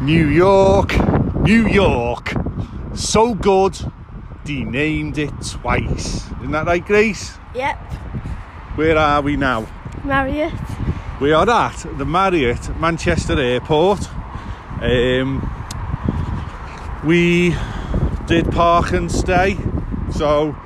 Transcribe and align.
New 0.00 0.28
York, 0.28 0.94
New 1.40 1.66
York. 1.66 2.32
So 2.94 3.34
good, 3.34 3.76
they 4.44 4.62
named 4.62 5.18
it 5.18 5.32
twice. 5.44 6.24
Isn't 6.38 6.52
that 6.52 6.66
right, 6.66 6.84
Grace? 6.84 7.36
Yep. 7.52 7.76
Where 8.76 8.96
are 8.96 9.20
we 9.20 9.36
now? 9.36 9.66
Marriott. 10.04 10.52
We 11.20 11.32
are 11.32 11.50
at 11.50 11.84
the 11.98 12.04
Marriott 12.04 12.78
Manchester 12.78 13.40
Airport. 13.40 14.08
Um, 14.80 15.42
we 17.04 17.56
did 18.26 18.52
park 18.52 18.92
and 18.92 19.10
stay, 19.10 19.58
so 20.12 20.56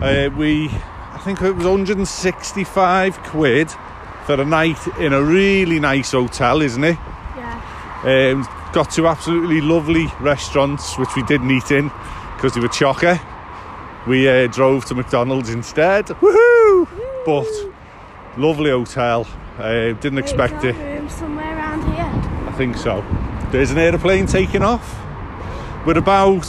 uh, 0.00 0.30
we, 0.34 0.68
I 0.68 1.20
think 1.22 1.42
it 1.42 1.52
was 1.52 1.66
165 1.66 3.18
quid 3.18 3.70
for 4.24 4.40
a 4.40 4.44
night 4.46 4.78
in 4.98 5.12
a 5.12 5.22
really 5.22 5.78
nice 5.78 6.12
hotel, 6.12 6.62
isn't 6.62 6.84
it? 6.84 6.96
Yeah. 7.36 8.32
Um, 8.32 8.57
got 8.72 8.90
to 8.92 9.06
absolutely 9.06 9.60
lovely 9.60 10.06
restaurants, 10.20 10.98
which 10.98 11.08
we 11.16 11.22
didn't 11.24 11.50
eat 11.50 11.70
in 11.70 11.90
because 12.36 12.54
they 12.54 12.60
were 12.60 12.68
chocker. 12.68 13.20
We 14.06 14.28
uh, 14.28 14.46
drove 14.48 14.84
to 14.86 14.94
McDonald's 14.94 15.50
instead. 15.50 16.06
Woohoo! 16.06 16.88
But 17.26 18.38
lovely 18.38 18.70
hotel. 18.70 19.26
Uh, 19.58 19.92
didn't 19.92 20.18
expect 20.18 20.64
it. 20.64 20.76
Room 20.76 21.08
somewhere 21.08 21.56
around 21.56 21.82
here. 21.94 22.48
I 22.48 22.52
think 22.56 22.76
so. 22.76 23.04
There's 23.50 23.70
an 23.70 23.78
aeroplane 23.78 24.26
taking 24.26 24.62
off. 24.62 24.96
We're 25.86 25.98
about, 25.98 26.46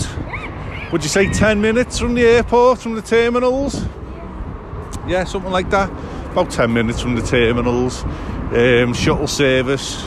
would 0.91 1.03
you 1.03 1.09
say, 1.09 1.31
10 1.31 1.61
minutes 1.61 1.99
from 1.99 2.13
the 2.13 2.23
airport, 2.23 2.79
from 2.79 2.95
the 2.95 3.01
terminals? 3.01 3.85
Yeah, 5.07 5.23
something 5.23 5.51
like 5.51 5.69
that. 5.71 5.89
About 6.31 6.51
10 6.51 6.71
minutes 6.71 7.01
from 7.01 7.15
the 7.15 7.21
terminals. 7.21 8.03
Um, 8.03 8.93
shuttle 8.93 9.27
service 9.27 10.03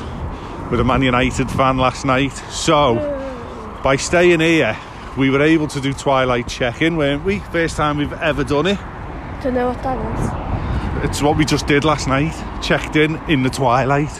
with 0.72 0.80
a 0.80 0.84
Man 0.84 1.02
United 1.02 1.50
fan 1.50 1.76
last 1.76 2.06
night. 2.06 2.32
So, 2.50 2.94
by 3.84 3.96
staying 3.96 4.40
here, 4.40 4.74
we 5.18 5.28
were 5.28 5.42
able 5.42 5.68
to 5.68 5.82
do 5.82 5.92
twilight 5.92 6.48
check-in, 6.48 6.96
weren't 6.96 7.24
we? 7.24 7.40
First 7.40 7.76
time 7.76 7.98
we've 7.98 8.12
ever 8.14 8.42
done 8.42 8.66
it. 8.68 8.78
Don't 9.42 9.52
know 9.52 9.68
what 9.68 9.82
that 9.82 11.04
is. 11.04 11.10
It's 11.10 11.20
what 11.20 11.36
we 11.36 11.44
just 11.44 11.66
did 11.66 11.84
last 11.84 12.08
night. 12.08 12.32
Checked 12.62 12.96
in 12.96 13.16
in 13.28 13.42
the 13.42 13.50
twilight. 13.50 14.18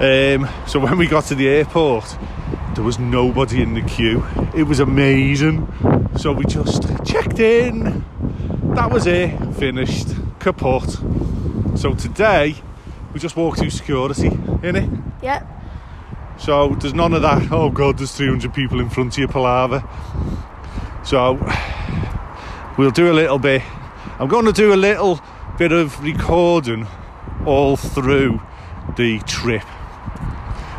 Um, 0.00 0.48
so 0.66 0.80
when 0.80 0.96
we 0.96 1.06
got 1.06 1.24
to 1.24 1.34
the 1.34 1.50
airport, 1.50 2.16
there 2.74 2.82
was 2.82 2.98
nobody 2.98 3.60
in 3.60 3.74
the 3.74 3.82
queue. 3.82 4.24
It 4.56 4.62
was 4.62 4.80
amazing. 4.80 5.70
So 6.16 6.32
we 6.32 6.46
just 6.46 6.84
checked 7.04 7.40
in. 7.40 8.02
That 8.74 8.90
was 8.90 9.06
it. 9.06 9.36
Finished. 9.56 10.08
Kaput. 10.38 11.78
So 11.78 11.92
today, 11.92 12.56
we 13.12 13.20
just 13.20 13.36
walked 13.36 13.58
through 13.58 13.68
security, 13.68 14.30
innit? 14.30 15.02
Yep. 15.22 15.51
So 16.42 16.70
there's 16.70 16.92
none 16.92 17.12
of 17.12 17.22
that. 17.22 17.52
Oh 17.52 17.70
god, 17.70 17.98
there's 17.98 18.12
300 18.16 18.52
people 18.52 18.80
in 18.80 18.90
front 18.90 19.14
of 19.14 19.18
you, 19.18 19.28
palaver. 19.28 19.84
So 21.04 21.34
we'll 22.76 22.90
do 22.90 23.12
a 23.12 23.14
little 23.14 23.38
bit. 23.38 23.62
I'm 24.18 24.26
going 24.26 24.46
to 24.46 24.52
do 24.52 24.74
a 24.74 24.74
little 24.74 25.20
bit 25.56 25.70
of 25.70 26.02
recording 26.02 26.88
all 27.46 27.76
through 27.76 28.40
the 28.96 29.20
trip. 29.20 29.62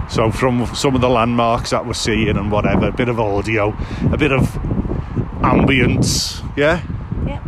So 0.09 0.31
from 0.31 0.65
some 0.75 0.95
of 0.95 1.01
the 1.01 1.09
landmarks 1.09 1.69
that 1.69 1.85
we're 1.85 1.93
seeing 1.93 2.35
and 2.35 2.51
whatever, 2.51 2.89
a 2.89 2.91
bit 2.91 3.07
of 3.07 3.17
audio, 3.21 3.69
a 4.11 4.17
bit 4.17 4.33
of 4.33 4.41
ambience, 5.41 6.45
yeah. 6.57 6.83
Yep. 7.25 7.41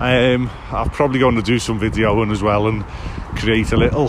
Um, 0.00 0.50
I'm 0.70 0.90
probably 0.90 1.18
going 1.18 1.34
to 1.34 1.42
do 1.42 1.58
some 1.58 1.80
videoing 1.80 2.30
as 2.30 2.44
well 2.44 2.68
and 2.68 2.84
create 3.36 3.72
a 3.72 3.76
little 3.76 4.06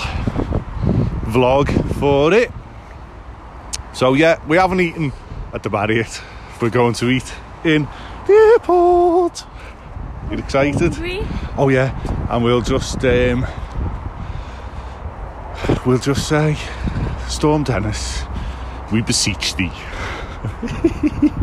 vlog 1.25 1.71
for 1.99 2.31
it. 2.31 2.51
So 3.95 4.13
yeah, 4.13 4.45
we 4.45 4.57
haven't 4.57 4.81
eaten 4.81 5.13
at 5.53 5.63
the 5.63 5.69
Marriott. 5.69 6.21
We're 6.61 6.69
going 6.69 6.95
to 6.95 7.09
eat 7.09 7.33
in 7.63 7.87
the 8.27 8.33
airport. 8.33 9.45
You 10.29 10.37
excited? 10.37 10.93
Hungry? 10.93 11.25
Oh 11.57 11.69
yeah, 11.69 11.97
and 12.29 12.43
we'll 12.43 12.59
just 12.59 13.05
um, 13.05 13.45
we'll 15.85 15.99
just 15.99 16.27
say, 16.27 16.57
Storm 17.29 17.63
Dennis, 17.63 18.23
we 18.91 19.01
beseech 19.01 19.55
thee. 19.55 19.71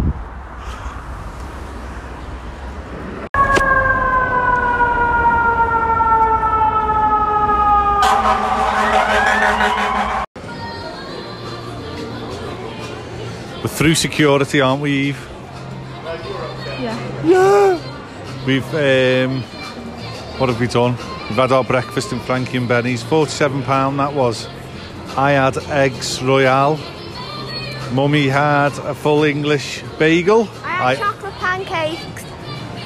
We're 13.63 13.69
through 13.69 13.95
security, 13.95 14.61
aren't 14.61 14.83
we, 14.83 14.91
Eve? 14.91 15.29
Yeah. 16.81 17.23
Yeah. 17.25 18.45
We've 18.45 18.75
um, 18.75 19.43
what 20.39 20.49
have 20.49 20.59
we 20.59 20.67
done? 20.67 20.97
We've 21.29 21.39
had 21.39 21.53
our 21.53 21.63
breakfast 21.63 22.13
in 22.13 22.19
Frankie 22.19 22.57
and 22.57 22.67
Benny's. 22.67 23.05
Forty-seven 23.05 23.63
pound 23.63 24.01
that 24.01 24.15
was. 24.15 24.49
I 25.17 25.33
had 25.33 25.59
eggs 25.69 26.21
royale. 26.21 26.81
Mummy 27.93 28.27
had 28.29 28.73
a 28.79 28.95
full 28.95 29.23
English 29.23 29.85
bagel. 29.99 30.49
I 30.65 30.95
had 30.95 30.99
chocolate 30.99 31.35
pancakes. 31.35 32.25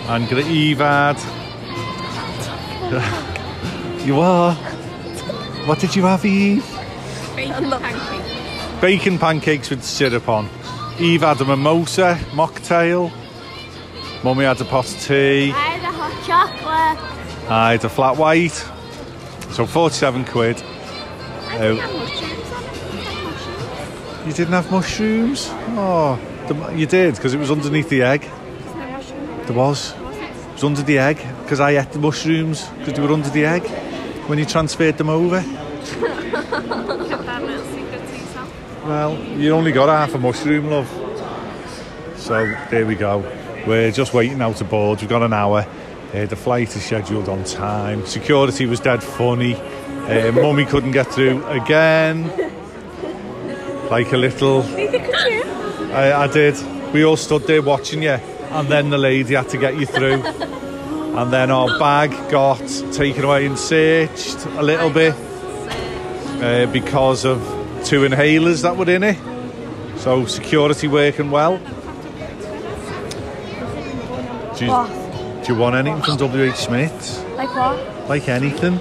and 0.09 0.31
Eve 0.33 0.79
had. 0.79 1.17
you 4.05 4.21
are. 4.21 4.55
What 5.67 5.79
did 5.79 5.97
you 5.97 6.05
have, 6.05 6.25
Eve? 6.27 6.65
Bacon 7.35 7.71
pancake. 7.71 8.81
Bacon 8.81 9.19
pancakes 9.19 9.71
with 9.71 9.83
syrup 9.83 10.29
on. 10.29 10.49
Eve 10.99 11.21
had 11.21 11.41
a 11.41 11.45
mimosa 11.45 12.19
mocktail. 12.33 13.13
Mummy 14.25 14.45
had 14.45 14.61
a 14.61 14.65
pot 14.65 14.91
of 14.91 15.01
tea. 15.03 15.51
I 15.51 15.53
had 15.53 15.83
a 15.83 15.93
hot 15.93 16.25
chocolate. 16.27 17.51
I 17.51 17.73
had 17.73 17.85
a 17.85 17.89
flat 17.89 18.17
white. 18.17 18.55
So 19.53 19.67
47 19.67 20.25
quid. 20.25 20.63
I 21.49 21.59
Oh. 21.59 21.75
didn't 21.75 21.81
have 21.81 21.93
oh. 21.93 21.99
mushrooms 21.99 22.51
on. 22.53 22.63
Did 22.63 22.95
you 22.95 23.03
have 23.03 23.25
mushrooms? 23.25 24.27
You 24.27 24.33
didn't 24.33 24.53
have 24.55 24.71
mushrooms? 24.71 25.49
Oh, 25.79 26.19
the, 26.49 26.55
you 26.75 26.87
did 26.87 27.15
because 27.17 27.35
it 27.35 27.39
was 27.39 27.51
underneath 27.51 27.89
the 27.91 28.03
egg. 28.03 28.23
There's 28.23 28.75
no 28.75 28.87
mushrooms. 28.87 29.47
There 29.47 29.57
was. 29.57 29.93
It 29.93 30.53
was 30.55 30.65
under 30.65 30.83
the 30.83 30.99
egg 30.99 31.19
because 31.43 31.61
I 31.61 31.73
ate 31.79 31.93
the 31.93 31.99
mushrooms 31.99 32.67
because 32.79 32.95
they 32.95 33.03
were 33.03 33.13
under 33.13 33.29
the 33.29 33.45
egg 33.45 33.67
when 34.29 34.39
you 34.39 34.47
transferred 34.47 34.97
them 34.97 35.11
over. 35.11 35.41
Kept 35.43 36.01
that 36.01 37.43
little 37.45 37.65
secret 37.67 38.07
to 38.09 38.17
yourself. 38.19 38.76
Well, 38.87 39.19
you 39.19 39.51
only 39.51 39.73
got 39.73 39.89
half 39.89 40.15
a 40.15 40.19
mushroom, 40.19 40.71
love. 40.71 40.89
So 42.15 42.47
there 42.71 42.87
we 42.87 42.95
go. 42.95 43.19
We're 43.67 43.91
just 43.91 44.15
waiting 44.15 44.39
now 44.39 44.53
to 44.53 44.63
board. 44.63 45.01
We've 45.01 45.11
got 45.11 45.25
an 45.25 45.33
hour. 45.33 45.67
Uh, 46.15 46.27
the 46.27 46.37
flight 46.37 46.77
is 46.77 46.85
scheduled 46.85 47.29
on 47.29 47.43
time. 47.43 48.07
Security 48.07 48.65
was 48.65 48.79
dead 48.79 49.03
funny. 49.03 49.57
Uh, 49.57 50.31
Mummy 50.31 50.65
couldn't 50.65 50.93
get 50.93 51.09
through 51.09 51.45
again. 51.47 52.29
Like 53.91 54.13
a 54.13 54.17
little. 54.17 54.63
I, 55.93 56.13
I 56.13 56.27
did. 56.29 56.55
We 56.93 57.05
all 57.05 57.17
stood 57.17 57.43
there 57.49 57.63
watching 57.63 58.05
you, 58.05 58.11
and 58.53 58.69
then 58.69 58.91
the 58.91 58.99
lady 58.99 59.35
had 59.35 59.49
to 59.49 59.59
get 59.59 59.75
you 59.75 59.87
through. 59.87 60.23
And 60.23 61.33
then 61.33 61.51
our 61.51 61.77
bag 61.81 62.31
got 62.31 62.61
taken 62.93 63.25
away 63.25 63.47
and 63.47 63.59
searched 63.59 64.47
a 64.47 64.63
little 64.63 64.91
bit 64.91 65.15
uh, 66.41 66.67
because 66.73 67.25
of 67.25 67.56
two 67.87 68.01
inhalers 68.01 68.63
that 68.63 68.77
were 68.77 68.91
in 68.91 69.05
it. 69.05 69.17
So 69.99 70.27
security 70.27 70.89
working 70.89 71.31
well. 71.31 71.59
Do 74.57 74.65
you, 74.65 75.45
do 75.45 75.53
you 75.53 75.59
want 75.59 75.77
anything 75.77 76.03
from 76.03 76.17
WH 76.17 76.57
Smith? 76.57 77.25
Like 77.37 77.55
what? 77.55 78.09
Like 78.09 78.29
anything? 78.29 78.81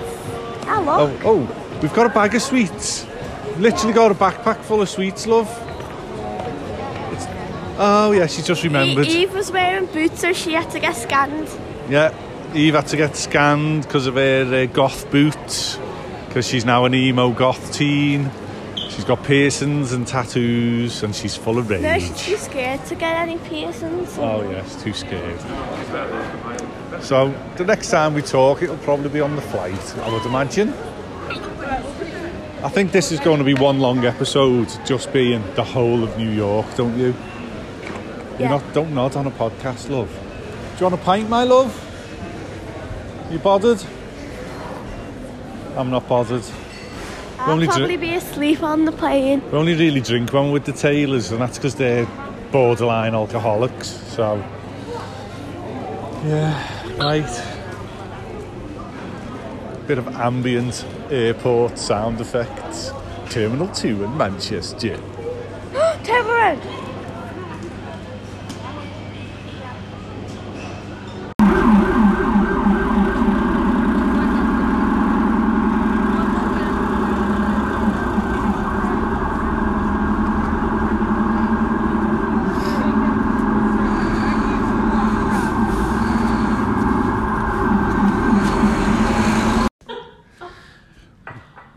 Oh, 0.67 1.19
oh, 1.23 1.79
we've 1.81 1.93
got 1.93 2.07
a 2.07 2.09
bag 2.09 2.33
of 2.33 2.41
sweets. 2.41 3.05
Literally 3.57 3.93
got 3.93 4.11
a 4.11 4.15
backpack 4.15 4.61
full 4.61 4.81
of 4.81 4.89
sweets, 4.89 5.27
love. 5.27 5.47
It's, 7.13 7.25
oh 7.77 8.11
yeah, 8.11 8.25
she 8.25 8.41
just 8.41 8.63
remembered. 8.63 9.05
Eve 9.05 9.33
was 9.33 9.51
wearing 9.51 9.85
boots, 9.85 10.21
so 10.21 10.33
she 10.33 10.53
had 10.53 10.71
to 10.71 10.79
get 10.79 10.95
scanned. 10.95 11.47
Yeah, 11.89 12.11
Eve 12.55 12.73
had 12.73 12.87
to 12.87 12.97
get 12.97 13.15
scanned 13.15 13.83
because 13.83 14.07
of 14.07 14.15
her 14.15 14.63
uh, 14.63 14.65
goth 14.65 15.11
boots. 15.11 15.77
Because 16.27 16.47
she's 16.47 16.65
now 16.65 16.85
an 16.85 16.95
emo 16.95 17.31
goth 17.31 17.71
teen. 17.71 18.31
She's 18.95 19.03
got 19.03 19.21
piercings 19.25 19.91
and 19.91 20.07
tattoos, 20.07 21.03
and 21.03 21.13
she's 21.13 21.35
full 21.35 21.57
of 21.57 21.69
rage. 21.69 21.81
No, 21.81 21.99
she's 21.99 22.17
too 22.17 22.37
scared 22.37 22.85
to 22.85 22.95
get 22.95 23.17
any 23.17 23.37
piercings. 23.39 24.17
Oh 24.17 24.49
yes, 24.49 24.81
too 24.81 24.93
scared. 24.93 25.41
So 27.03 27.33
the 27.57 27.65
next 27.65 27.89
time 27.89 28.13
we 28.13 28.21
talk, 28.21 28.61
it'll 28.61 28.77
probably 28.77 29.09
be 29.09 29.19
on 29.19 29.35
the 29.35 29.41
flight, 29.41 29.97
I 29.97 30.09
would 30.09 30.25
imagine. 30.25 30.73
I 32.63 32.69
think 32.69 32.93
this 32.93 33.11
is 33.11 33.19
going 33.19 33.39
to 33.39 33.43
be 33.43 33.53
one 33.53 33.79
long 33.79 34.05
episode, 34.05 34.69
just 34.85 35.11
being 35.11 35.43
the 35.55 35.63
whole 35.63 36.01
of 36.01 36.17
New 36.17 36.31
York, 36.31 36.65
don't 36.77 36.97
you? 36.97 37.13
Yeah. 37.13 38.39
You're 38.39 38.49
not, 38.49 38.73
don't 38.73 38.93
nod 38.93 39.17
on 39.17 39.27
a 39.27 39.31
podcast, 39.31 39.89
love. 39.89 40.09
Do 40.09 40.85
you 40.85 40.89
want 40.89 41.01
a 41.01 41.03
pint, 41.03 41.29
my 41.29 41.43
love? 41.43 41.69
You 43.29 43.39
bothered? 43.39 43.83
I'm 45.75 45.89
not 45.89 46.07
bothered. 46.07 46.45
I'll 47.45 47.51
only 47.51 47.67
probably 47.67 47.97
drink, 47.97 48.01
be 48.01 48.15
asleep 48.15 48.63
on 48.63 48.85
the 48.85 48.91
plane. 48.91 49.39
we 49.51 49.57
only 49.57 49.75
really 49.75 50.01
drink 50.01 50.33
one 50.33 50.51
with 50.51 50.65
the 50.65 50.71
tailors, 50.71 51.31
and 51.31 51.39
that's 51.39 51.59
because 51.59 51.75
they're 51.75 52.07
borderline 52.51 53.13
alcoholics. 53.13 53.87
So, 53.87 54.37
yeah, 56.25 56.97
right. 56.97 57.23
Bit 59.85 59.99
of 59.99 60.07
ambient 60.15 60.83
airport 61.11 61.77
sound 61.77 62.19
effects. 62.19 62.91
Terminal 63.29 63.67
2 63.67 64.05
in 64.05 64.17
Manchester. 64.17 64.97
Timberin! 66.01 66.85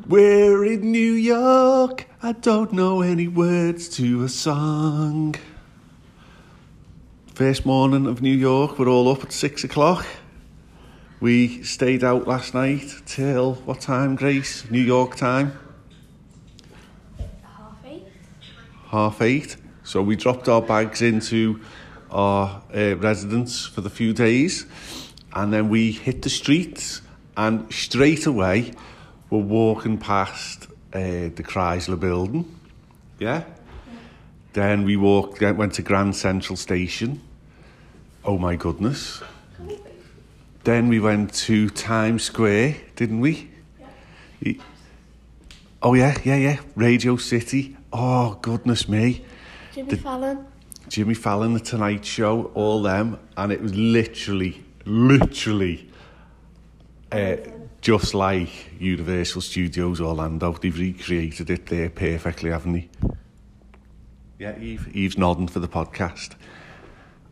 We're 0.09 0.65
in 0.65 0.91
New 0.91 1.13
York. 1.13 2.09
I 2.23 2.28
don't 2.41 2.73
know 2.73 3.03
any 3.03 3.27
words 3.27 3.89
to 3.89 4.23
a 4.23 4.29
song. 4.29 5.35
First 7.35 7.67
morning 7.67 8.07
of 8.07 8.23
New 8.23 8.35
York, 8.35 8.79
we're 8.79 8.89
all 8.89 9.11
up 9.11 9.25
at 9.25 9.33
six 9.33 9.65
o'clock. 9.65 10.07
We 11.21 11.65
stayed 11.65 12.05
out 12.05 12.29
last 12.29 12.55
night 12.55 12.95
till 13.07 13.55
what 13.55 13.81
time, 13.81 14.15
Grace? 14.15 14.71
New 14.71 14.81
York 14.81 15.17
time? 15.17 15.59
Half 17.43 17.85
eight. 17.85 18.07
half 18.87 19.23
eight. 19.23 19.57
So 19.83 20.01
we 20.01 20.15
dropped 20.15 20.49
our 20.49 20.63
bags 20.63 21.03
into 21.03 21.61
our 22.11 22.63
uh, 22.73 22.97
residence 22.97 23.67
for 23.67 23.81
the 23.81 23.91
few 23.91 24.13
days, 24.13 24.65
and 25.33 25.53
then 25.53 25.69
we 25.69 25.91
hit 25.91 26.23
the 26.23 26.31
streets, 26.31 27.03
and 27.37 27.73
straight 27.73 28.27
away 28.27 28.73
we're 29.29 29.39
walking 29.41 29.99
past 29.99 30.58
uh, 30.93 31.31
the 31.35 31.43
Chrysler 31.43 31.99
Building. 31.99 32.45
Yeah. 33.19 33.45
Then 34.53 34.85
we 34.85 34.97
walked, 34.97 35.41
went 35.41 35.75
to 35.75 35.83
Grand 35.83 36.17
Central 36.17 36.57
Station. 36.57 37.21
Oh 38.25 38.39
my 38.39 38.57
goodness. 38.57 39.23
Then 40.65 40.89
we 40.89 41.01
went 41.01 41.33
to 41.35 41.71
Times 41.71 42.25
Square, 42.25 42.77
didn't 42.97 43.21
we? 43.21 43.51
Yeah. 44.41 44.53
Oh 45.83 45.95
yeah, 45.95 46.17
yeah, 46.25 46.37
yeah. 46.37 46.61
Radio 46.75 47.17
City. 47.17 47.77
Oh 47.93 48.39
goodness 48.43 48.89
me. 48.89 49.25
Jimmy 49.73 49.97
Fallon. 49.97 50.47
Jimmy 50.89 51.15
Fallon, 51.15 51.53
The 51.53 51.61
Tonight 51.61 52.05
Show, 52.05 52.51
all 52.55 52.83
them, 52.83 53.19
and 53.37 53.53
it 53.53 53.61
was 53.61 53.75
literally, 53.75 54.65
literally, 54.87 55.89
uh, 57.13 57.37
just 57.81 58.15
like 58.15 58.71
Universal 58.81 59.43
Studios 59.43 60.01
Orlando. 60.01 60.53
They've 60.53 60.77
recreated 60.77 61.51
it 61.51 61.67
there 61.67 61.91
perfectly, 61.91 62.51
haven't 62.51 62.73
they? 62.73 62.89
Yeah, 64.39 64.59
Eve. 64.59 64.89
Eve's 64.95 65.19
nodding 65.19 65.49
for 65.49 65.61
the 65.61 65.69
podcast. 65.69 66.35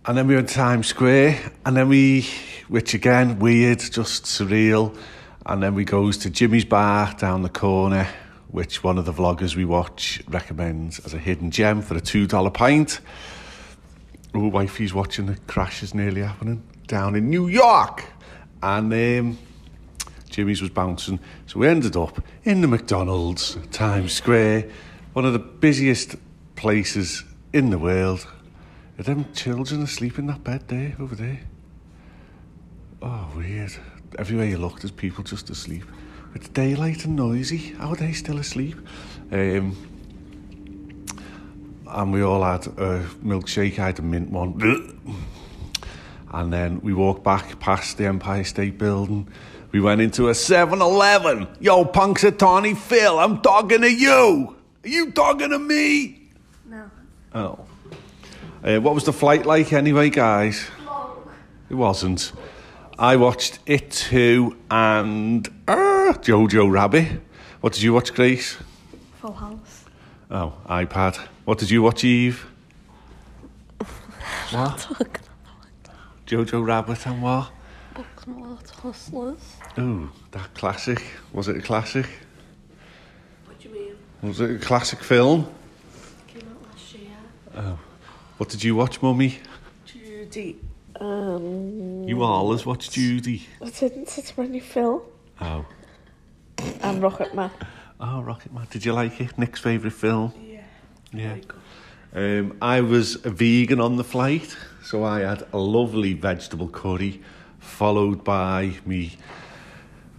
And 0.07 0.17
then 0.17 0.29
we 0.29 0.37
went 0.37 0.49
to 0.49 0.55
Times 0.55 0.87
Square, 0.87 1.53
and 1.65 1.77
then 1.77 1.89
we, 1.89 2.27
which 2.69 2.95
again, 2.95 3.39
weird, 3.39 3.81
just 3.81 4.25
surreal. 4.25 4.97
And 5.45 5.63
then 5.63 5.75
we 5.75 5.85
goes 5.85 6.17
to 6.19 6.31
Jimmy's 6.31 6.65
Bar 6.65 7.15
down 7.19 7.43
the 7.43 7.49
corner, 7.49 8.09
which 8.49 8.85
one 8.85 8.99
of 8.99 9.05
the 9.05 9.13
vloggers 9.13 9.57
we 9.57 9.65
watch 9.65 10.23
recommends 10.29 11.01
as 11.01 11.15
a 11.15 11.19
hidden 11.19 11.51
gem 11.51 11.83
for 11.83 11.97
a 11.97 12.01
$2 12.01 12.55
pint. 12.55 13.01
Oh, 14.35 14.49
wifey's 14.49 14.95
watching 14.95 15.27
the 15.27 15.37
crashes 15.47 15.95
nearly 15.95 16.23
happening 16.23 16.63
down 16.87 17.15
in 17.15 17.31
New 17.31 17.49
York. 17.49 18.05
And 18.63 18.93
um, 18.93 19.39
Jimmy's 20.37 20.61
was 20.61 20.69
bouncing. 20.69 21.19
So 21.47 21.61
we 21.61 21.67
ended 21.67 21.97
up 21.97 22.23
in 22.45 22.61
the 22.61 22.69
McDonald's, 22.69 23.57
Times 23.73 24.13
Square, 24.13 24.69
one 25.15 25.25
of 25.25 25.33
the 25.33 25.39
busiest 25.39 26.17
places 26.57 27.25
in 27.55 27.71
the 27.71 27.79
world. 27.79 28.27
Are 28.99 29.03
them 29.03 29.33
children 29.33 29.81
asleep 29.81 30.19
in 30.19 30.27
that 30.27 30.45
bed 30.45 30.69
there, 30.69 30.95
over 31.01 31.15
there? 31.15 31.41
Oh, 33.01 33.33
weird. 33.35 33.73
Everywhere 34.19 34.45
you 34.45 34.59
look, 34.59 34.83
there's 34.83 34.91
people 34.91 35.25
just 35.25 35.49
asleep. 35.49 35.85
It's 36.35 36.49
daylight 36.49 37.07
and 37.07 37.17
noisy. 37.17 37.73
How 37.79 37.93
are 37.93 37.97
they 37.97 38.13
still 38.13 38.37
asleep? 38.37 38.77
Um, 39.33 39.75
and 41.87 42.13
we 42.13 42.21
all 42.21 42.43
had 42.43 42.67
a 42.67 43.07
milkshake. 43.25 43.79
I 43.79 43.87
had 43.87 44.01
a 44.01 44.03
mint 44.03 44.31
one. 44.31 44.99
And 46.29 46.53
then 46.53 46.81
we 46.83 46.93
walked 46.93 47.25
back 47.25 47.59
past 47.61 47.97
the 47.97 48.05
Empire 48.05 48.45
State 48.45 48.77
Building. 48.77 49.27
We 49.73 49.81
went 49.81 50.01
into 50.01 50.29
a 50.29 50.35
7 50.35 50.81
Eleven. 50.81 51.49
Yo, 51.61 51.85
Punxsutawney 51.85 52.77
Phil, 52.77 53.19
I'm 53.19 53.41
talking 53.41 53.81
to 53.83 53.91
you. 53.93 54.57
Are 54.85 54.89
you 54.89 55.11
talking 55.11 55.51
to 55.51 55.59
me? 55.59 56.29
No. 56.65 56.91
Oh. 57.35 57.59
Uh, 58.65 58.81
what 58.81 58.95
was 58.95 59.05
the 59.05 59.13
flight 59.13 59.45
like 59.45 59.73
anyway, 59.73 60.11
guys? 60.11 60.67
Long. 60.85 61.29
It 61.69 61.75
wasn't. 61.75 62.33
I 62.99 63.17
watched 63.17 63.59
It 63.67 63.91
Too 63.91 64.57
and 64.71 65.47
uh, 65.69 66.15
Jojo 66.23 66.71
Rabbit. 66.71 67.21
What 67.61 67.75
did 67.75 67.83
you 67.83 67.93
watch, 67.93 68.15
Grace? 68.15 68.57
Full 69.21 69.33
house. 69.33 69.85
Oh, 70.31 70.55
iPad. 70.67 71.17
What 71.45 71.59
did 71.59 71.71
you 71.71 71.83
watch, 71.83 72.05
Eve? 72.05 72.47
what? 74.51 74.89
Jojo 76.27 76.65
Rabbit 76.67 77.07
and 77.07 77.23
what? 77.23 77.51
Booksmart 77.95 78.71
Hustlers. 78.71 79.56
Ooh, 79.79 80.11
that 80.31 80.55
classic. 80.55 81.03
Was 81.33 81.49
it 81.49 81.57
a 81.57 81.61
classic? 81.63 82.07
What 83.47 83.59
do 83.59 83.69
you 83.69 83.75
mean? 83.75 83.95
Was 84.23 84.41
it 84.41 84.51
a 84.51 84.59
classic 84.59 85.03
film? 85.03 85.47
Came 86.29 86.43
out 86.49 86.71
last 86.71 86.95
year. 86.95 87.11
Oh. 87.55 87.79
What 88.39 88.49
did 88.49 88.65
you 88.65 88.75
watch, 88.75 89.03
Mummy? 89.03 89.39
Judy. 89.85 90.57
Um, 90.99 92.05
You 92.09 92.23
always 92.23 92.65
watched 92.65 92.93
Judy. 92.93 93.47
I 93.63 93.69
didn't. 93.71 94.17
It's 94.17 94.37
my 94.37 94.47
new 94.47 94.63
film. 94.63 95.03
Oh. 95.41 95.67
And 96.81 97.03
Rocket 97.03 97.35
Man. 97.35 97.51
Oh, 98.01 98.23
Rocket 98.23 98.53
Man. 98.53 98.67
Did 98.71 98.85
you 98.85 98.93
like 98.95 99.21
it? 99.21 99.37
Nick's 99.39 99.61
favourite 99.61 99.93
film? 99.95 100.33
Yeah. 100.43 100.63
Yeah. 101.13 101.37
Um, 102.15 102.57
I 102.63 102.81
was 102.81 103.17
a 103.27 103.31
vegan 103.31 103.79
on 103.81 103.97
the 103.97 104.05
flight, 104.05 104.57
so 104.83 105.05
I 105.05 105.21
had 105.21 105.47
a 105.53 105.59
lovely 105.59 106.15
vegetable 106.15 106.69
curry, 106.69 107.21
followed 107.59 108.25
by 108.25 108.73
me 108.87 109.19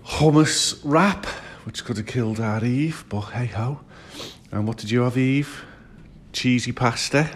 hummus 0.07 0.79
wrap, 0.83 1.25
which 1.65 1.83
could 1.83 1.97
have 1.97 2.05
killed 2.05 2.39
our 2.39 2.63
Eve, 2.63 3.03
but 3.09 3.21
hey 3.21 3.47
ho. 3.47 3.81
And 4.51 4.67
what 4.67 4.77
did 4.77 4.89
you 4.89 5.01
have, 5.01 5.17
Eve? 5.17 5.65
Cheesy 6.31 6.71
pasta 6.71 7.29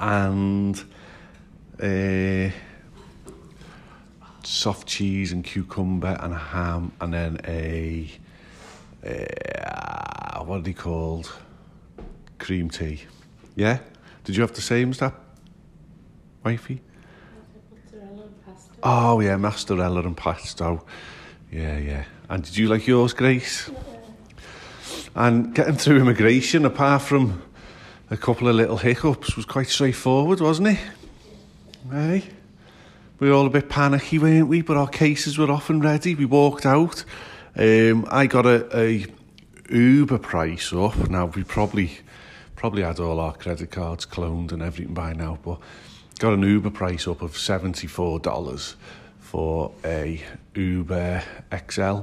and 0.00 0.82
uh, 1.82 2.50
soft 4.42 4.88
cheese 4.88 5.32
and 5.32 5.44
cucumber 5.44 6.16
and 6.20 6.34
ham, 6.34 6.92
and 7.00 7.12
then 7.12 7.40
a 7.46 8.10
uh, 9.06 10.44
what 10.44 10.60
are 10.60 10.62
they 10.62 10.72
called? 10.72 11.30
Cream 12.38 12.70
tea. 12.70 13.02
Yeah? 13.54 13.80
Did 14.24 14.36
you 14.36 14.42
have 14.42 14.52
the 14.52 14.62
same 14.62 14.90
as 14.90 14.98
that, 14.98 15.14
wifey? 16.44 16.80
Oh, 18.82 19.20
yeah, 19.20 19.36
mozzarella 19.36 20.02
and 20.02 20.16
pesto. 20.16 20.84
Yeah, 21.50 21.78
yeah. 21.78 22.04
And 22.28 22.44
did 22.44 22.56
you 22.56 22.68
like 22.68 22.86
yours, 22.86 23.14
Grace? 23.14 23.70
And 25.14 25.54
getting 25.54 25.76
through 25.76 25.96
immigration, 25.96 26.64
apart 26.64 27.02
from 27.02 27.42
a 28.10 28.16
couple 28.16 28.48
of 28.48 28.54
little 28.54 28.76
hiccups, 28.76 29.34
was 29.34 29.46
quite 29.46 29.68
straightforward, 29.68 30.40
wasn't 30.40 30.68
it? 30.68 30.78
Hey? 31.90 32.24
We 33.18 33.28
were 33.28 33.34
all 33.34 33.46
a 33.46 33.50
bit 33.50 33.68
panicky, 33.68 34.18
weren't 34.18 34.48
we? 34.48 34.62
But 34.62 34.76
our 34.76 34.88
cases 34.88 35.38
were 35.38 35.50
off 35.50 35.70
and 35.70 35.82
ready. 35.82 36.14
We 36.14 36.26
walked 36.26 36.66
out. 36.66 37.04
Um, 37.56 38.06
I 38.10 38.26
got 38.26 38.46
a, 38.46 38.78
a 38.78 39.06
Uber 39.70 40.18
price 40.18 40.72
up. 40.72 41.08
Now, 41.08 41.26
we 41.26 41.44
probably 41.44 41.98
probably 42.56 42.82
had 42.82 42.98
all 42.98 43.20
our 43.20 43.32
credit 43.32 43.70
cards 43.70 44.04
cloned 44.04 44.52
and 44.52 44.62
everything 44.62 44.92
by 44.92 45.12
now, 45.12 45.38
but 45.44 45.60
got 46.18 46.34
an 46.34 46.42
Uber 46.42 46.70
price 46.70 47.06
up 47.06 47.22
of 47.22 47.32
$74 47.32 48.74
for 49.20 49.72
a 49.84 50.22
Uber 50.58 51.22
XL 51.70 52.00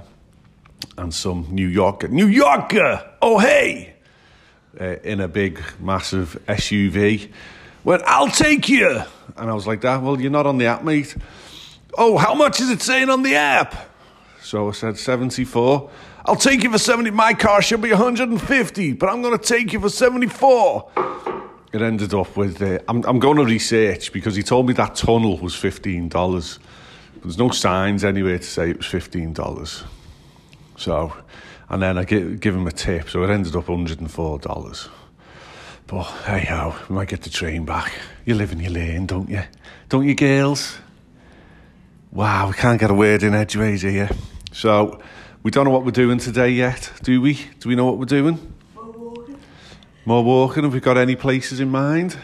and 0.97 1.13
some 1.13 1.47
New 1.51 1.67
Yorker. 1.67 2.07
New 2.07 2.27
Yorker! 2.27 3.11
Oh, 3.21 3.37
hey! 3.37 3.95
Uh, 4.79 4.95
in 5.03 5.19
a 5.19 5.27
big, 5.27 5.61
massive 5.79 6.39
SUV. 6.47 7.31
Went, 7.83 8.03
I'll 8.05 8.29
take 8.29 8.69
you! 8.69 9.01
And 9.37 9.49
I 9.49 9.53
was 9.53 9.67
like, 9.67 9.81
that, 9.81 10.01
well, 10.01 10.19
you're 10.19 10.31
not 10.31 10.47
on 10.47 10.57
the 10.57 10.67
app, 10.67 10.83
mate. 10.83 11.15
Oh, 11.97 12.17
how 12.17 12.33
much 12.33 12.61
is 12.61 12.69
it 12.69 12.81
saying 12.81 13.09
on 13.09 13.23
the 13.23 13.35
app? 13.35 13.89
So 14.41 14.69
I 14.69 14.71
said 14.71 14.97
74. 14.97 15.89
I'll 16.25 16.35
take 16.35 16.63
you 16.63 16.71
for 16.71 16.77
70. 16.77 17.11
My 17.11 17.33
car 17.33 17.61
should 17.61 17.81
be 17.81 17.89
150, 17.89 18.93
but 18.93 19.09
I'm 19.09 19.21
going 19.21 19.37
to 19.37 19.43
take 19.43 19.73
you 19.73 19.79
for 19.79 19.89
74. 19.89 20.91
It 21.73 21.81
ended 21.81 22.13
up 22.13 22.37
with, 22.37 22.61
uh, 22.61 22.79
I'm, 22.87 23.03
I'm 23.05 23.19
going 23.19 23.37
to 23.37 23.45
research 23.45 24.13
because 24.13 24.35
he 24.35 24.43
told 24.43 24.67
me 24.67 24.73
that 24.73 24.95
tunnel 24.95 25.37
was 25.37 25.53
$15. 25.53 26.59
There's 27.25 27.39
no 27.39 27.49
signs 27.49 28.03
anywhere 28.03 28.37
to 28.37 28.43
say 28.43 28.69
it 28.69 28.77
was 28.77 28.85
$15. 28.85 29.83
So, 30.77 31.11
and 31.67 31.81
then 31.81 31.97
I 31.97 32.03
give, 32.03 32.39
give 32.39 32.53
him 32.53 32.67
a 32.67 32.71
tip, 32.71 33.09
so 33.09 33.23
it 33.23 33.31
ended 33.31 33.55
up 33.55 33.65
$104. 33.65 34.89
But 35.87 36.03
hey 36.03 36.45
ho, 36.45 36.75
we 36.87 36.95
might 36.95 37.07
get 37.07 37.23
the 37.23 37.31
train 37.31 37.65
back. 37.65 37.93
You 38.25 38.35
live 38.35 38.51
in 38.51 38.59
your 38.59 38.69
lane, 38.69 39.07
don't 39.07 39.27
you? 39.27 39.41
Don't 39.89 40.07
you, 40.07 40.13
girls? 40.13 40.77
Wow, 42.11 42.49
we 42.49 42.53
can't 42.53 42.79
get 42.79 42.91
a 42.91 42.93
word 42.93 43.23
in 43.23 43.33
edgeways 43.33 43.81
here. 43.81 44.11
So, 44.51 45.01
we 45.41 45.49
don't 45.49 45.65
know 45.65 45.71
what 45.71 45.83
we're 45.83 45.89
doing 45.89 46.19
today 46.19 46.51
yet, 46.51 46.91
do 47.01 47.21
we? 47.21 47.39
Do 47.59 47.69
we 47.69 47.75
know 47.75 47.85
what 47.85 47.97
we're 47.97 48.05
doing? 48.05 48.53
More 48.75 48.91
walking. 48.91 49.39
More 50.05 50.23
walking. 50.23 50.63
Have 50.63 50.73
we 50.73 50.79
got 50.79 50.97
any 50.97 51.15
places 51.15 51.59
in 51.59 51.71
mind? 51.71 52.19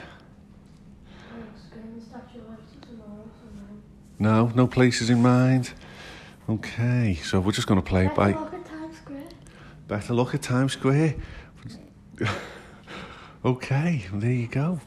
No, 4.21 4.51
no 4.53 4.67
places 4.67 5.09
in 5.09 5.19
mind. 5.23 5.73
Okay, 6.47 7.15
so 7.23 7.39
we're 7.39 7.53
just 7.53 7.65
going 7.65 7.81
to 7.81 7.85
play 7.85 8.05
it 8.05 8.13
by. 8.13 8.33
Better 8.33 8.43
look 8.43 8.53
at 8.53 8.65
Times 8.67 8.97
Square. 8.97 9.23
Better 9.87 10.13
look 10.13 10.35
at 10.35 10.41
Times 10.43 10.73
Square. 10.73 11.15
okay, 13.45 14.05
there 14.13 14.31
you 14.31 14.45
go. 14.45 14.79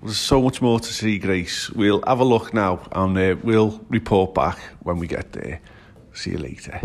There's 0.00 0.16
so 0.16 0.40
much 0.40 0.62
more 0.62 0.80
to 0.80 0.92
see, 0.94 1.18
Grace. 1.18 1.68
We'll 1.68 2.00
have 2.06 2.20
a 2.20 2.24
look 2.24 2.54
now 2.54 2.88
and 2.90 3.18
uh, 3.18 3.36
we'll 3.42 3.84
report 3.90 4.32
back 4.32 4.58
when 4.82 4.96
we 4.96 5.06
get 5.06 5.32
there. 5.32 5.60
See 6.14 6.30
you 6.30 6.38
later. 6.38 6.80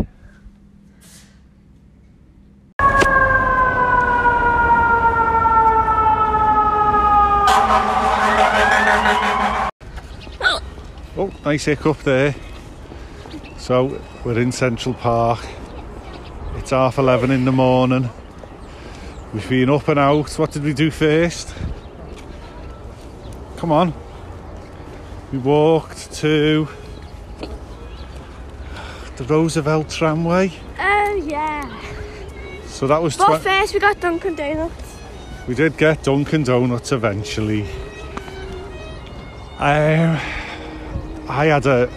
Oh, 11.16 11.30
nice 11.44 11.64
hiccup 11.66 11.98
there. 11.98 12.34
So 13.56 14.00
we're 14.24 14.38
in 14.38 14.52
Central 14.52 14.94
Park. 14.94 15.44
It's 16.56 16.70
half 16.70 16.98
eleven 16.98 17.30
in 17.30 17.44
the 17.44 17.52
morning. 17.52 18.10
We've 19.32 19.48
been 19.48 19.70
up 19.70 19.88
and 19.88 19.98
out. 19.98 20.32
What 20.34 20.52
did 20.52 20.62
we 20.64 20.72
do 20.72 20.90
first? 20.90 21.54
Come 23.56 23.72
on. 23.72 23.92
We 25.32 25.38
walked 25.38 26.12
to 26.14 26.68
the 29.16 29.24
Roosevelt 29.24 29.88
tramway. 29.88 30.52
Oh, 30.78 31.22
yeah. 31.26 31.80
So 32.66 32.86
that 32.88 33.00
was 33.02 33.16
But 33.16 33.38
first 33.38 33.72
we 33.74 33.80
got 33.80 34.00
Dunkin' 34.00 34.34
Donuts. 34.34 34.96
we 35.48 35.54
did 35.54 35.76
get 35.76 36.02
Dunkin' 36.04 36.42
Donuts 36.44 36.92
eventually. 36.92 37.62
Um, 39.58 40.18
I 41.34 41.46
had 41.46 41.66
a 41.66 41.88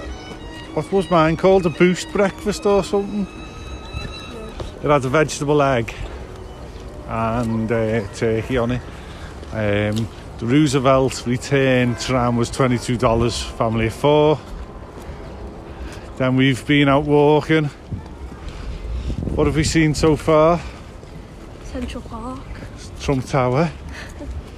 what 0.73 0.91
was 0.91 1.11
mine 1.11 1.37
called 1.37 1.67
a 1.67 1.69
boost 1.69 2.11
breakfast 2.11 2.65
or 2.65 2.83
something. 2.83 3.27
It 4.83 4.89
had 4.89 5.05
a 5.05 5.09
vegetable 5.09 5.61
egg 5.61 5.93
and 7.07 7.71
uh, 7.71 8.07
turkey 8.15 8.57
on 8.57 8.71
it. 8.71 8.81
Um, 9.51 10.09
the 10.39 10.47
Roosevelt 10.47 11.27
return 11.27 11.93
tram 11.97 12.35
was 12.35 12.49
twenty 12.49 12.79
two 12.79 12.97
dollars, 12.97 13.39
family 13.43 13.85
of 13.85 13.93
four. 13.93 14.39
Then 16.17 16.35
we've 16.35 16.65
been 16.65 16.89
out 16.89 17.05
walking. 17.05 17.65
What 19.35 19.45
have 19.45 19.55
we 19.55 19.63
seen 19.63 19.93
so 19.93 20.15
far? 20.15 20.59
Central 21.65 22.01
Park. 22.01 22.41
Trump 22.99 23.23
Tower. 23.23 23.69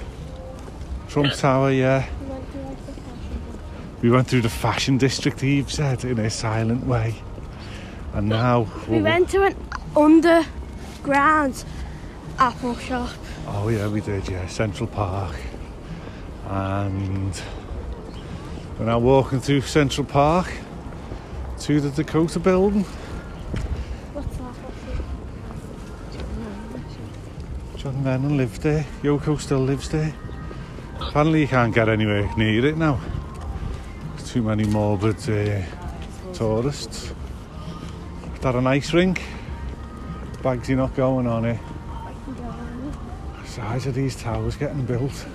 Trump 1.10 1.34
Tower, 1.34 1.70
yeah. 1.70 2.08
We 4.02 4.10
went 4.10 4.28
to 4.28 4.36
like 4.36 4.42
the 4.44 4.48
fashion 4.48 4.96
We 4.96 4.96
went 4.96 4.98
through 4.98 4.98
the 4.98 4.98
fashion 4.98 4.98
district, 4.98 5.44
Eve 5.44 5.70
said, 5.70 6.04
in 6.04 6.18
a 6.18 6.30
silent 6.30 6.86
way. 6.86 7.14
And 8.14 8.28
now. 8.28 8.66
We 8.88 9.02
went 9.02 9.28
to 9.30 9.44
an 9.44 9.56
underground 9.94 11.64
Apple 12.38 12.76
shop. 12.76 13.10
Oh, 13.46 13.68
yeah, 13.68 13.88
we 13.88 14.00
did, 14.00 14.28
yeah. 14.28 14.46
Central 14.46 14.86
Park. 14.86 15.36
And 16.48 17.42
we're 18.78 18.86
now 18.86 18.98
walking 18.98 19.40
through 19.40 19.60
Central 19.62 20.06
Park 20.06 20.50
to 21.60 21.80
the 21.80 21.90
Dakota 21.90 22.38
building. 22.40 22.84
What's 24.14 24.36
that? 24.38 24.54
John 27.76 28.02
Lennon 28.02 28.36
lived 28.38 28.62
there. 28.62 28.86
Yoko 29.02 29.38
still 29.38 29.60
lives 29.60 29.90
there. 29.90 30.14
Apparently, 31.00 31.42
you 31.42 31.48
can't 31.48 31.74
get 31.74 31.88
anywhere 31.88 32.34
near 32.36 32.64
it 32.64 32.78
now. 32.78 32.98
Too 34.30 34.42
many 34.42 34.62
morbid 34.62 35.16
uh, 35.28 35.60
tourists. 36.32 37.12
Is 38.32 38.40
that 38.42 38.54
an 38.54 38.64
ice 38.64 38.94
rink? 38.94 39.20
Bagsy 40.34 40.76
not 40.76 40.94
going 40.94 41.26
on 41.26 41.44
it. 41.46 41.58
Size 43.44 43.86
of 43.86 43.96
these 43.96 44.14
towers 44.14 44.54
getting 44.54 44.86
built. 44.86 45.26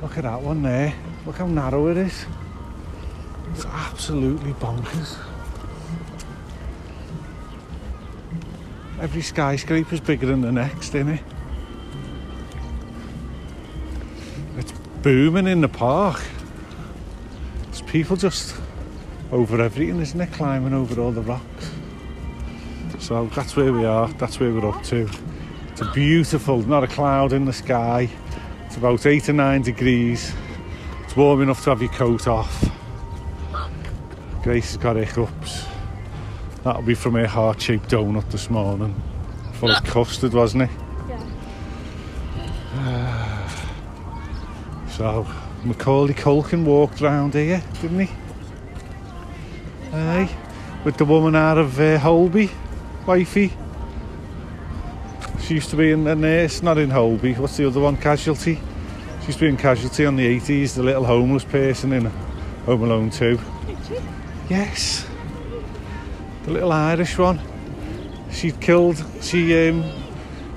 Look 0.00 0.18
at 0.18 0.24
that 0.24 0.42
one 0.42 0.62
there. 0.62 0.92
Look 1.24 1.36
how 1.36 1.46
narrow 1.46 1.86
it 1.92 1.96
is. 1.96 2.26
It's 3.52 3.66
absolutely 3.66 4.52
bonkers. 4.54 5.16
Every 9.00 9.22
skyscraper's 9.22 10.00
bigger 10.00 10.26
than 10.26 10.40
the 10.40 10.50
next, 10.50 10.92
isn't 10.96 11.08
it? 11.08 11.22
It's 14.58 14.72
booming 15.02 15.46
in 15.46 15.60
the 15.60 15.68
park. 15.68 16.20
People 17.92 18.16
just 18.16 18.56
over 19.30 19.60
everything, 19.60 20.00
isn't 20.00 20.18
it? 20.18 20.32
Climbing 20.32 20.72
over 20.72 20.98
all 20.98 21.12
the 21.12 21.20
rocks. 21.20 21.70
So 22.98 23.26
that's 23.26 23.54
where 23.54 23.70
we 23.70 23.84
are. 23.84 24.08
That's 24.14 24.40
where 24.40 24.50
we're 24.50 24.66
up 24.66 24.82
to. 24.84 25.06
It's 25.68 25.82
a 25.82 25.92
beautiful, 25.92 26.62
not 26.62 26.84
a 26.84 26.86
cloud 26.86 27.34
in 27.34 27.44
the 27.44 27.52
sky. 27.52 28.08
It's 28.64 28.78
about 28.78 29.04
eight 29.04 29.28
or 29.28 29.34
nine 29.34 29.60
degrees. 29.60 30.32
It's 31.04 31.14
warm 31.14 31.42
enough 31.42 31.64
to 31.64 31.70
have 31.70 31.82
your 31.82 31.92
coat 31.92 32.26
off. 32.26 32.64
Grace 34.42 34.72
has 34.72 34.78
got 34.78 34.96
hiccups. 34.96 35.66
That'll 36.64 36.80
be 36.80 36.94
from 36.94 37.12
her 37.16 37.26
heart-shaped 37.26 37.90
donut 37.90 38.30
this 38.30 38.48
morning. 38.48 38.94
Full 39.52 39.70
of 39.70 39.84
custard, 39.84 40.32
wasn't 40.32 40.62
it? 40.62 40.70
Yeah. 42.74 43.48
So 44.88 45.26
Macaulay 45.64 46.14
Culkin 46.14 46.64
walked 46.64 47.00
round 47.00 47.34
here, 47.34 47.62
didn't 47.80 48.00
he? 48.00 48.12
Aye, 49.92 50.36
with 50.84 50.96
the 50.96 51.04
woman 51.04 51.36
out 51.36 51.56
of 51.56 51.78
uh, 51.78 51.98
Holby, 51.98 52.50
wifey. 53.06 53.52
She 55.40 55.54
used 55.54 55.70
to 55.70 55.76
be 55.76 55.92
in 55.92 56.06
a 56.06 56.16
nurse, 56.16 56.62
not 56.62 56.78
in 56.78 56.90
Holby. 56.90 57.34
What's 57.34 57.56
the 57.56 57.66
other 57.66 57.80
one? 57.80 57.96
Casualty. 57.96 58.56
She 59.20 59.26
used 59.26 59.38
to 59.38 59.44
be 59.44 59.48
in 59.48 59.56
Casualty 59.56 60.04
on 60.04 60.16
the 60.16 60.40
80s, 60.40 60.74
the 60.74 60.82
little 60.82 61.04
homeless 61.04 61.44
person 61.44 61.92
in 61.92 62.06
Home 62.66 62.82
Alone 62.82 63.10
2. 63.10 63.38
Yes. 64.48 65.06
The 66.44 66.50
little 66.50 66.72
Irish 66.72 67.18
one. 67.18 67.40
She'd 68.32 68.60
killed, 68.60 69.04
she 69.20 69.68
um, 69.68 69.84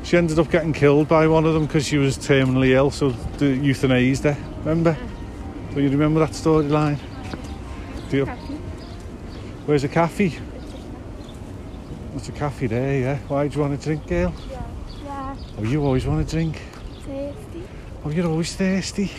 she 0.03 0.17
ended 0.17 0.39
up 0.39 0.49
getting 0.49 0.73
killed 0.73 1.07
by 1.07 1.27
one 1.27 1.45
of 1.45 1.53
them 1.53 1.65
because 1.65 1.85
she 1.85 1.97
was 1.97 2.17
terminally 2.17 2.69
ill, 2.69 2.89
so 2.89 3.09
the 3.09 3.45
euthanized 3.45 4.23
her. 4.23 4.54
Remember? 4.65 4.97
Do 5.75 5.81
you 5.81 5.91
remember 5.91 6.21
that 6.21 6.31
storyline? 6.31 6.97
Do 8.09 8.17
you? 8.17 8.25
Where's 9.67 9.83
a 9.83 9.87
cafe? 9.87 10.29
What's 12.11 12.29
a 12.29 12.31
cafe 12.31 12.65
there, 12.65 12.99
yeah. 12.99 13.17
Why 13.27 13.47
do 13.47 13.55
you 13.55 13.61
want 13.61 13.75
a 13.75 13.77
drink, 13.77 14.07
girl? 14.07 14.33
Yeah. 14.49 15.35
Oh, 15.59 15.63
you 15.63 15.85
always 15.85 16.07
want 16.07 16.27
a 16.27 16.31
drink. 16.31 16.59
Tasty. 17.05 17.67
Oh, 18.03 18.09
you're 18.09 18.25
always 18.25 18.55
thirsty. 18.55 19.11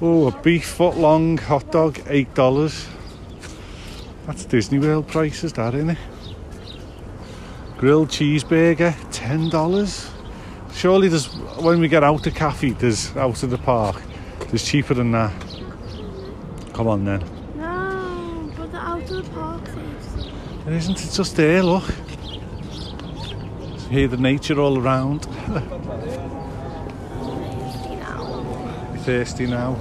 Oh, 0.00 0.28
a 0.28 0.42
beef 0.42 0.64
foot 0.64 0.96
long 0.96 1.36
hot 1.36 1.72
dog, 1.72 2.00
eight 2.06 2.32
dollars. 2.32 2.86
That's 4.26 4.44
Disney 4.44 4.78
World 4.78 5.08
prices, 5.08 5.52
that 5.54 5.74
isn't 5.74 5.90
it? 5.90 5.98
Grilled 7.78 8.10
cheeseburger, 8.10 8.94
ten 9.10 9.48
dollars. 9.48 10.08
Surely 10.72 11.08
there's 11.08 11.26
when 11.58 11.80
we 11.80 11.88
get 11.88 12.04
out 12.04 12.22
the 12.22 12.30
cafe, 12.30 12.70
there's 12.70 13.16
out 13.16 13.42
of 13.42 13.50
the 13.50 13.58
park, 13.58 14.00
there's 14.50 14.64
cheaper 14.64 14.94
than 14.94 15.12
that. 15.12 15.32
Come 16.72 16.88
on 16.88 17.04
then. 17.04 17.22
No, 17.56 18.52
but 18.56 18.72
the 18.72 18.78
out 18.78 19.02
of 19.02 19.24
the 19.24 19.30
park. 19.30 19.62
It 20.66 20.72
isn't, 20.72 21.02
it's 21.02 21.16
just 21.16 21.36
there, 21.36 21.62
look. 21.62 21.84
Hear 23.90 24.08
the 24.08 24.16
nature 24.16 24.60
all 24.60 24.78
around. 24.78 25.26
You 25.48 25.54
know. 27.96 28.90
You're 28.92 29.02
thirsty 29.02 29.46
now. 29.46 29.76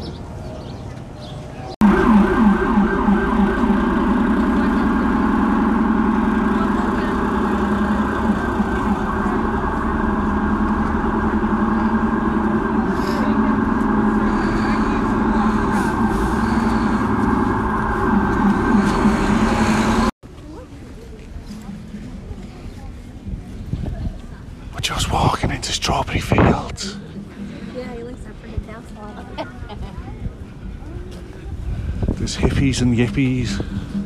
and 32.81 32.95
yippies. 32.95 33.99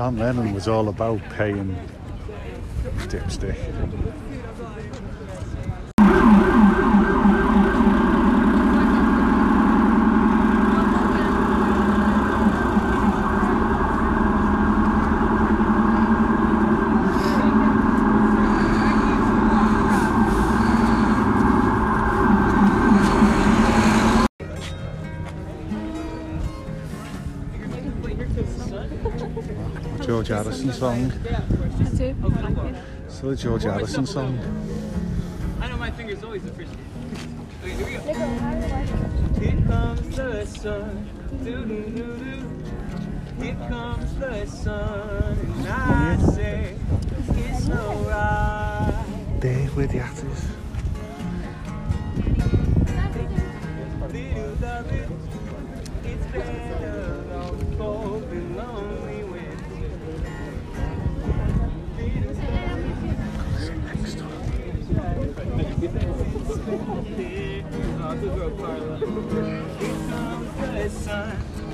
John 0.00 0.16
Lennon 0.16 0.54
was 0.54 0.66
all 0.66 0.88
about 0.88 1.20
paying 1.28 1.76
dipstick. 3.00 3.54
George 30.30 30.44
Harrison 30.44 30.72
song. 30.72 31.12
I 31.28 32.74
it's 33.04 33.20
the 33.20 33.34
George 33.34 33.62
Harrison 33.64 34.06
song. 34.06 34.38
I 35.60 35.68
know 35.68 35.76
my 35.76 35.90
finger's 35.90 36.22
always 36.22 36.44
appreciated. 36.44 36.78
Okay, 37.64 37.74
here 37.74 37.86
we 37.86 37.92
go. 37.94 38.00
Here 39.40 39.66
comes 39.66 40.16
the 40.16 40.46
sun. 40.46 41.10
Doo 41.42 41.64
-doo 41.64 41.84
-doo 41.94 43.42
here 43.42 43.56
comes 43.68 44.14
the 44.20 44.46
sun. 44.46 45.36
And 45.56 45.68
I 45.68 46.16
say, 46.36 46.76
it's 47.30 47.68
alright. 47.68 49.40
Dave 49.40 49.74
with 49.74 49.90
the 49.90 49.98
actors. 49.98 50.42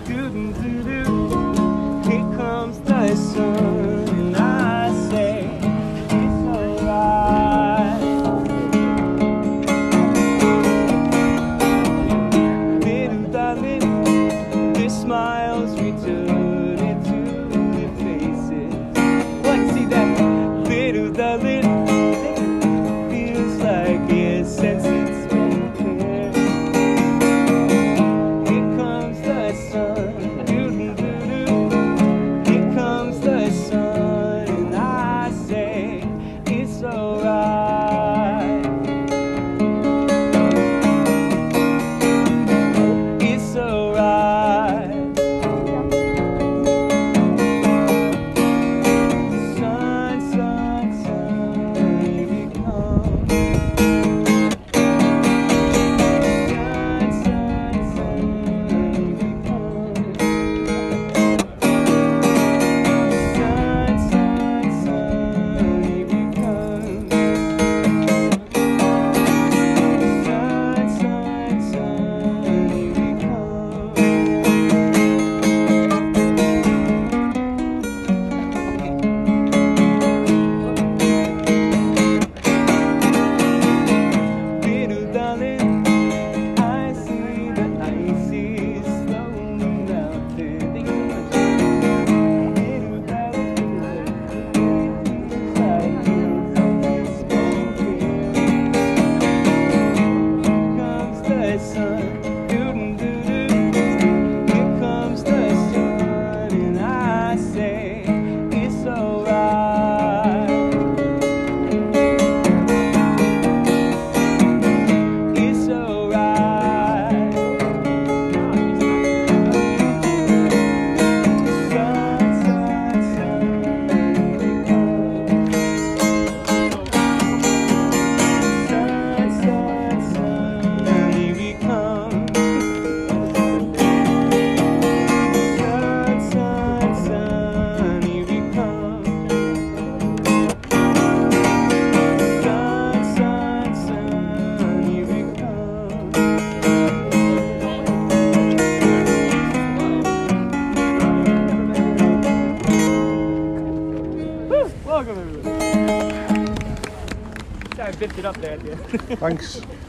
Couldn't 0.07 0.53
do 0.63 0.76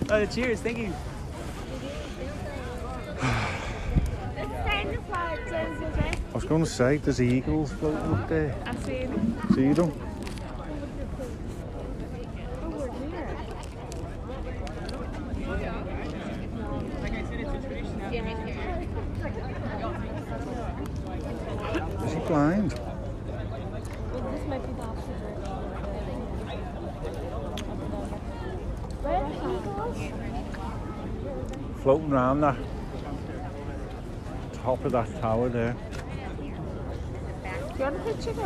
oh, 0.10 0.26
cheers, 0.26 0.62
thank 0.62 0.78
you. 0.78 0.94
I 6.30 6.34
was 6.34 6.44
going 6.44 6.64
to 6.64 6.70
say, 6.70 6.98
there's 6.98 7.22
eagles 7.22 7.72
floating 7.74 8.14
up 8.14 8.30
there. 8.30 8.56
I 8.66 8.76
see 8.76 9.06
them. 9.06 9.38
See 9.56 9.74
them? 9.74 9.92
Is 22.06 22.14
he 22.14 22.20
blind? 22.20 22.87
Floating 31.88 32.12
around 32.12 32.42
that 32.42 32.58
top 34.52 34.84
of 34.84 34.92
that 34.92 35.08
tower 35.22 35.48
there. 35.48 35.74
Do 36.42 36.46
you 36.46 36.54
want 37.80 37.96
a 37.96 38.00
picture 38.00 38.32
of? 38.32 38.40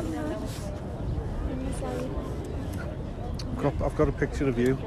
I've 3.50 3.58
got, 3.58 3.82
I've 3.82 3.96
got 3.96 4.10
a 4.10 4.12
picture 4.12 4.48
of 4.48 4.60
you. 4.60 4.78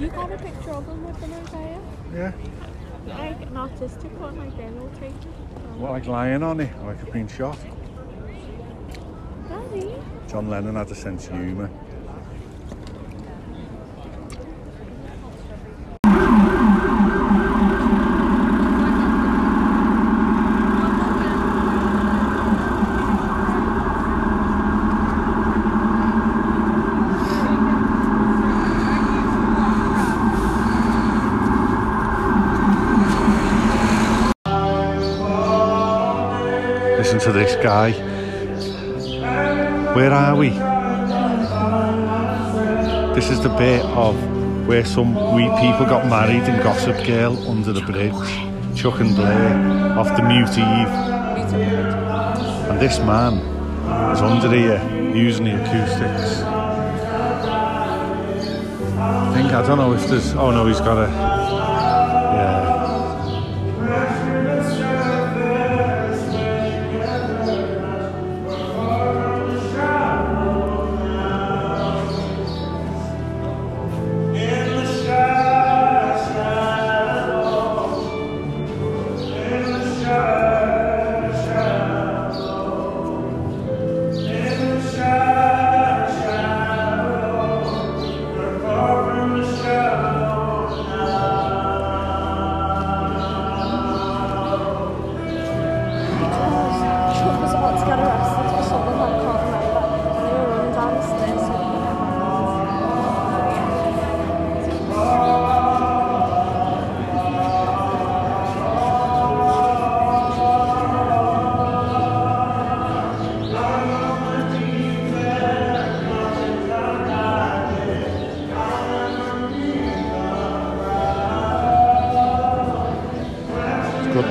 You 0.00 0.08
got 0.08 0.32
a 0.32 0.36
picture 0.36 0.70
of 0.72 0.84
them 0.84 1.04
with 1.06 1.20
them, 1.20 1.32
Isaiah? 1.32 1.80
Yeah. 2.12 2.32
Like 3.06 3.42
an 3.42 3.56
artistic 3.56 4.20
one, 4.20 4.36
like 4.36 4.56
they're 4.56 4.66
illustrated. 4.66 5.14
What, 5.78 5.92
like 5.92 6.06
lying 6.08 6.42
on 6.42 6.58
it, 6.58 6.76
like 6.82 6.98
I've 6.98 7.12
been 7.12 7.28
shot. 7.28 7.56
Daddy? 9.48 9.94
John 10.26 10.50
Lennon 10.50 10.74
had 10.74 10.90
a 10.90 10.94
sense 10.96 11.28
of 11.28 11.34
humour. 11.34 11.70
To 37.22 37.30
this 37.30 37.54
guy. 37.62 37.92
Where 39.94 40.12
are 40.12 40.34
we? 40.34 40.48
This 43.14 43.30
is 43.30 43.40
the 43.40 43.48
bit 43.50 43.84
of 43.84 44.16
where 44.66 44.84
some 44.84 45.14
wee 45.14 45.48
people 45.60 45.86
got 45.86 46.08
married 46.08 46.42
in 46.48 46.60
Gossip 46.64 47.06
Girl 47.06 47.38
under 47.48 47.72
the 47.72 47.82
bridge. 47.82 48.12
Chuck 48.76 48.98
and 48.98 49.14
Blair 49.14 49.96
off 49.96 50.08
the 50.16 50.22
Mute 50.24 50.50
Eve. 50.50 50.94
And 52.70 52.80
this 52.80 52.98
man 52.98 53.34
is 54.12 54.20
under 54.20 54.50
here 54.52 54.82
using 55.14 55.44
the 55.44 55.62
acoustics. 55.62 56.42
I 58.98 59.34
think, 59.34 59.52
I 59.52 59.64
don't 59.64 59.78
know 59.78 59.92
if 59.92 60.08
there's, 60.08 60.34
oh 60.34 60.50
no, 60.50 60.66
he's 60.66 60.80
got 60.80 60.98
a, 60.98 61.31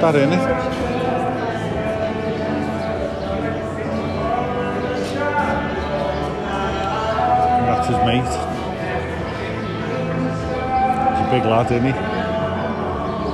It's 0.02 0.08
good 0.08 0.16
that, 0.16 0.20
isn't 0.20 0.34
it? 0.34 0.42
That's 7.68 7.88
his 7.88 7.98
mate. 7.98 8.34
He's 11.12 11.22
a 11.22 11.30
big 11.30 11.46
lad, 11.46 11.72
isn't 11.72 11.86
he? 11.86 11.94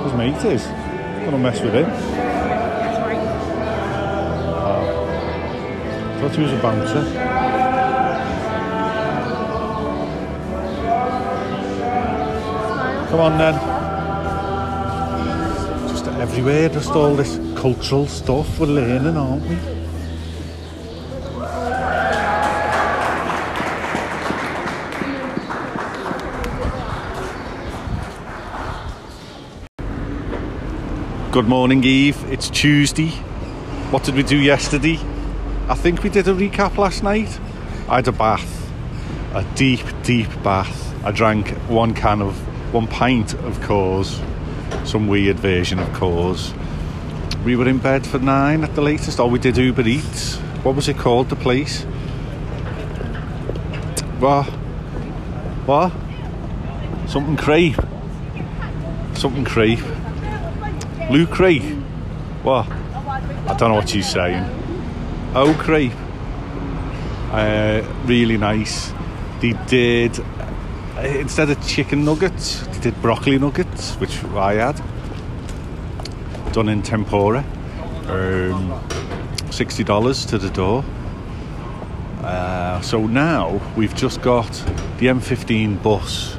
His 0.04 0.14
mate 0.14 0.44
is. 0.54 0.64
Gonna 1.24 1.38
mess 1.38 1.62
with 1.62 1.74
him. 1.74 1.90
Oh. 4.60 4.84
Thought 6.20 6.36
he 6.36 6.42
was 6.42 6.52
a 6.52 6.56
bouncer. 6.62 7.04
Come 13.10 13.20
on 13.22 13.38
then. 13.38 13.77
Everywhere, 16.20 16.68
just 16.70 16.90
all 16.90 17.14
this 17.14 17.38
cultural 17.56 18.08
stuff 18.08 18.60
we're 18.60 18.66
learning, 18.66 19.16
aren't 19.16 19.44
we? 19.44 19.56
Good 31.32 31.48
morning, 31.48 31.84
Eve. 31.84 32.18
It's 32.32 32.50
Tuesday. 32.50 33.10
What 33.92 34.04
did 34.04 34.16
we 34.16 34.24
do 34.24 34.38
yesterday? 34.38 35.00
I 35.70 35.76
think 35.76 36.02
we 36.02 36.10
did 36.10 36.28
a 36.28 36.34
recap 36.34 36.78
last 36.78 37.04
night. 37.04 37.40
I 37.88 37.98
had 37.98 38.08
a 38.08 38.12
bath, 38.12 38.72
a 39.36 39.44
deep, 39.54 39.82
deep 40.02 40.30
bath. 40.42 40.96
I 41.06 41.12
drank 41.12 41.50
one 41.70 41.94
can 41.94 42.24
of, 42.24 42.36
one 42.74 42.88
pint 42.88 43.36
of 43.36 43.60
Coors, 43.60 44.20
some 44.88 45.08
weird 45.08 45.38
version 45.38 45.80
of 45.80 45.88
Coors. 45.90 46.54
We 47.44 47.58
were 47.58 47.68
in 47.68 47.78
bed 47.78 48.08
for 48.08 48.20
nine 48.20 48.64
at 48.64 48.74
the 48.74 48.82
latest. 48.82 49.20
Oh, 49.20 49.28
we 49.28 49.38
did 49.38 49.58
Uber 49.58 49.86
Eats. 49.88 50.38
What 50.64 50.76
was 50.76 50.88
it 50.88 50.98
called, 50.98 51.30
the 51.30 51.36
place? 51.36 51.84
What? 54.20 54.46
What? 55.66 55.92
Something 57.10 57.36
crepe. 57.36 57.76
Something 59.14 59.44
crepe. 59.44 59.84
Lou 61.12 61.28
Creek. 61.28 61.64
What? 62.44 62.70
I 62.70 63.56
don't 63.58 63.70
know 63.70 63.76
what 63.76 63.90
she's 63.90 64.10
saying. 64.10 64.44
Oh, 65.36 65.54
crepe. 65.60 65.92
Uh, 67.32 67.84
really 68.06 68.38
nice. 68.38 68.94
They 69.42 69.54
did 69.68 70.18
uh, 70.98 71.02
instead 71.02 71.50
of 71.50 71.68
chicken 71.68 72.04
nuggets, 72.04 72.66
they 72.68 72.80
did 72.80 73.02
broccoli 73.04 73.38
nuggets, 73.38 73.67
which 74.00 74.24
I 74.36 74.54
had, 74.56 74.82
done 76.54 76.70
in 76.70 76.82
tempura. 76.82 77.44
Um, 78.08 78.82
Sixty 79.52 79.84
dollars 79.84 80.26
to 80.28 80.38
the 80.38 80.50
door. 80.50 80.84
Uh, 82.22 82.82
so 82.82 83.08
now 83.08 83.60
we've 83.76 83.96
just 83.96 84.22
got 84.22 84.52
the 84.98 85.08
M15 85.08 85.82
bus 85.82 86.38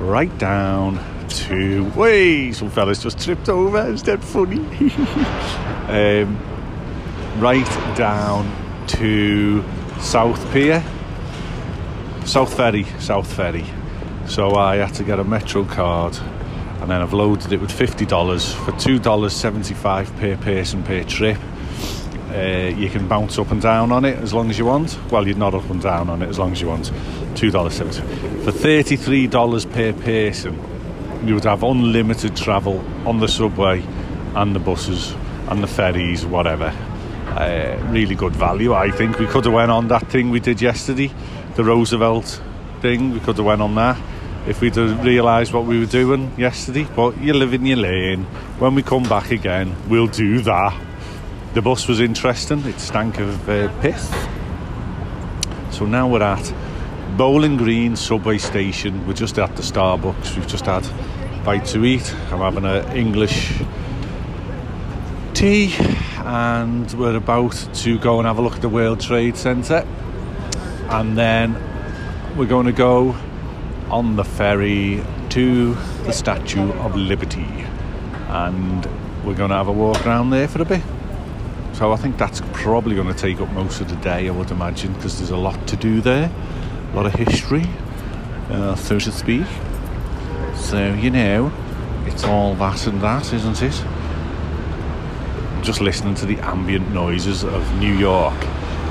right 0.00 0.36
down 0.38 0.98
to. 1.28 1.84
Wait, 1.94 2.54
some 2.54 2.70
fellas 2.70 3.02
just 3.02 3.18
tripped 3.20 3.48
over. 3.48 3.86
Is 3.88 4.02
that 4.04 4.24
funny? 4.24 4.58
um, 5.88 6.38
right 7.38 7.96
down 7.96 8.50
to 8.88 9.62
South 10.00 10.52
Pier, 10.52 10.82
South 12.24 12.56
Ferry, 12.56 12.84
South 12.98 13.32
Ferry. 13.32 13.64
So 14.26 14.56
I 14.56 14.76
had 14.76 14.94
to 14.94 15.04
get 15.04 15.18
a 15.18 15.24
Metro 15.24 15.64
card, 15.64 16.18
and 16.80 16.90
then 16.90 17.02
I've 17.02 17.12
loaded 17.12 17.52
it 17.52 17.60
with 17.60 17.72
fifty 17.72 18.06
dollars 18.06 18.52
for 18.52 18.72
two 18.72 18.98
dollars 18.98 19.32
seventy-five 19.32 20.14
per 20.16 20.36
person 20.36 20.82
per 20.82 21.04
trip. 21.04 21.38
Uh, 22.30 22.72
you 22.76 22.90
can 22.90 23.08
bounce 23.08 23.38
up 23.38 23.50
and 23.50 23.60
down 23.62 23.90
on 23.90 24.04
it 24.04 24.18
as 24.18 24.34
long 24.34 24.50
as 24.50 24.58
you 24.58 24.66
want. 24.66 24.98
Well, 25.10 25.26
you're 25.26 25.36
not 25.36 25.54
up 25.54 25.68
and 25.70 25.80
down 25.80 26.10
on 26.10 26.22
it 26.22 26.28
as 26.28 26.38
long 26.38 26.52
as 26.52 26.60
you 26.60 26.68
want. 26.68 26.92
two 27.34 27.50
dollars 27.50 27.74
seventy. 27.74 28.00
For 28.44 28.52
thirty-three 28.52 29.26
dollars 29.28 29.64
per 29.64 29.92
person, 29.92 30.58
you 31.24 31.34
would 31.34 31.44
have 31.44 31.62
unlimited 31.62 32.36
travel 32.36 32.84
on 33.06 33.18
the 33.18 33.28
subway 33.28 33.82
and 34.34 34.54
the 34.54 34.60
buses 34.60 35.14
and 35.48 35.62
the 35.62 35.66
ferries, 35.66 36.26
whatever. 36.26 36.72
Uh, 37.28 37.76
really 37.90 38.14
good 38.14 38.36
value, 38.36 38.74
I 38.74 38.90
think. 38.90 39.18
We 39.18 39.26
could 39.26 39.44
have 39.44 39.54
went 39.54 39.70
on 39.70 39.88
that 39.88 40.08
thing 40.08 40.30
we 40.30 40.40
did 40.40 40.60
yesterday, 40.60 41.10
the 41.56 41.64
Roosevelt 41.64 42.40
thing. 42.80 43.12
We 43.12 43.20
could 43.20 43.36
have 43.36 43.46
went 43.46 43.62
on 43.62 43.74
that 43.76 43.96
if 44.48 44.62
we'd 44.62 44.74
have 44.76 45.04
realised 45.04 45.52
what 45.52 45.66
we 45.66 45.78
were 45.78 45.86
doing 45.86 46.32
yesterday. 46.38 46.86
But 46.96 47.20
you 47.20 47.34
live 47.34 47.52
in 47.52 47.66
your 47.66 47.76
lane. 47.76 48.24
When 48.58 48.74
we 48.74 48.82
come 48.82 49.02
back 49.02 49.30
again, 49.30 49.76
we'll 49.88 50.06
do 50.06 50.40
that. 50.40 50.74
The 51.52 51.60
bus 51.60 51.86
was 51.86 52.00
interesting. 52.00 52.64
It 52.64 52.80
stank 52.80 53.18
of 53.18 53.48
uh, 53.48 53.68
piss. 53.82 54.08
So 55.70 55.84
now 55.84 56.08
we're 56.08 56.22
at 56.22 56.54
Bowling 57.18 57.58
Green 57.58 57.94
subway 57.94 58.38
station. 58.38 59.06
We're 59.06 59.12
just 59.12 59.38
at 59.38 59.54
the 59.54 59.62
Starbucks. 59.62 60.34
We've 60.34 60.48
just 60.48 60.64
had 60.64 60.86
a 60.86 61.42
bite 61.44 61.66
to 61.66 61.84
eat. 61.84 62.10
I'm 62.32 62.38
having 62.38 62.64
an 62.64 62.96
English 62.96 63.52
tea, 65.34 65.74
and 66.24 66.90
we're 66.94 67.16
about 67.16 67.68
to 67.74 67.98
go 67.98 68.18
and 68.18 68.26
have 68.26 68.38
a 68.38 68.42
look 68.42 68.54
at 68.54 68.62
the 68.62 68.68
World 68.68 69.00
Trade 69.00 69.36
Centre, 69.36 69.86
and 70.88 71.18
then 71.18 71.54
we're 72.36 72.46
going 72.46 72.66
to 72.66 72.72
go 72.72 73.14
on 73.90 74.16
the 74.16 74.24
ferry 74.24 75.02
to 75.30 75.74
the 76.04 76.12
Statue 76.12 76.72
of 76.72 76.94
Liberty, 76.94 77.46
and 78.28 78.86
we're 79.24 79.34
going 79.34 79.50
to 79.50 79.56
have 79.56 79.68
a 79.68 79.72
walk 79.72 80.06
around 80.06 80.30
there 80.30 80.48
for 80.48 80.60
a 80.62 80.64
bit. 80.64 80.82
So 81.72 81.92
I 81.92 81.96
think 81.96 82.18
that's 82.18 82.42
probably 82.52 82.96
going 82.96 83.08
to 83.08 83.14
take 83.14 83.40
up 83.40 83.50
most 83.52 83.80
of 83.80 83.88
the 83.88 83.96
day, 83.96 84.28
I 84.28 84.30
would 84.30 84.50
imagine, 84.50 84.92
because 84.94 85.18
there's 85.18 85.30
a 85.30 85.36
lot 85.36 85.66
to 85.68 85.76
do 85.76 86.00
there, 86.00 86.30
a 86.92 86.96
lot 86.96 87.06
of 87.06 87.14
history, 87.14 87.64
uh, 88.50 88.74
so 88.74 88.98
to 88.98 89.12
speak. 89.12 89.46
So 90.54 90.92
you 90.94 91.10
know, 91.10 91.52
it's 92.04 92.24
all 92.24 92.54
that 92.56 92.86
and 92.86 93.00
that, 93.00 93.32
isn't 93.32 93.62
it? 93.62 93.84
Just 95.62 95.80
listening 95.80 96.14
to 96.16 96.26
the 96.26 96.38
ambient 96.40 96.92
noises 96.92 97.44
of 97.44 97.78
New 97.78 97.94
York. 97.94 98.36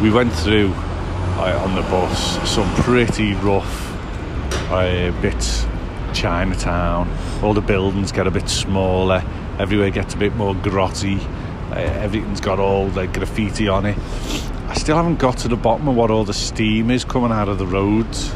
We 0.01 0.11
went 0.11 0.33
through 0.33 0.73
uh, 1.37 1.61
on 1.63 1.75
the 1.75 1.81
bus 1.83 2.49
some 2.49 2.73
pretty 2.75 3.33
rough 3.35 3.86
uh, 4.69 5.21
bit 5.21 5.65
Chinatown, 6.13 7.09
all 7.43 7.53
the 7.53 7.61
buildings 7.61 8.11
get 8.11 8.27
a 8.27 8.31
bit 8.31 8.49
smaller, 8.49 9.23
everywhere 9.59 9.89
gets 9.89 10.13
a 10.13 10.17
bit 10.17 10.35
more 10.35 10.55
grotty, 10.55 11.19
uh, 11.71 11.75
everything's 11.75 12.41
got 12.41 12.59
all 12.59 12.87
the 12.87 13.07
graffiti 13.07 13.67
on 13.67 13.85
it. 13.85 13.97
I 14.67 14.73
still 14.73 14.97
haven't 14.97 15.19
got 15.19 15.37
to 15.39 15.47
the 15.47 15.55
bottom 15.55 15.87
of 15.87 15.95
what 15.95 16.11
all 16.11 16.23
the 16.23 16.33
steam 16.33 16.91
is 16.91 17.05
coming 17.05 17.31
out 17.31 17.47
of 17.49 17.57
the 17.57 17.65
roads. 17.65 18.33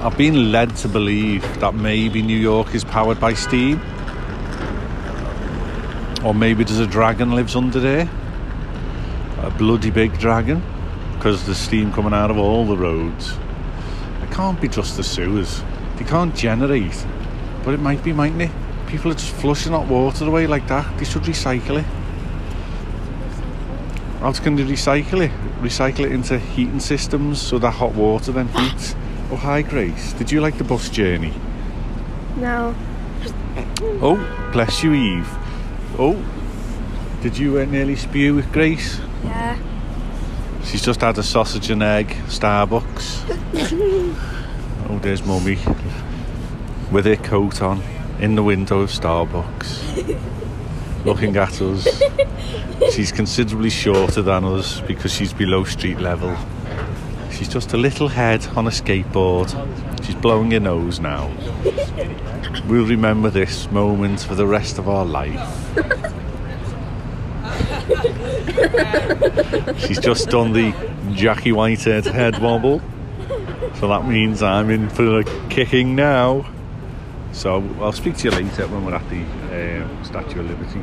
I've 0.00 0.18
been 0.18 0.50
led 0.50 0.74
to 0.78 0.88
believe 0.88 1.42
that 1.60 1.74
maybe 1.74 2.22
New 2.22 2.36
York 2.36 2.74
is 2.74 2.82
powered 2.82 3.20
by 3.20 3.34
steam. 3.34 3.80
Or 6.24 6.34
maybe 6.34 6.64
there's 6.64 6.80
a 6.80 6.86
dragon 6.88 7.36
lives 7.36 7.54
under 7.54 7.78
there. 7.78 8.10
A 9.38 9.50
bloody 9.50 9.90
big 9.90 10.18
dragon. 10.18 10.60
Because 11.14 11.44
there's 11.46 11.58
steam 11.58 11.92
coming 11.92 12.12
out 12.12 12.32
of 12.32 12.38
all 12.38 12.64
the 12.66 12.76
roads. 12.76 13.38
Can't 14.32 14.60
be 14.60 14.66
just 14.66 14.96
the 14.96 15.04
sewers. 15.04 15.62
They 15.96 16.04
can't 16.04 16.34
generate. 16.34 17.06
But 17.64 17.74
it 17.74 17.80
might 17.80 18.02
be, 18.02 18.12
mightn't 18.12 18.42
it? 18.42 18.50
People 18.86 19.12
are 19.12 19.14
just 19.14 19.32
flushing 19.34 19.72
hot 19.72 19.86
water 19.86 20.24
away 20.24 20.46
like 20.46 20.66
that. 20.68 20.98
They 20.98 21.04
should 21.04 21.22
recycle 21.22 21.78
it. 21.78 21.86
How 24.20 24.32
can 24.32 24.56
they 24.56 24.64
recycle 24.64 25.20
it? 25.24 25.30
Recycle 25.60 26.06
it 26.06 26.12
into 26.12 26.38
heating 26.38 26.80
systems 26.80 27.40
so 27.40 27.58
that 27.58 27.72
hot 27.72 27.94
water 27.94 28.32
then 28.32 28.48
heats. 28.48 28.94
Oh, 29.30 29.36
hi, 29.36 29.62
Grace. 29.62 30.12
Did 30.14 30.32
you 30.32 30.40
like 30.40 30.58
the 30.58 30.64
bus 30.64 30.88
journey? 30.88 31.34
No. 32.36 32.74
Oh, 34.00 34.50
bless 34.52 34.82
you, 34.82 34.94
Eve. 34.94 35.28
Oh, 35.98 36.24
did 37.20 37.36
you 37.36 37.58
uh, 37.58 37.64
nearly 37.66 37.96
spew 37.96 38.34
with 38.34 38.50
Grace? 38.52 38.98
Yeah. 39.24 39.58
She's 40.64 40.82
just 40.82 41.00
had 41.00 41.18
a 41.18 41.22
sausage 41.22 41.70
and 41.70 41.82
egg 41.82 42.08
Starbucks. 42.26 43.24
oh, 44.88 44.98
there's 44.98 45.24
Mummy 45.24 45.58
with 46.90 47.06
her 47.06 47.16
coat 47.16 47.62
on 47.62 47.82
in 48.20 48.34
the 48.34 48.42
window 48.42 48.80
of 48.80 48.90
Starbucks, 48.90 50.18
looking 51.04 51.36
at 51.36 51.60
us. 51.60 51.88
She's 52.94 53.10
considerably 53.10 53.70
shorter 53.70 54.22
than 54.22 54.44
us 54.44 54.80
because 54.80 55.12
she's 55.12 55.32
below 55.32 55.64
street 55.64 55.98
level. 55.98 56.36
She's 57.30 57.48
just 57.48 57.72
a 57.72 57.76
little 57.76 58.08
head 58.08 58.46
on 58.56 58.66
a 58.66 58.70
skateboard. 58.70 59.50
She's 60.04 60.14
blowing 60.14 60.50
her 60.52 60.60
nose 60.60 61.00
now. 61.00 61.30
We'll 62.68 62.86
remember 62.86 63.30
this 63.30 63.70
moment 63.70 64.20
for 64.20 64.34
the 64.34 64.46
rest 64.46 64.78
of 64.78 64.88
our 64.88 65.04
life. 65.06 66.11
She's 69.78 69.98
just 69.98 70.28
done 70.28 70.52
the 70.52 70.72
Jackie 71.12 71.52
Whitehead 71.52 72.04
head 72.04 72.38
wobble. 72.38 72.80
So 73.74 73.88
that 73.88 74.06
means 74.06 74.42
I'm 74.42 74.70
in 74.70 74.88
for 74.88 75.02
the 75.02 75.46
kicking 75.50 75.96
now. 75.96 76.46
So 77.32 77.62
I'll 77.80 77.92
speak 77.92 78.16
to 78.18 78.24
you 78.24 78.30
later 78.30 78.68
when 78.68 78.84
we're 78.84 78.94
at 78.94 79.08
the 79.08 79.22
um, 79.82 80.04
Statue 80.04 80.40
of 80.40 80.50
Liberty. 80.50 80.80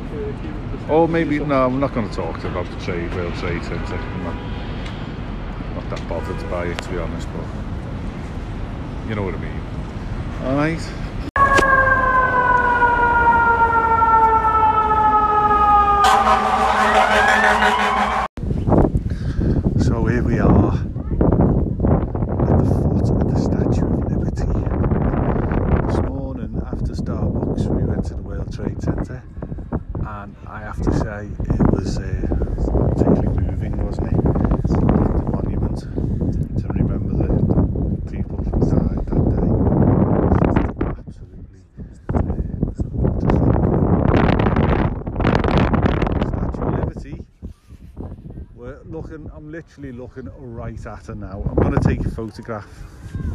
Or 0.88 1.08
maybe, 1.08 1.38
no, 1.38 1.66
I'm 1.66 1.78
not 1.78 1.94
going 1.94 2.08
to 2.08 2.14
talk 2.14 2.42
about 2.44 2.68
the 2.70 2.84
trade, 2.84 3.14
World 3.14 3.34
Trade 3.34 3.62
Centre. 3.64 3.94
I'm 3.94 4.24
not, 4.24 4.34
not 5.76 5.90
that 5.90 6.08
bothered 6.08 6.50
by 6.50 6.66
it, 6.66 6.78
to 6.82 6.88
be 6.90 6.98
honest, 6.98 7.28
but 7.32 7.46
you 9.08 9.14
know 9.14 9.22
what 9.22 9.34
I 9.34 9.38
mean. 9.38 9.60
Alright. 10.42 11.89
So 19.80 20.04
here 20.06 20.22
we 20.24 20.38
are 20.40 20.72
at 20.72 22.58
the 22.58 22.64
foot 22.64 23.10
of 23.10 23.24
the 23.30 23.38
Statue 23.38 23.86
of 23.86 23.98
Liberty. 24.10 24.52
This 25.86 25.98
morning 26.08 26.60
after 26.66 26.92
Starbucks 26.94 27.66
we 27.66 27.84
went 27.84 28.04
to 28.06 28.14
the 28.14 28.22
World 28.22 28.52
Trade 28.52 28.82
Centre 28.82 29.22
and 30.04 30.34
I 30.48 30.60
have 30.62 30.82
to 30.82 30.92
say 30.98 31.28
it 31.44 31.70
was 31.72 31.98
uh, 31.98 32.02
particularly 32.96 33.38
moving 33.52 33.74
wasn't 33.86 34.08
it? 34.08 34.22
The 34.66 34.80
monument 35.30 35.78
to 35.78 36.66
remember 36.72 37.12
the, 37.22 37.28
the 38.04 38.10
people 38.10 38.36
who 38.38 38.50
died 38.68 39.06
that 39.06 39.24
day. 39.36 39.50
Absolutely. 40.98 41.62
uh, 42.14 42.20
Statue 46.28 46.62
of 46.62 46.70
Liberty 46.78 47.16
we're 48.54 48.78
looking, 49.78 49.96
looking 49.98 50.30
right 50.38 50.86
at 50.86 51.06
her 51.06 51.14
now. 51.14 51.42
I'm 51.48 51.54
going 51.54 51.78
to 51.78 51.88
take 51.88 52.04
a 52.04 52.10
photograph 52.10 52.68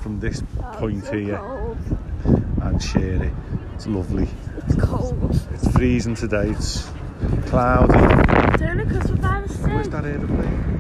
from 0.02 0.20
this 0.20 0.44
oh, 0.60 0.76
point 0.78 1.06
so 1.06 1.14
here 1.14 1.38
Cold. 1.38 1.78
and 2.62 2.82
share 2.82 3.24
it. 3.24 3.34
It's 3.74 3.88
lovely. 3.88 4.28
It's 4.68 4.76
cold. 4.76 5.40
It's 5.54 5.72
freezing 5.72 6.16
today, 6.16 6.50
it's 6.50 6.88
cloudy. 7.48 7.94
Doing 8.58 8.80
it 8.80 8.88
because 8.88 9.12
we're 9.12 9.18
by 9.18 9.42
Where's 9.42 9.90
that 9.90 10.06
aeroplane? 10.06 10.76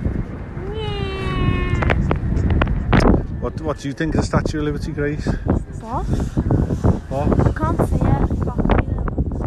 What, 3.41 3.61
what 3.61 3.77
do 3.77 3.87
you 3.87 3.93
think 3.93 4.15
of 4.15 4.21
the 4.21 4.25
Statue 4.25 4.57
of 4.57 4.65
Liberty, 4.65 4.91
Grace? 4.91 5.25
What? 5.25 6.05
What? 7.11 7.47
I 7.47 7.51
can't 7.51 7.77
see 7.87 7.95
it 7.95 8.41
properly 8.41 8.87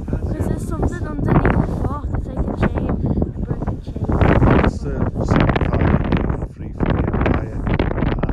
because 0.07 0.47
there's 0.47 0.68
something 0.68 1.05
underneath 1.05 1.42
the 1.42 1.66
foot. 1.83 2.07
It's 2.14 2.29
like 2.29 2.47
a 2.47 2.55
chain, 2.61 2.87
a 2.87 3.40
broken 3.40 3.83
chain. 3.83 4.07
It's 4.64 4.79
the 4.79 4.94
signifying 5.27 5.99
being 6.14 6.47
free 6.55 6.73
from 6.73 6.88
the 6.94 7.03
empire 7.12 7.59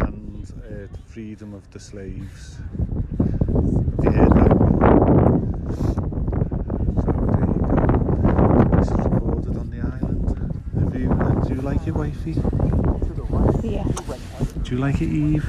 and 0.05 0.45
uh, 0.45 0.87
the 0.93 1.61
the 1.75 1.81
you, 10.97 11.11
uh, 11.11 11.33
do 11.43 11.53
you 11.53 11.61
like 11.61 11.85
it, 11.85 11.91
wifey? 11.91 12.31
Yeah. 13.61 13.83
Do 14.63 14.71
you 14.71 14.77
like 14.77 15.01
it, 15.01 15.09
Eve? 15.09 15.45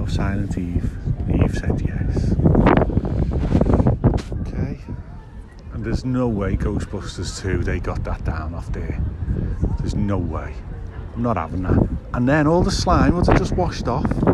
Oh, 0.00 0.06
Silent 0.06 0.56
Eve. 0.56 0.90
Eve 1.28 1.54
said 1.58 1.78
yes. 1.82 2.34
Okay. 4.40 4.80
And 5.74 5.84
there's 5.84 6.06
no 6.06 6.26
way 6.26 6.56
Ghostbusters 6.56 7.38
2, 7.42 7.64
they 7.64 7.80
got 7.80 8.02
that 8.04 8.24
down 8.24 8.54
off 8.54 8.72
there. 8.72 8.98
There's 9.78 9.94
no 9.94 10.16
way. 10.16 10.54
I'm 11.14 11.22
not 11.22 11.36
having 11.36 11.64
that. 11.64 11.86
And 12.14 12.26
then 12.26 12.46
all 12.46 12.62
the 12.62 12.70
slime 12.70 13.14
was 13.14 13.28
just 13.28 13.52
washed 13.52 13.88
off. 13.88 14.31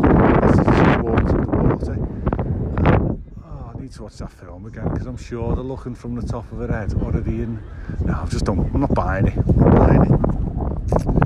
started 0.53 0.97
to 0.97 1.03
walk 1.03 1.29
through 1.29 1.45
the 1.45 1.51
water. 1.51 1.93
Um, 1.93 3.23
oh, 3.43 3.71
I 3.75 3.81
need 3.81 3.91
to 3.93 4.03
watch 4.03 4.17
that 4.17 4.31
film 4.31 4.65
again 4.65 4.89
because 4.89 5.07
I'm 5.07 5.17
sure 5.17 5.55
they're 5.55 5.63
looking 5.63 5.95
from 5.95 6.15
the 6.15 6.21
top 6.21 6.51
of 6.51 6.59
her 6.59 6.67
head 6.67 6.93
or 7.01 7.11
they 7.11 7.31
in. 7.31 7.63
No, 8.05 8.13
I've 8.21 8.29
just 8.29 8.45
don't... 8.45 8.59
I'm 8.59 8.81
not 8.81 8.93
buying 8.93 9.27
it. 9.27 9.37
I'm 9.37 9.57
not 9.57 9.75
buying 9.75 10.01
it. 10.03 11.18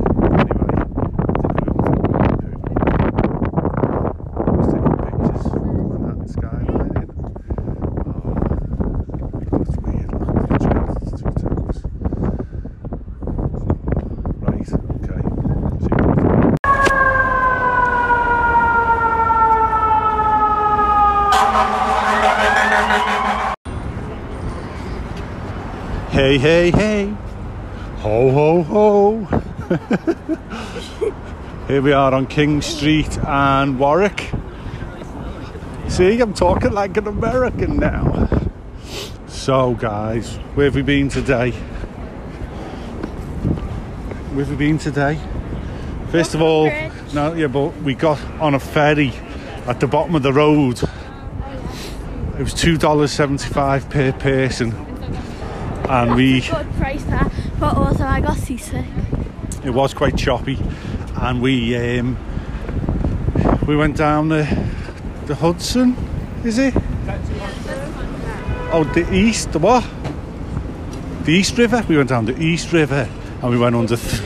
Hey, 26.33 26.39
hey, 26.39 26.71
hey. 26.71 27.05
Ho, 27.99 28.31
ho, 28.31 28.63
ho. 28.63 29.19
Here 31.67 31.79
we 31.79 31.91
are 31.93 32.11
on 32.11 32.25
King 32.25 32.59
Street 32.63 33.19
and 33.19 33.77
Warwick. 33.77 34.31
See, 35.89 36.19
I'm 36.19 36.33
talking 36.33 36.71
like 36.71 36.97
an 36.97 37.05
American 37.05 37.77
now. 37.77 38.27
So, 39.27 39.75
guys, 39.75 40.37
where 40.55 40.65
have 40.65 40.73
we 40.73 40.81
been 40.81 41.07
today? 41.07 41.51
Where 44.31 44.43
have 44.43 44.49
we 44.49 44.55
been 44.55 44.79
today? 44.79 45.19
First 46.09 46.33
of 46.33 46.41
all, 46.41 46.65
no, 47.13 47.33
yeah, 47.33 47.45
but 47.45 47.79
we 47.83 47.93
got 47.93 48.19
on 48.41 48.55
a 48.55 48.59
ferry 48.59 49.13
at 49.67 49.79
the 49.79 49.85
bottom 49.85 50.15
of 50.15 50.23
the 50.23 50.33
road. 50.33 50.81
It 50.81 52.41
was 52.41 52.55
two 52.55 52.79
dollars 52.79 53.11
seventy-five 53.11 53.87
per 53.91 54.13
person, 54.13 54.92
and 55.93 56.15
we. 56.15 56.41
Good 56.41 56.71
price 56.73 57.03
that, 57.05 57.31
but 57.59 57.77
also 57.77 58.03
I 58.03 58.19
got 58.19 58.37
seasick. 58.37 58.85
it 59.63 59.69
was 59.69 59.93
quite 59.93 60.17
choppy 60.17 60.57
and 61.21 61.41
we 61.41 61.75
um, 61.77 62.17
we 63.67 63.75
went 63.77 63.95
down 63.95 64.29
the 64.29 64.43
the 65.27 65.35
Hudson 65.35 65.95
is 66.43 66.57
it 66.57 66.73
oh 68.73 68.83
the 68.93 69.05
east 69.13 69.51
the 69.53 69.59
what 69.59 69.85
the 71.23 71.31
East 71.31 71.57
River 71.57 71.81
we 71.87 71.95
went 71.95 72.09
down 72.09 72.25
the 72.25 72.37
East 72.41 72.73
River 72.73 73.07
and 73.41 73.49
we 73.51 73.57
went 73.57 73.75
under 73.75 73.95
th- 73.95 74.21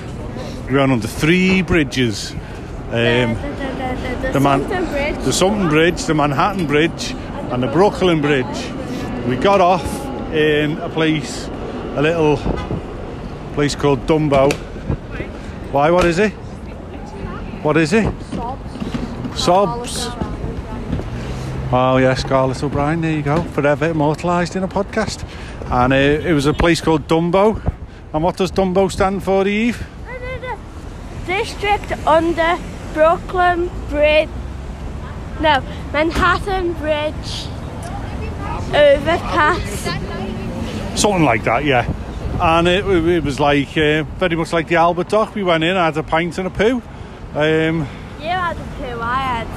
we 0.70 0.76
went 0.76 0.92
under 0.92 1.08
three 1.08 1.62
bridges 1.62 2.32
um, 2.32 2.40
the, 2.92 3.36
the, 3.36 4.18
the, 4.22 4.28
the, 4.28 4.34
the 4.34 4.40
man- 4.40 4.64
Bridge. 4.68 5.24
the 5.26 5.68
Bridge, 5.70 6.06
the 6.06 6.14
Manhattan 6.14 6.66
Bridge, 6.66 7.12
and 7.52 7.62
the 7.62 7.68
Brooklyn 7.68 8.22
Bridge. 8.22 8.72
We 9.28 9.36
got 9.36 9.60
off 9.62 9.86
in 10.34 10.78
a 10.80 10.90
place, 10.90 11.50
a 11.98 12.02
little 12.02 12.38
place 13.56 13.76
called 13.76 14.06
Dumbo. 14.06 14.54
Why? 15.72 15.90
What 15.90 16.06
is 16.06 16.20
it? 16.20 16.32
What 17.64 17.76
is 17.76 17.92
it? 17.92 18.14
Sobs. 19.36 20.08
Oh 21.72 21.98
yeah, 21.98 22.14
Scarlett 22.14 22.64
O'Brien. 22.64 23.02
There 23.02 23.12
you 23.12 23.24
go, 23.24 23.42
forever 23.42 23.90
immortalised 23.90 24.56
in 24.56 24.62
a 24.62 24.68
podcast. 24.68 25.28
And 25.72 25.92
uh, 25.92 25.96
it 25.96 26.34
was 26.34 26.46
a 26.46 26.54
place 26.54 26.82
called 26.82 27.08
Dumbo. 27.08 27.60
And 28.14 28.24
what 28.24 28.38
does 28.38 28.52
Dumbo 28.52 28.92
stand 28.92 29.24
for, 29.24 29.48
Eve? 29.48 29.84
District 31.26 31.92
under 32.06 32.60
Brooklyn 32.94 33.72
Bridge. 33.90 34.30
No, 35.42 35.64
Manhattan 35.92 36.74
Bridge. 36.74 37.48
Overpass. 38.70 40.27
Something 40.98 41.24
like 41.24 41.44
that, 41.44 41.64
yeah. 41.64 41.86
And 42.42 42.68
it, 42.68 42.86
it 42.86 43.24
was 43.24 43.40
like 43.40 43.70
uh, 43.78 44.04
very 44.20 44.36
much 44.36 44.52
like 44.54 44.68
the 44.68 44.76
Albert 44.76 45.10
Dock. 45.10 45.36
We 45.36 45.44
went 45.44 45.64
in, 45.64 45.76
I 45.78 45.86
had 45.86 45.98
a 45.98 46.04
pint 46.04 46.38
and 46.38 46.48
a 46.48 46.50
poo. 46.50 46.82
Um, 47.36 47.88
You 48.20 48.28
had 48.30 48.58
a 48.58 48.60
two, 48.80 49.00
I 49.02 49.16
had. 49.16 49.48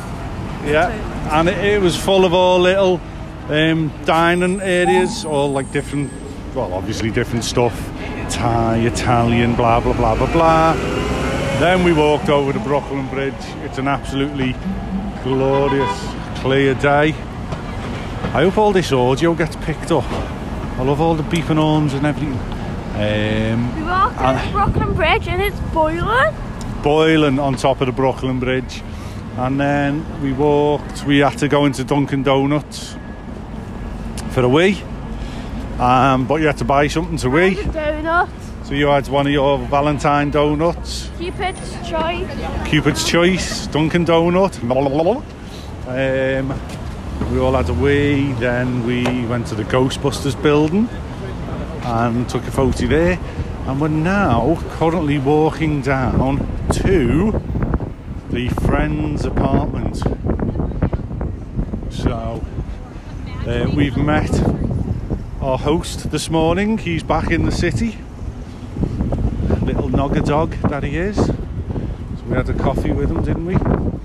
yeah, 0.66 1.38
and 1.38 1.48
it, 1.48 1.59
it 1.59 1.81
was 1.81 1.96
full 1.96 2.24
of 2.24 2.33
all 2.35 2.61
little 2.61 3.00
um, 3.48 3.90
dining 4.05 4.61
areas, 4.61 5.24
all 5.24 5.50
like 5.50 5.72
different, 5.72 6.12
well, 6.55 6.72
obviously 6.74 7.11
different 7.11 7.44
stuff. 7.44 7.74
Thai, 8.31 8.79
Italian, 8.87 9.57
blah 9.57 9.81
blah 9.81 9.94
blah 9.94 10.14
blah 10.14 10.33
blah. 10.33 10.74
Then 11.59 11.85
we 11.85 11.92
walked 11.92 12.29
over 12.29 12.53
the 12.53 12.61
Brooklyn 12.61 13.09
Bridge. 13.09 13.35
It's 13.64 13.79
an 13.79 13.88
absolutely 13.88 14.55
glorious, 15.24 16.00
clear 16.40 16.74
day. 16.74 17.12
I 18.33 18.42
hope 18.44 18.57
all 18.59 18.72
this 18.72 18.92
audio 18.92 19.35
gets 19.35 19.57
picked 19.57 19.90
up. 19.90 20.05
I 20.80 20.82
love 20.82 20.98
all 21.02 21.14
the 21.14 21.22
beeping 21.24 21.56
horns 21.56 21.92
and 21.92 22.06
everything. 22.06 22.32
Um, 22.94 23.76
We 23.76 23.82
walked 23.82 24.18
over 24.18 24.50
Brooklyn 24.50 24.94
Bridge 24.94 25.28
and 25.28 25.42
it's 25.42 25.60
boiling. 25.74 26.34
boiling 26.82 27.38
on 27.38 27.56
top 27.56 27.82
of 27.82 27.86
the 27.86 27.92
Brooklyn 27.92 28.40
Bridge. 28.40 28.82
And 29.36 29.60
then 29.60 30.22
we 30.22 30.32
walked, 30.32 31.04
we 31.04 31.18
had 31.18 31.36
to 31.40 31.48
go 31.48 31.66
into 31.66 31.84
Dunkin' 31.84 32.22
Donuts 32.22 32.96
for 34.30 34.40
a 34.40 34.48
wee. 34.48 34.82
Um, 35.78 36.26
but 36.26 36.36
you 36.36 36.46
had 36.46 36.56
to 36.56 36.64
buy 36.64 36.86
something 36.86 37.18
to 37.18 37.28
wee. 37.28 37.56
Donut. 37.56 38.30
So 38.64 38.72
you 38.72 38.86
had 38.86 39.06
one 39.08 39.26
of 39.26 39.32
your 39.34 39.58
Valentine 39.58 40.30
donuts, 40.30 41.10
Cupid's 41.18 41.72
choice. 41.86 42.26
Cupid's 42.66 43.04
Choice, 43.06 43.66
Dunkin' 43.66 44.06
Donut. 44.06 44.62
Um, 45.86 46.58
we 47.28 47.38
all 47.38 47.52
had 47.52 47.68
a 47.68 47.74
wee. 47.74 48.33
Then 48.35 48.85
we 48.87 49.04
went 49.26 49.46
to 49.48 49.54
the 49.54 49.64
Ghostbusters 49.64 50.40
building 50.42 50.88
and 51.83 52.28
took 52.28 52.44
a 52.44 52.50
photo 52.50 52.87
there. 52.87 53.18
And 53.66 53.80
we're 53.80 53.88
now 53.88 54.61
currently 54.78 55.18
walking 55.18 55.83
down 55.83 56.38
to 56.72 57.40
the 58.30 58.48
friend's 58.64 59.24
apartment. 59.24 59.96
So 61.90 62.44
uh, 63.46 63.70
we've 63.74 63.96
met 63.96 64.30
our 65.40 65.59
host 65.59 66.11
this 66.11 66.30
morning. 66.30 66.78
He's 66.78 67.02
back 67.02 67.30
in 67.30 67.44
the 67.44 67.52
city. 67.52 67.98
Little 69.62 69.88
nogger 69.88 70.24
dog 70.24 70.53
that 70.68 70.82
he 70.82 70.97
is. 70.97 71.16
So 71.16 71.34
we 72.26 72.36
had 72.36 72.49
a 72.49 72.55
coffee 72.55 72.92
with 72.92 73.11
him, 73.11 73.22
didn't 73.22 73.47
we? 73.47 73.99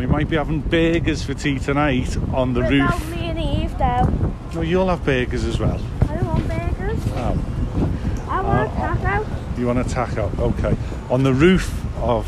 We 0.00 0.06
might 0.06 0.30
be 0.30 0.36
having 0.36 0.60
burgers 0.60 1.22
for 1.22 1.34
tea 1.34 1.58
tonight 1.58 2.16
on 2.32 2.54
the 2.54 2.62
roof. 2.62 3.10
me 3.10 3.28
and 3.28 3.38
Eve 3.38 3.76
though. 3.76 4.32
No, 4.54 4.62
you'll 4.62 4.88
have 4.88 5.04
burgers 5.04 5.44
as 5.44 5.60
well. 5.60 5.78
I 6.08 6.14
don't 6.14 6.24
want 6.24 6.48
burgers. 6.48 6.98
Oh, 7.08 8.26
I 8.26 8.40
want 8.40 8.70
uh, 8.70 8.72
a 8.72 8.96
taco. 8.96 9.60
you 9.60 9.66
want 9.66 9.78
a 9.78 9.84
taco? 9.84 10.32
Okay. 10.38 10.74
On 11.10 11.22
the 11.22 11.34
roof 11.34 11.84
of 11.98 12.26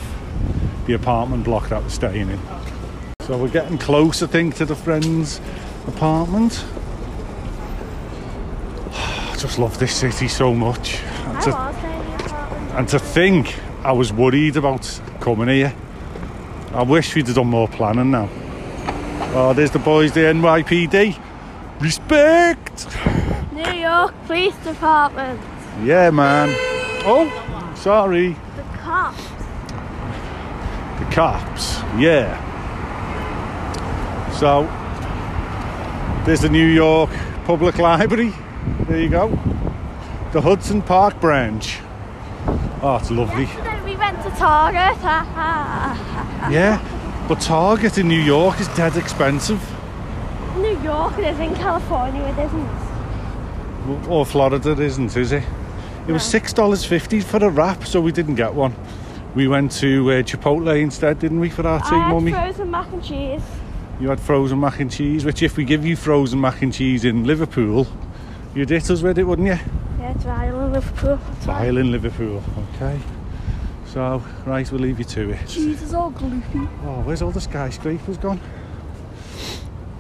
the 0.87 0.93
apartment 0.93 1.45
block 1.45 1.71
that 1.71 1.83
we're 1.83 1.89
staying 1.89 2.29
in. 2.29 2.39
So 3.21 3.39
we're 3.39 3.49
getting 3.49 3.79
close, 3.79 4.23
I 4.23 4.27
think, 4.27 4.57
to 4.57 4.67
the 4.67 4.77
friend's 4.77 5.41
apartment. 5.87 6.63
I 8.93 9.35
just 9.39 9.59
love 9.59 9.79
this 9.79 9.97
city 9.97 10.29
so 10.29 10.53
much. 10.53 10.97
And 11.01 11.41
to, 11.41 11.51
want 11.53 11.77
in 11.77 11.83
the 11.83 12.15
apartment. 12.17 12.73
and 12.73 12.89
to 12.89 12.99
think 12.99 13.59
I 13.83 13.93
was 13.93 14.13
worried 14.13 14.59
about 14.59 15.01
coming 15.21 15.49
here. 15.49 15.75
I 16.75 16.83
wish 16.83 17.15
we'd 17.15 17.27
have 17.27 17.37
done 17.37 17.49
more 17.49 17.69
planning 17.69 18.11
now. 18.13 18.31
Oh, 19.35 19.53
there's 19.55 19.71
the 19.71 19.79
boys, 19.79 20.13
the 20.13 20.21
NYPD. 20.21 21.19
Respect! 21.81 22.87
New 23.53 23.73
York 23.73 24.15
Police 24.27 24.57
Department. 24.65 25.39
Yeah, 25.83 26.11
man. 26.11 26.49
Oh, 27.05 27.29
sorry. 27.77 28.37
The 28.57 28.63
cops. 28.79 29.23
The 30.99 31.05
cops, 31.11 31.81
yeah. 31.99 32.39
So, 34.39 34.63
there's 36.25 36.41
the 36.41 36.49
New 36.49 36.67
York 36.67 37.11
Public 37.45 37.77
Library. 37.77 38.33
There 38.89 38.99
you 38.99 39.11
go. 39.11 39.29
The 40.33 40.41
Hudson 40.41 40.81
Park 40.81 41.21
branch. 41.21 41.81
Oh, 42.81 42.97
it's 42.99 43.11
lovely. 43.11 43.45
Yesterday 43.45 43.85
we 43.85 43.97
went 43.97 44.23
to 44.23 44.31
Target. 44.31 44.97
Yeah, 46.51 47.25
but 47.29 47.41
Target 47.41 47.99
in 47.99 48.09
New 48.09 48.21
York 48.21 48.61
is 48.61 48.69
dead 48.69 48.97
expensive. 48.97 49.61
New 50.57 50.79
York 50.83 51.17
it 51.19 51.25
is 51.25 51.39
in 51.41 51.55
California. 51.55 52.23
It 52.23 52.39
isn't. 52.47 54.09
Or 54.09 54.27
Florida 54.27 54.71
isn't, 54.73 55.17
is 55.17 55.33
it? 55.33 55.45
It 56.09 56.13
was 56.13 56.25
six 56.25 56.53
dollars 56.53 56.85
fifty 56.85 57.21
for 57.21 57.39
a 57.45 57.49
wrap, 57.49 57.85
so 57.87 58.01
we 58.01 58.13
didn't 58.13 58.35
get 58.35 58.53
one. 58.55 58.75
We 59.35 59.49
went 59.49 59.73
to 59.81 60.11
uh, 60.11 60.15
Chipotle 60.23 60.79
instead, 60.81 61.21
didn't 61.21 61.41
we, 61.41 61.49
for 61.49 61.67
our 61.67 61.81
tea, 61.81 61.97
I 61.97 62.11
had 62.11 62.31
frozen 62.31 62.71
mac 62.71 62.93
and 62.93 63.03
cheese. 63.03 63.43
You 64.01 64.09
had 64.11 64.21
frozen 64.21 64.61
mac 64.61 64.81
and 64.81 64.91
cheese, 64.91 65.25
which 65.25 65.43
if 65.43 65.57
we 65.57 65.65
give 65.65 65.87
you 65.87 65.97
frozen 65.97 66.41
mac 66.41 66.61
and 66.61 66.73
cheese 66.73 67.05
in 67.05 67.25
Liverpool, 67.25 67.87
you'd 68.55 68.69
hit 68.69 68.91
us 68.91 69.01
with 69.01 69.19
it, 69.19 69.25
wouldn't 69.25 69.49
you? 69.49 69.59
Yeah, 69.99 70.11
it's 70.11 70.25
vile 70.25 70.61
in 70.61 70.73
Liverpool. 70.73 71.19
In 71.79 71.93
Liverpool, 71.93 72.43
okay. 72.75 73.01
So, 73.93 74.23
right, 74.47 74.73
we'll 74.73 74.81
leave 74.81 74.99
you 74.99 75.05
to 75.05 75.31
it. 75.31 75.55
Is 75.55 75.93
all 75.93 76.11
gloopy. 76.13 76.67
Oh, 76.87 77.03
where's 77.03 77.21
all 77.21 77.31
the 77.31 77.43
skyscrapers 77.43 78.17
gone? 78.17 78.41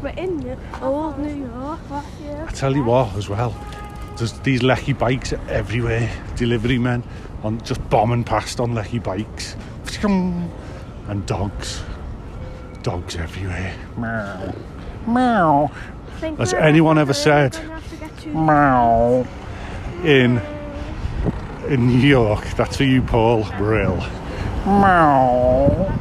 We're 0.03 0.09
in 0.16 0.59
old 0.80 1.18
New 1.18 1.45
York. 1.45 1.78
I 1.90 2.51
tell 2.55 2.74
you 2.74 2.84
what, 2.84 3.14
as 3.16 3.28
well, 3.28 3.55
there's 4.16 4.32
these 4.40 4.62
lecky 4.62 4.95
bikes 4.95 5.34
everywhere. 5.51 6.11
Delivery 6.36 6.78
men 6.78 7.03
on 7.43 7.61
just 7.64 7.86
bombing 7.90 8.24
past 8.24 8.61
on 8.61 8.74
lecky 8.74 8.99
bikes, 8.99 9.57
and 10.03 11.26
dogs, 11.26 11.82
dogs 12.82 13.16
everywhere. 13.16 13.74
Meow, 13.99 14.55
meow, 15.07 15.70
Has 16.38 16.55
anyone 16.55 16.97
ever 16.97 17.12
said- 17.12 17.57
we're 17.57 17.61
gonna 17.61 17.74
have 17.74 17.90
to 17.90 17.97
get 17.97 18.18
two- 18.18 18.32
meow. 18.32 19.26
In 20.03 20.40
in 21.68 21.86
New 21.86 22.08
York, 22.08 22.44
that's 22.56 22.76
for 22.76 22.84
you, 22.84 23.02
Paul 23.02 23.44
Brill. 23.56 23.96
Meow. 24.66 25.98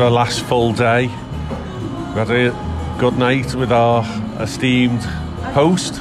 Our 0.00 0.10
last 0.10 0.40
full 0.42 0.72
day. 0.72 1.06
We 1.06 2.18
had 2.18 2.30
a 2.30 2.96
good 2.98 3.18
night 3.18 3.54
with 3.54 3.70
our 3.72 4.04
esteemed 4.40 5.02
host 5.54 6.00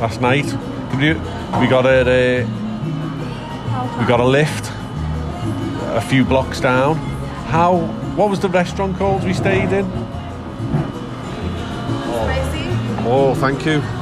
last 0.00 0.20
night. 0.20 0.46
We 0.96 1.68
got 1.68 1.86
a, 1.86 2.44
we 3.98 4.06
got 4.06 4.20
a 4.20 4.24
lift 4.24 4.72
a 5.94 6.00
few 6.00 6.24
blocks 6.24 6.60
down. 6.60 6.96
How? 7.46 7.76
What 8.16 8.30
was 8.30 8.40
the 8.40 8.48
restaurant 8.48 8.96
called 8.96 9.22
we 9.24 9.34
stayed 9.34 9.72
in? 9.72 9.86
Oh, 13.06 13.34
thank 13.36 13.66
you. 13.66 13.99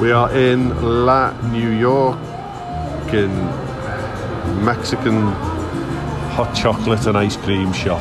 We 0.00 0.12
are 0.12 0.32
in 0.32 0.68
La 1.04 1.32
New 1.50 1.70
York 1.70 2.20
in 3.12 3.34
Mexican 4.64 5.22
hot 6.36 6.54
chocolate 6.54 7.04
and 7.08 7.18
ice 7.18 7.36
cream 7.36 7.72
shop 7.72 8.00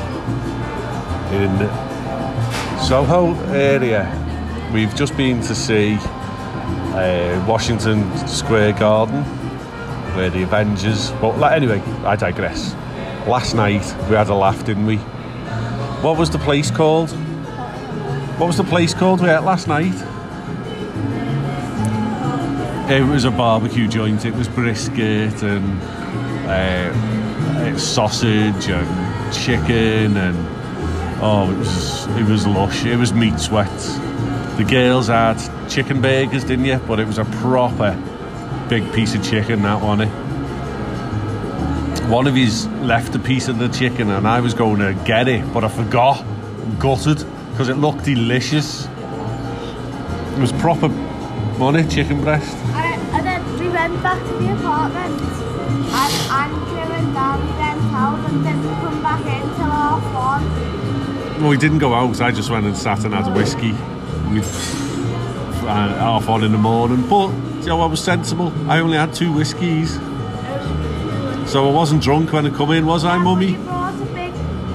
in 1.31 1.57
Soho 2.79 3.33
area. 3.49 4.05
We've 4.71 4.95
just 4.95 5.17
been 5.17 5.41
to 5.41 5.55
see 5.55 5.97
uh, 6.93 7.43
Washington 7.47 8.15
Square 8.27 8.73
Garden 8.73 9.23
where 10.15 10.29
the 10.29 10.43
Avengers. 10.43 11.09
But 11.19 11.51
anyway, 11.51 11.79
I 12.05 12.15
digress. 12.15 12.75
Last 13.27 13.55
night 13.55 13.83
we 14.07 14.15
had 14.15 14.29
a 14.29 14.35
laugh, 14.35 14.63
didn't 14.63 14.85
we? 14.85 14.97
What 16.03 16.15
was 16.19 16.29
the 16.29 16.37
place 16.37 16.69
called? 16.69 17.09
What 18.37 18.45
was 18.45 18.57
the 18.57 18.65
place 18.65 18.93
called 18.93 19.19
we 19.19 19.29
ate 19.29 19.41
last 19.41 19.67
night? 19.67 19.95
It 22.89 23.05
was 23.05 23.25
a 23.25 23.31
barbecue 23.31 23.85
joint. 23.85 24.23
It 24.23 24.33
was 24.33 24.47
brisket 24.47 25.43
and 25.43 25.81
uh, 26.47 26.93
uh, 27.59 27.77
sausage 27.77 28.69
and 28.69 29.33
chicken 29.33 30.15
and 30.15 30.37
oh, 31.21 31.51
it 31.51 31.57
was 31.57 32.07
it 32.07 32.23
was 32.23 32.47
lush. 32.47 32.85
It 32.85 32.95
was 32.95 33.11
meat 33.11 33.37
sweats. 33.41 33.97
The 34.55 34.63
girls 34.63 35.07
had 35.07 35.37
chicken 35.67 36.01
burgers, 36.01 36.45
didn't 36.45 36.63
you? 36.63 36.77
But 36.77 37.01
it 37.01 37.07
was 37.07 37.17
a 37.17 37.25
proper 37.25 37.91
big 38.69 38.89
piece 38.93 39.15
of 39.15 39.21
chicken. 39.21 39.63
That 39.63 39.81
one. 39.81 40.03
Eh? 40.03 40.09
One 42.07 42.25
of 42.25 42.35
his 42.35 42.67
left 42.83 43.13
a 43.15 43.19
piece 43.19 43.49
of 43.49 43.59
the 43.59 43.67
chicken, 43.67 44.09
and 44.11 44.25
I 44.25 44.39
was 44.39 44.53
going 44.53 44.79
to 44.79 44.93
get 45.03 45.27
it, 45.27 45.43
but 45.53 45.65
I 45.65 45.67
forgot. 45.67 46.25
Gutted 46.79 47.25
because 47.51 47.67
it 47.67 47.75
looked 47.75 48.05
delicious. 48.05 48.85
It 48.85 50.39
was 50.39 50.53
proper 50.53 50.87
money 51.57 51.87
chicken 51.87 52.21
breast. 52.21 52.55
And, 52.55 53.01
and 53.15 53.25
then 53.25 53.59
we 53.59 53.69
went 53.69 54.01
back 54.03 54.19
to 54.19 54.33
the 54.33 54.53
apartment. 54.53 55.21
And 55.89 56.13
Andrew 56.31 56.93
and 56.93 57.13
Dan 57.13 57.39
went 57.57 57.93
out 57.93 58.29
and 58.29 58.43
didn't 58.43 58.75
come 58.81 59.01
back 59.01 59.21
in 59.21 59.41
till 59.55 59.71
half 59.71 60.03
one. 60.13 61.41
Well, 61.41 61.49
we 61.49 61.57
didn't 61.57 61.79
go 61.79 61.93
out. 61.93 62.21
I 62.21 62.31
just 62.31 62.49
went 62.49 62.65
and 62.65 62.77
sat 62.77 63.03
and 63.05 63.13
had 63.13 63.27
a 63.27 63.31
whiskey. 63.31 63.71
We 64.31 64.41
uh, 65.67 65.95
half 65.95 66.29
on 66.29 66.43
in 66.43 66.51
the 66.51 66.57
morning, 66.57 67.07
but 67.09 67.29
you 67.61 67.67
know 67.67 67.81
I 67.81 67.85
was 67.85 68.03
sensible. 68.03 68.53
I 68.69 68.79
only 68.79 68.97
had 68.97 69.13
two 69.13 69.31
whiskies, 69.33 69.95
so 71.49 71.67
I 71.67 71.71
wasn't 71.71 72.01
drunk 72.01 72.31
when 72.33 72.45
I 72.45 72.49
come 72.49 72.71
in, 72.71 72.85
was 72.85 73.03
I, 73.03 73.17
mummy? 73.17 73.51
You 73.51 73.57
brought 73.63 73.93
a 73.93 74.05
big 74.05 74.33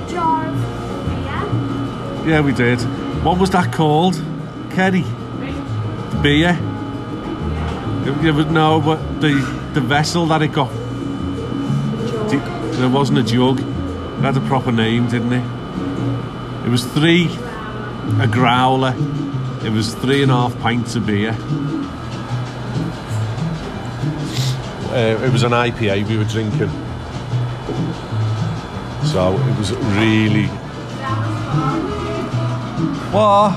jar 0.08 0.46
of 0.46 2.24
beer. 2.24 2.30
Yeah, 2.30 2.40
we 2.40 2.52
did. 2.52 2.80
What 3.24 3.38
was 3.38 3.50
that 3.50 3.72
called, 3.72 4.22
Kerry? 4.70 5.04
Beer. 6.22 6.71
It, 8.05 8.24
it 8.26 8.32
was 8.32 8.46
no, 8.46 8.80
but 8.80 9.20
the 9.20 9.34
the 9.74 9.80
vessel 9.80 10.26
that 10.26 10.42
it 10.42 10.53
got. 10.53 10.70
There 12.82 12.88
wasn't 12.88 13.18
a 13.18 13.22
jug. 13.22 13.61
It 13.61 14.22
had 14.22 14.36
a 14.36 14.40
proper 14.40 14.72
name, 14.72 15.09
didn't 15.09 15.32
it? 15.32 16.66
It 16.66 16.70
was 16.70 16.84
three, 16.84 17.26
a 18.20 18.26
growler. 18.26 18.94
It 19.64 19.70
was 19.70 19.94
three 19.94 20.22
and 20.22 20.32
a 20.32 20.34
half 20.34 20.59
pints 20.59 20.96
of 20.96 21.07
beer. 21.07 21.30
Uh, 24.90 25.24
it 25.24 25.32
was 25.32 25.42
an 25.42 25.53
IPA 25.53 26.09
we 26.09 26.18
were 26.18 26.24
drinking. 26.24 26.70
So 29.07 29.34
it 29.34 29.59
was 29.59 29.72
really. 29.96 30.46
What? 33.12 33.57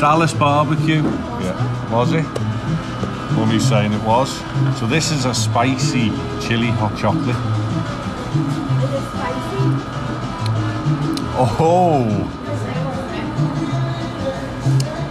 Dallas 0.00 0.34
barbecue. 0.34 1.02
Yeah. 1.02 1.75
Was 1.90 2.12
it? 2.12 2.24
Mummy's 3.36 3.66
saying 3.68 3.92
it 3.92 4.02
was. 4.02 4.30
So 4.78 4.86
this 4.86 5.10
is 5.10 5.24
a 5.24 5.34
spicy 5.34 6.10
chili 6.46 6.68
hot 6.68 6.96
chocolate. 6.98 7.36
Is 8.82 8.92
it 8.92 9.02
spicy? 9.10 9.96
Oh. 11.38 12.32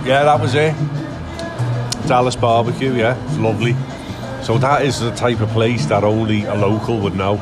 Yeah, 0.06 0.24
that 0.24 0.40
was 0.40 0.54
it. 0.56 0.76
Dallas 2.08 2.36
barbecue, 2.36 2.94
yeah, 2.94 3.16
it's 3.28 3.38
lovely. 3.38 3.76
So 4.44 4.58
that 4.60 4.84
is 4.84 5.00
the 5.00 5.12
type 5.12 5.40
of 5.40 5.50
place 5.50 5.86
that 5.88 6.04
only 6.04 6.46
a 6.46 6.54
local 6.54 7.00
would 7.00 7.16
know. 7.16 7.38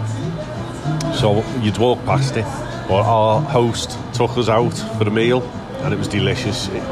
So 1.14 1.44
you'd 1.62 1.78
walk 1.78 2.04
past 2.06 2.38
it, 2.38 2.46
but 2.88 3.04
our 3.04 3.42
host 3.42 3.98
took 4.14 4.38
us 4.38 4.48
out 4.48 4.74
for 4.98 5.04
the 5.04 5.12
meal, 5.12 5.42
and 5.82 5.94
it 5.94 5.98
was 5.98 6.08
delicious. 6.08 6.68
It- 6.70 6.84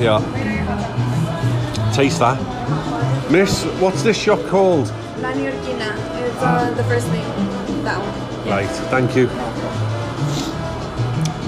yeah, 0.00 0.20
taste 1.98 2.20
that, 2.20 2.38
Miss. 3.28 3.64
What's 3.80 4.04
this 4.04 4.16
shop 4.16 4.38
called? 4.46 4.86
La 5.20 5.32
Neoyorquina 5.32 5.90
is 6.22 6.36
uh, 6.36 6.72
the 6.76 6.84
first 6.84 7.08
name. 7.08 7.26
That 7.82 7.98
one. 7.98 8.48
Right, 8.48 8.70
thank 8.88 9.16
you. 9.16 9.26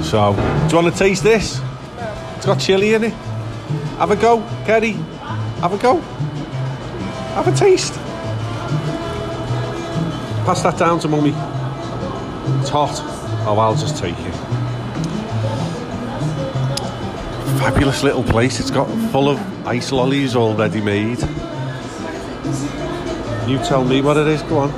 So, 0.02 0.34
do 0.34 0.76
you 0.76 0.82
want 0.82 0.92
to 0.92 0.98
taste 0.98 1.22
this? 1.22 1.60
It's 2.36 2.46
got 2.46 2.58
chili 2.58 2.94
in 2.94 3.04
it. 3.04 3.12
Have 4.00 4.10
a 4.10 4.16
go, 4.16 4.40
Kerry. 4.66 4.94
Have 5.62 5.72
a 5.72 5.78
go. 5.78 6.00
Have 7.36 7.46
a 7.46 7.52
taste. 7.52 7.94
Pass 10.46 10.64
that 10.64 10.76
down 10.76 10.98
to 10.98 11.06
mummy. 11.06 11.30
It's 12.60 12.70
hot. 12.70 13.00
Oh, 13.46 13.56
I'll 13.56 13.76
just 13.76 13.98
take 13.98 14.18
it. 14.18 14.49
Fabulous 17.58 18.02
little 18.02 18.22
place. 18.22 18.60
It's 18.60 18.70
got 18.70 18.86
full 19.10 19.28
of 19.28 19.38
ice 19.66 19.92
lollies 19.92 20.36
already 20.36 20.80
made. 20.80 21.20
You 23.48 23.58
tell 23.58 23.84
me 23.84 24.00
what 24.00 24.16
it 24.16 24.28
is. 24.28 24.42
Go 24.42 24.58
on. 24.58 24.70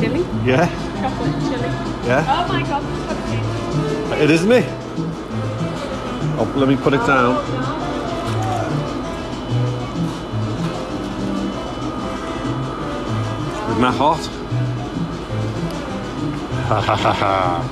Chili? 0.00 0.24
Yeah. 0.44 0.66
Chocolate 1.00 1.40
chili. 1.42 1.68
Yeah. 2.06 2.26
Oh 2.28 2.48
my 2.48 2.62
god, 2.62 4.20
It 4.20 4.30
isn't 4.30 4.52
it? 4.52 4.64
Oh, 6.36 6.52
let 6.56 6.68
me 6.68 6.76
put 6.76 6.94
it 6.94 7.06
down. 7.06 7.36
Isn't 13.70 13.82
that 13.82 13.94
hot? 13.94 14.33
Ha 16.68 16.80
ha 16.80 16.96
ha 16.96 17.12
ha. 17.12 17.62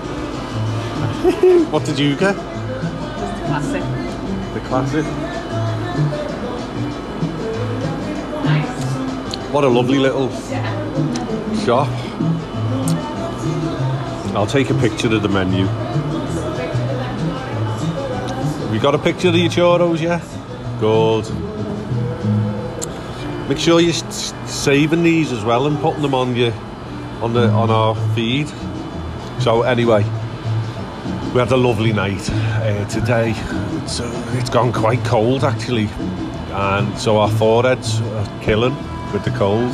What 1.71 1.85
did 1.85 1.99
you 1.99 2.17
get? 2.17 2.37
classic. 3.53 3.83
The 4.55 4.61
classic. 4.61 5.05
Nice. 8.45 8.85
What 9.53 9.65
a 9.65 9.69
lovely 9.69 9.99
little 9.99 10.31
shop. 11.65 11.89
I'll 14.35 14.47
take 14.47 14.71
a 14.71 14.75
picture 14.75 15.15
of 15.15 15.23
the 15.23 15.29
menu. 15.29 15.67
We 18.73 18.79
got 18.79 18.95
a 18.95 18.99
picture 18.99 19.29
of 19.29 19.35
your 19.35 19.51
churros, 19.51 20.01
yeah? 20.01 20.23
Good. 20.81 21.29
Make 23.49 23.59
sure 23.59 23.81
you're 23.81 23.93
saving 23.93 25.03
these 25.03 25.31
as 25.31 25.45
well 25.45 25.67
and 25.67 25.79
putting 25.81 26.01
them 26.01 26.15
on 26.15 26.35
your 26.35 26.55
on 27.21 27.35
the 27.35 27.49
on 27.51 27.71
our 27.71 27.95
feed. 28.15 28.51
So 29.43 29.63
anyway, 29.63 30.05
we 31.35 31.41
had 31.41 31.51
a 31.51 31.57
lovely 31.57 31.93
night 31.93 32.31
uh, 32.31 32.89
today. 32.89 33.35
It's, 33.83 33.99
it's 34.39 34.49
gone 34.51 34.73
quite 34.73 35.05
cold 35.05 35.43
actually, 35.43 35.89
and 36.53 36.97
so 36.97 37.19
our 37.19 37.29
foreheads 37.29 38.01
are 38.01 38.41
killing 38.41 38.77
with 39.13 39.25
the 39.25 39.33
cold. 39.33 39.69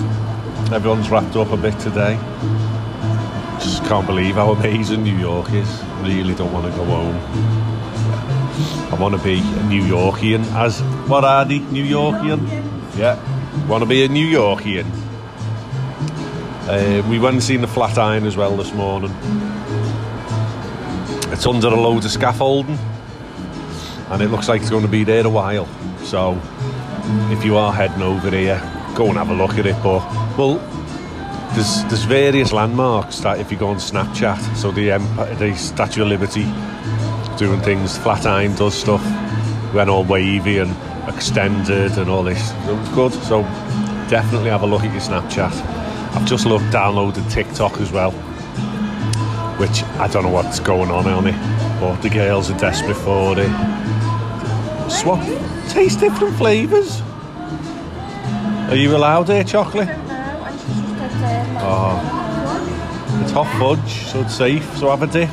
Everyone's 0.73 1.11
wrapped 1.11 1.37
up 1.37 1.53
a 1.53 1.57
bit 1.59 1.79
today. 1.81 2.19
Just 3.61 3.85
can't 3.85 4.07
believe 4.07 4.37
how 4.37 4.53
amazing 4.53 5.03
New 5.03 5.19
York 5.19 5.53
is. 5.53 5.85
Really 6.01 6.35
don't 6.35 6.51
want 6.51 6.65
to 6.65 6.73
go 6.73 6.87
home. 6.87 7.17
I 8.91 8.97
want 8.99 9.15
to 9.19 9.23
be 9.23 9.39
a 9.39 9.63
New 9.65 9.83
Yorkian. 9.83 10.47
As 10.55 10.81
what 11.11 11.25
are 11.25 11.45
they? 11.45 11.59
New 11.59 11.85
Yorkian? 11.85 12.41
Yeah. 12.97 13.19
Want 13.69 13.83
to 13.83 13.87
be 13.87 14.03
a 14.03 14.09
New 14.09 14.27
Yorkian. 14.27 14.87
Uh, 16.71 17.03
we 17.11 17.19
went 17.19 17.35
and 17.35 17.43
seen 17.43 17.61
the 17.61 17.67
Flatiron 17.67 18.25
as 18.25 18.35
well 18.35 18.57
this 18.57 18.73
morning. 18.73 19.15
It's 21.39 21.47
under 21.47 21.69
a 21.69 21.81
load 21.81 22.05
of 22.05 22.11
scaffolding. 22.11 22.77
and 24.11 24.21
it 24.21 24.29
looks 24.29 24.49
like 24.49 24.61
it's 24.61 24.71
going 24.71 24.83
to 24.83 24.91
be 24.91 25.05
there 25.05 25.25
a 25.25 25.31
while. 25.31 25.69
So 26.03 26.41
if 27.31 27.45
you 27.45 27.57
are 27.57 27.73
heading 27.73 28.03
over 28.03 28.29
here, 28.31 28.61
go 28.97 29.07
and 29.07 29.17
have 29.17 29.31
a 29.31 29.35
look 29.35 29.53
at 29.53 29.65
it. 29.65 29.77
But 29.81 30.01
well, 30.37 30.55
there's 31.55 31.85
there's 31.85 32.03
various 32.03 32.53
landmarks 32.53 33.21
that 33.21 33.39
if 33.39 33.53
you 33.53 33.57
go 33.59 33.69
on 33.69 33.77
Snapchat, 33.77 34.57
so 34.57 34.73
the 34.73 34.91
Empire, 34.91 35.35
the 35.37 35.55
Statue 35.55 36.03
of 36.03 36.09
Liberty 36.09 36.45
doing 37.37 37.61
things, 37.61 37.97
Flatiron 37.99 38.57
does 38.57 38.75
stuff, 38.75 39.05
went 39.73 39.91
all 39.91 40.05
wavy 40.05 40.59
and 40.59 40.75
extended 41.09 41.97
and 41.99 42.11
all 42.11 42.23
this. 42.25 42.51
It 42.67 42.75
was 42.75 42.89
good. 42.89 43.13
So 43.13 43.43
definitely 44.11 44.51
have 44.51 44.63
a 44.63 44.67
look 44.67 44.83
at 44.83 44.91
your 44.91 45.01
Snapchat. 45.03 45.53
I've 46.17 46.27
just 46.27 46.47
looked 46.47 46.65
downloaded 46.67 47.31
TikTok 47.31 47.81
as 47.81 47.93
well, 47.93 48.13
which 49.59 49.83
I 49.99 50.07
don't 50.07 50.23
know 50.23 50.31
what's 50.31 50.61
going 50.61 50.91
on 50.91 51.07
on 51.07 51.27
it, 51.27 51.37
but 51.81 52.01
the 52.01 52.09
girls 52.09 52.51
are 52.51 52.59
desperate 52.59 52.97
for 52.97 53.37
it. 53.39 53.51
Swap, 54.91 55.21
taste 55.69 56.01
different 56.01 56.37
flavours. 56.37 57.03
Are 58.71 58.77
you 58.77 58.97
allowed 58.97 59.29
here, 59.29 59.45
chocolate? 59.45 59.89
Oh, 61.61 62.01
it's 63.23 63.33
hot 63.33 63.49
fudge, 63.59 63.91
so 64.11 64.21
it's 64.21 64.35
safe. 64.35 64.77
So 64.77 64.91
have 64.91 65.03
a 65.03 65.07
dip. 65.07 65.31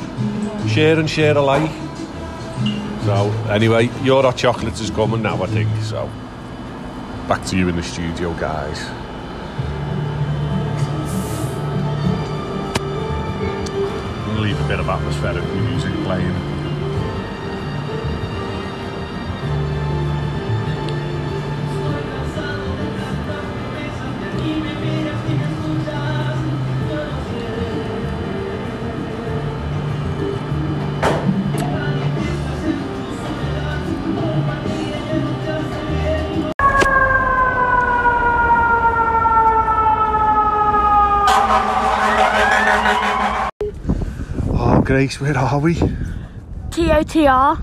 Share 0.70 1.00
and 1.00 1.10
share 1.10 1.38
alike. 1.38 1.72
So 3.06 3.32
anyway, 3.50 3.90
your 4.04 4.24
hot 4.24 4.38
chocolate 4.38 4.80
is 4.82 4.90
coming 4.90 5.22
now, 5.22 5.42
I 5.44 5.48
think. 5.48 5.70
So 5.84 6.10
back 7.28 7.46
to 7.48 7.58
you 7.58 7.70
in 7.70 7.76
the 7.76 7.84
studio, 7.84 8.34
guys. 8.34 9.05
Bit 14.68 14.80
of 14.80 14.90
atmospheric 14.90 15.44
music 15.54 15.94
playing. 16.04 16.55
Grace, 44.96 45.20
where 45.20 45.38
are 45.38 45.60
we? 45.60 45.76
TOTR, 46.70 47.58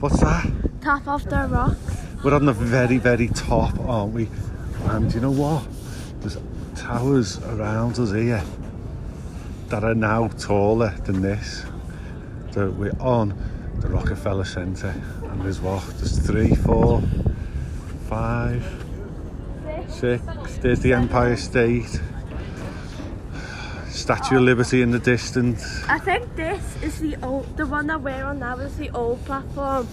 What's 0.00 0.20
that? 0.20 0.46
top 0.82 1.08
of 1.08 1.24
the 1.24 1.48
rock. 1.50 1.78
We're 2.22 2.34
on 2.34 2.44
the 2.44 2.52
very, 2.52 2.98
very 2.98 3.28
top, 3.28 3.80
aren't 3.88 4.12
we? 4.12 4.28
And 4.88 5.10
you 5.14 5.22
know 5.22 5.30
what? 5.30 5.66
There's 6.20 6.36
towers 6.76 7.38
around 7.44 7.98
us 7.98 8.12
here 8.12 8.42
that 9.68 9.82
are 9.82 9.94
now 9.94 10.28
taller 10.28 10.90
than 11.06 11.22
this. 11.22 11.64
So 12.50 12.68
we're 12.68 12.92
on 13.00 13.32
the 13.80 13.88
Rockefeller 13.88 14.44
Centre, 14.44 14.94
and 15.22 15.40
there's 15.40 15.62
what? 15.62 15.82
There's 15.96 16.18
three, 16.18 16.54
four, 16.54 17.02
five, 18.10 18.62
six. 19.88 20.22
There's 20.58 20.80
the 20.80 20.92
Empire 20.92 21.36
State. 21.36 21.98
Statue 24.04 24.36
of 24.36 24.42
Liberty 24.42 24.82
in 24.82 24.90
the 24.90 24.98
distance. 24.98 25.82
I 25.88 25.98
think 25.98 26.36
this 26.36 26.60
is 26.82 27.00
the 27.00 27.16
old, 27.22 27.56
the 27.56 27.66
one 27.66 27.86
that 27.86 28.02
we're 28.02 28.22
on 28.22 28.38
now 28.38 28.58
is 28.58 28.76
the 28.76 28.90
old 28.90 29.24
platform. 29.24 29.88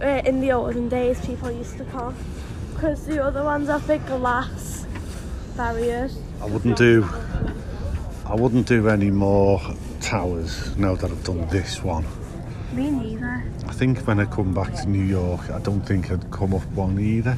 Uh, 0.00 0.22
in 0.24 0.40
the 0.40 0.50
olden 0.50 0.88
days, 0.88 1.22
people 1.26 1.50
used 1.50 1.76
to 1.76 1.84
come 1.84 2.16
because 2.72 3.04
the 3.04 3.22
other 3.22 3.44
ones 3.44 3.68
are 3.68 3.78
big 3.80 4.06
glass 4.06 4.86
barriers. 5.58 6.16
I 6.40 6.46
wouldn't 6.46 6.78
do. 6.78 7.06
I 8.24 8.34
wouldn't 8.34 8.66
do 8.66 8.88
any 8.88 9.10
more 9.10 9.60
towers 10.00 10.74
now 10.78 10.94
that 10.94 11.10
I've 11.10 11.24
done 11.24 11.46
this 11.48 11.82
one. 11.82 12.06
Me 12.72 12.88
neither. 12.90 13.44
I 13.68 13.72
think 13.72 13.98
when 14.06 14.20
I 14.20 14.24
come 14.24 14.54
back 14.54 14.72
to 14.76 14.88
New 14.88 15.04
York, 15.04 15.50
I 15.50 15.58
don't 15.58 15.82
think 15.82 16.10
I'd 16.10 16.30
come 16.30 16.54
up 16.54 16.64
one 16.68 16.98
either. 16.98 17.36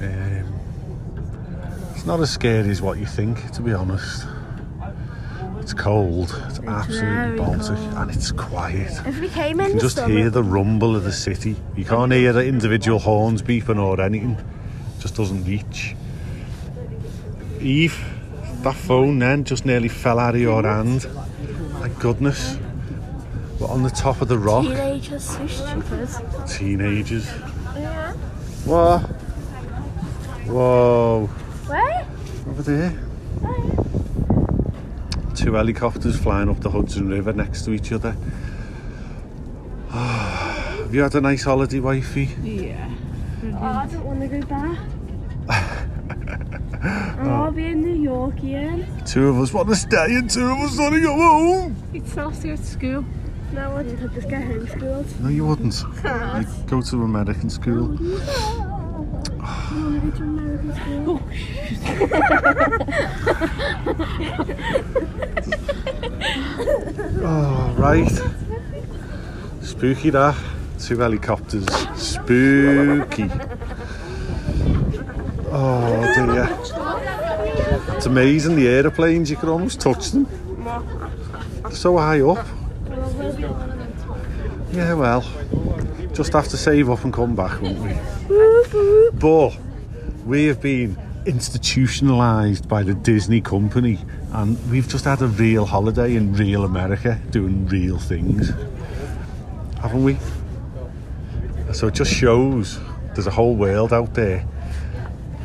Um, 0.00 0.59
it's 2.00 2.06
not 2.06 2.18
as 2.20 2.30
scary 2.30 2.70
as 2.70 2.80
what 2.80 2.96
you 2.98 3.04
think, 3.04 3.50
to 3.52 3.60
be 3.60 3.74
honest. 3.74 4.26
It's 5.58 5.74
cold. 5.74 6.34
It's, 6.48 6.58
absolutely 6.60 7.10
very 7.10 7.36
Baltic, 7.36 7.76
cold. 7.76 7.94
and 7.94 8.10
it's 8.10 8.32
quiet. 8.32 9.06
If 9.06 9.20
we 9.20 9.28
came 9.28 9.58
You 9.60 9.66
in 9.66 9.70
can 9.72 9.76
the 9.76 9.82
just 9.82 9.96
summer, 9.96 10.14
hear 10.14 10.30
the 10.30 10.42
rumble 10.42 10.96
of 10.96 11.04
the 11.04 11.12
city. 11.12 11.56
You 11.76 11.84
can't 11.84 12.10
hear 12.10 12.32
the 12.32 12.46
individual 12.46 13.00
horns 13.00 13.42
beeping 13.42 13.78
or 13.78 14.00
anything. 14.00 14.30
It 14.30 15.00
Just 15.02 15.14
doesn't 15.14 15.44
reach. 15.44 15.94
Eve, 17.60 18.02
that 18.62 18.76
phone 18.76 19.18
then 19.18 19.44
just 19.44 19.66
nearly 19.66 19.88
fell 19.88 20.18
out 20.18 20.34
of 20.34 20.40
your 20.40 20.62
hand. 20.62 21.02
Thank 21.02 21.98
goodness. 21.98 22.56
We're 23.60 23.68
on 23.68 23.82
the 23.82 23.90
top 23.90 24.22
of 24.22 24.28
the 24.28 24.38
rock. 24.38 24.64
teenagers, 24.64 25.22
so 25.36 25.46
stupid. 25.46 26.08
Teenagers. 26.48 27.26
Yeah. 27.76 28.14
What? 28.64 29.00
Whoa. 30.48 31.28
Where? 31.70 32.04
Over 32.48 32.62
there. 32.62 32.92
Two 35.36 35.54
helicopters 35.54 36.18
flying 36.18 36.48
up 36.48 36.58
the 36.58 36.70
Hudson 36.70 37.08
River 37.08 37.32
next 37.32 37.62
to 37.66 37.72
each 37.72 37.92
other. 37.92 38.16
Have 39.90 40.92
you 40.92 41.02
had 41.02 41.14
a 41.14 41.20
nice 41.20 41.44
holiday, 41.44 41.78
wifey? 41.78 42.30
Yeah. 42.42 42.90
Oh, 43.54 43.62
I 43.62 43.86
don't 43.86 44.04
want 44.04 44.20
to 44.20 44.26
go 44.26 44.40
back. 44.48 44.78
I'll 47.20 47.52
be 47.52 47.66
in 47.66 47.82
New 47.82 48.02
York 48.02 48.38
again. 48.38 49.04
Two 49.06 49.28
of 49.28 49.38
us 49.38 49.52
want 49.52 49.68
to 49.68 49.76
stay 49.76 50.16
and 50.16 50.28
two 50.28 50.46
of 50.46 50.58
us 50.58 50.76
want 50.76 50.94
to 50.94 51.00
go 51.00 51.14
home. 51.14 51.76
It's 51.94 52.18
also 52.18 52.48
at 52.48 52.58
school. 52.58 53.04
No, 53.52 53.76
I 53.76 53.84
didn't 53.84 54.12
just 54.12 54.28
get 54.28 54.42
homeschooled. 54.42 55.20
No, 55.20 55.28
you 55.28 55.46
wouldn't. 55.46 55.84
You 56.04 56.66
go 56.66 56.82
to 56.82 57.02
American 57.04 57.48
school. 57.48 57.96
Oh, 67.22 67.74
right. 67.76 68.20
Spooky 69.60 70.10
that. 70.10 70.36
Two 70.78 70.98
helicopters. 70.98 71.66
Spooky. 71.96 73.30
Oh 75.52 76.00
dear. 76.14 76.48
It's 77.96 78.06
amazing 78.06 78.56
the 78.56 78.68
aeroplanes, 78.68 79.30
you 79.30 79.36
could 79.36 79.50
almost 79.50 79.80
touch 79.80 80.12
them. 80.12 80.26
So 81.70 81.98
high 81.98 82.22
up. 82.22 82.46
Yeah, 84.72 84.94
well, 84.94 85.24
just 86.14 86.32
have 86.32 86.48
to 86.48 86.56
save 86.56 86.88
up 86.88 87.04
and 87.04 87.12
come 87.12 87.34
back, 87.36 87.60
won't 87.60 87.78
we? 87.80 87.92
But 89.18 89.58
we 90.30 90.46
have 90.46 90.62
been 90.62 90.96
institutionalized 91.26 92.68
by 92.68 92.84
the 92.84 92.94
Disney 92.94 93.40
company 93.40 93.98
and 94.32 94.56
we've 94.70 94.86
just 94.86 95.04
had 95.04 95.20
a 95.22 95.26
real 95.26 95.66
holiday 95.66 96.14
in 96.14 96.32
real 96.34 96.64
America 96.64 97.20
doing 97.30 97.66
real 97.66 97.98
things. 97.98 98.50
Haven't 99.82 100.04
we? 100.04 100.18
So 101.72 101.88
it 101.88 101.94
just 101.94 102.14
shows 102.14 102.78
there's 103.14 103.26
a 103.26 103.32
whole 103.32 103.56
world 103.56 103.92
out 103.92 104.14
there. 104.14 104.46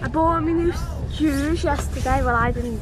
I 0.04 0.08
bought 0.08 0.42
me 0.42 0.54
new 0.54 0.74
shoes 1.12 1.64
yesterday. 1.64 2.24
Well, 2.24 2.36
I 2.36 2.52
didn't. 2.52 2.80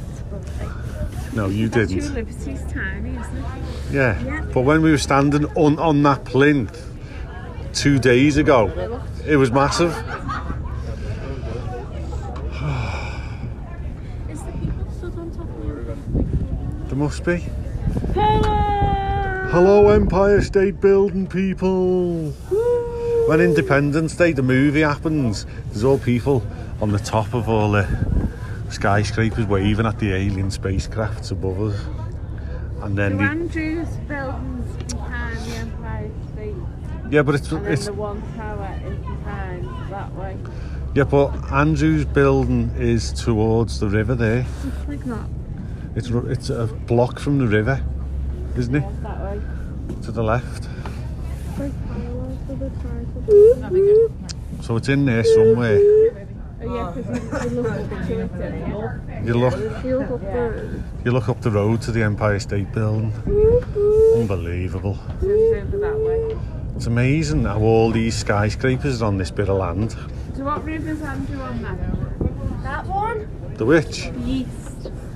No, 1.34 1.48
you 1.48 1.68
of 1.68 1.72
didn't. 1.72 2.14
Liberty's 2.14 2.64
tiny, 2.70 3.12
isn't 3.12 3.38
it? 3.38 3.46
Yeah. 3.94 4.22
Yeah. 4.24 4.46
But 4.54 4.64
when 4.64 4.82
we 4.82 4.92
were 4.92 4.98
standing 4.98 5.46
on, 5.56 5.80
on 5.80 6.04
that 6.04 6.26
plinth 6.26 6.86
two 7.74 7.98
days 7.98 8.36
ago, 8.36 9.02
it 9.26 9.38
was 9.38 9.52
massive. 9.52 9.96
Is 14.30 14.42
the 14.42 14.52
people 14.54 14.90
stood 14.98 15.20
on 15.20 15.32
top 15.32 15.50
of 15.50 15.66
There 16.94 17.02
must 17.02 17.24
be. 17.26 17.38
Hello, 19.50 19.90
Empire 19.90 20.42
State 20.42 20.80
Building 20.80 21.26
people. 21.26 22.30
When 23.28 23.42
Independence 23.42 24.16
Day, 24.16 24.32
the 24.32 24.44
movie 24.44 24.82
happens, 24.82 25.48
there's 25.70 25.84
all 25.84 25.98
people 25.98 26.46
on 26.82 26.92
the 26.92 27.00
top 27.00 27.34
of 27.34 27.50
all 27.50 27.72
the 27.72 27.88
skyscrapers 28.70 29.48
waving 29.48 29.88
at 29.88 29.98
the 29.98 30.14
alien 30.14 30.50
spacecrafts 30.50 31.32
above 31.32 31.60
us. 31.62 31.82
And 32.84 32.96
then 32.96 33.18
The 33.18 33.24
Andrews 33.24 33.90
buildings 34.08 34.94
behind 34.94 35.38
the 35.40 35.56
Empire 35.56 36.12
State, 36.32 36.56
yeah, 37.10 37.24
but 37.24 37.34
it's 37.34 37.52
and 37.52 37.66
then 37.66 37.74
it's 37.74 37.86
the 37.88 37.94
one 37.94 38.22
tower 38.36 38.80
is 38.86 39.00
behind 39.00 39.66
that 39.92 40.14
way. 40.14 40.38
yeah, 40.94 41.06
but 41.06 41.30
Andrew's 41.52 42.06
building 42.06 42.70
is 42.78 43.12
towards 43.14 43.80
the 43.80 43.90
river 43.90 44.14
there. 44.14 44.46
It's 44.64 44.88
like 44.88 45.04
that. 45.06 45.28
It's 45.96 46.10
it's 46.10 46.50
a 46.50 46.66
block 46.66 47.20
from 47.20 47.38
the 47.38 47.48
river, 47.48 47.80
isn't 48.58 48.76
it? 48.76 48.84
To 50.04 50.12
the 50.12 50.24
left. 50.24 50.68
the 52.48 52.56
good 52.56 52.72
side. 52.82 54.64
So 54.64 54.78
it's 54.78 54.90
in 54.90 55.06
there 55.06 55.24
somewhere. 55.24 55.78
Oh, 56.66 56.76
yeah, 56.76 56.96
you 57.46 57.62
look 57.62 57.72
up. 57.74 57.94
You 59.24 59.34
look, 59.34 59.54
You 59.84 60.00
look 60.00 60.12
up 60.12 60.22
the 60.22 60.84
you 61.06 61.12
look 61.12 61.30
up 61.30 61.42
the 61.42 61.52
road 61.52 61.82
to 61.84 61.92
the 61.92 62.02
Empire 62.02 62.40
State 62.40 62.72
Building. 62.72 63.14
Unbelievable. 64.16 64.98
over 65.22 65.78
that 65.78 66.00
way. 66.00 66.38
It's 66.76 66.88
amazing 66.88 67.44
how 67.44 67.60
all 67.60 67.92
these 67.92 68.16
skyscrapers 68.16 69.02
are 69.02 69.06
on 69.06 69.18
this 69.18 69.30
bit 69.30 69.50
of 69.50 69.58
land. 69.58 69.92
So 70.36 70.46
what 70.46 70.64
river's 70.64 71.02
Andrew 71.02 71.40
on 71.42 71.62
that? 71.62 72.64
That 72.64 72.86
one? 72.88 73.28
The 73.56 73.66
which? 73.66 74.10
East. 74.26 74.63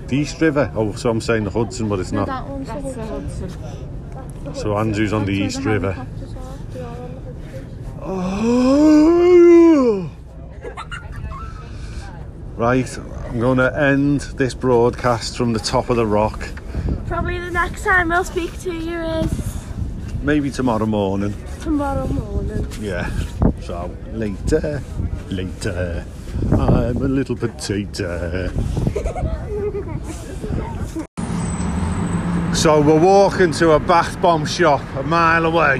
The 0.07 0.17
East 0.17 0.39
River. 0.41 0.71
Oh, 0.75 0.93
so 0.93 1.09
I'm 1.09 1.21
saying 1.21 1.43
the 1.43 1.49
Hudson, 1.49 1.89
but 1.89 1.99
it's 1.99 2.11
No, 2.11 2.25
not. 2.25 2.27
that 2.27 2.47
one's 2.47 2.67
That's 2.67 2.83
the 2.83 2.91
the 2.91 3.05
Hudson. 3.05 3.49
Hudson. 3.49 4.55
So 4.55 4.77
Andrew's 4.77 5.13
on 5.13 5.25
the 5.25 5.39
That's 5.41 5.55
East 5.55 5.63
the 5.65 5.69
River. 5.71 5.91
helicopters 5.93 6.35
are. 6.35 6.57
They 6.73 6.81
are 6.81 6.87
on 6.87 7.15
the 7.15 7.21
Hudson. 7.21 7.65
Oh. 8.01 10.09
Right, 12.55 12.97
I'm 12.97 13.39
going 13.39 13.57
to 13.59 13.77
end 13.79 14.21
this 14.37 14.53
broadcast 14.53 15.37
from 15.37 15.53
the 15.53 15.59
top 15.59 15.89
of 15.89 15.97
the 15.97 16.05
rock. 16.07 16.49
Probably 17.07 17.39
the 17.39 17.51
next 17.51 17.83
time 17.83 18.11
I'll 18.11 18.23
speak 18.23 18.57
to 18.61 18.73
you 18.73 18.97
is 18.99 19.63
Maybe 20.23 20.49
tomorrow 20.49 20.85
morning. 20.85 21.33
tomorrow 21.61 22.07
morning. 22.07 22.65
Yeah. 22.81 23.09
So 23.61 23.95
later, 24.13 24.81
later. 25.29 26.05
I'm 26.53 26.97
a 26.97 27.07
little 27.07 27.35
potato. 27.35 28.49
so 32.57 32.81
we're 32.81 32.99
walking 32.99 33.51
to 33.51 33.73
a 33.73 33.79
bath 33.79 34.19
bomb 34.19 34.43
shop 34.43 34.81
a 34.95 35.03
mile 35.03 35.45
away. 35.45 35.79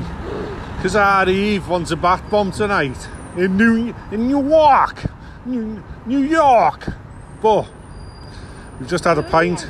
Because 0.76 0.96
our 0.96 1.28
Eve 1.28 1.68
wants 1.68 1.90
a 1.90 1.96
bath 1.96 2.24
bomb 2.30 2.52
tonight 2.52 3.10
in 3.36 3.58
New 3.58 3.96
in 4.12 4.28
New 4.28 4.48
York. 4.48 5.06
New, 5.44 5.84
New 6.06 6.20
York. 6.20 6.86
But 7.42 7.68
we've 8.80 8.88
just 8.88 9.06
had 9.06 9.18
a 9.18 9.24
pint. 9.24 9.68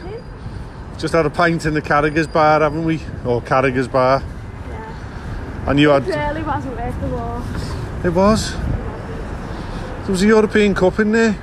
Just 0.97 1.13
had 1.13 1.25
a 1.25 1.29
pint 1.29 1.65
in 1.65 1.73
the 1.73 1.81
Carragher's 1.81 2.27
bar, 2.27 2.59
haven't 2.59 2.83
we? 2.83 3.01
Or 3.25 3.41
Carragher's 3.41 3.87
bar. 3.87 4.21
Yeah. 4.69 5.69
And 5.69 5.79
you 5.79 5.89
had 5.89 6.05
It 6.09 6.13
really 6.13 6.43
wasn't 6.43 6.75
worth 6.75 6.99
the 6.99 7.07
walk. 7.07 8.05
it 8.05 8.09
was. 8.09 8.53
There 8.53 10.11
was 10.11 10.23
a 10.23 10.27
European 10.27 10.75
Cup 10.75 10.99
in 10.99 11.13
there. 11.13 11.37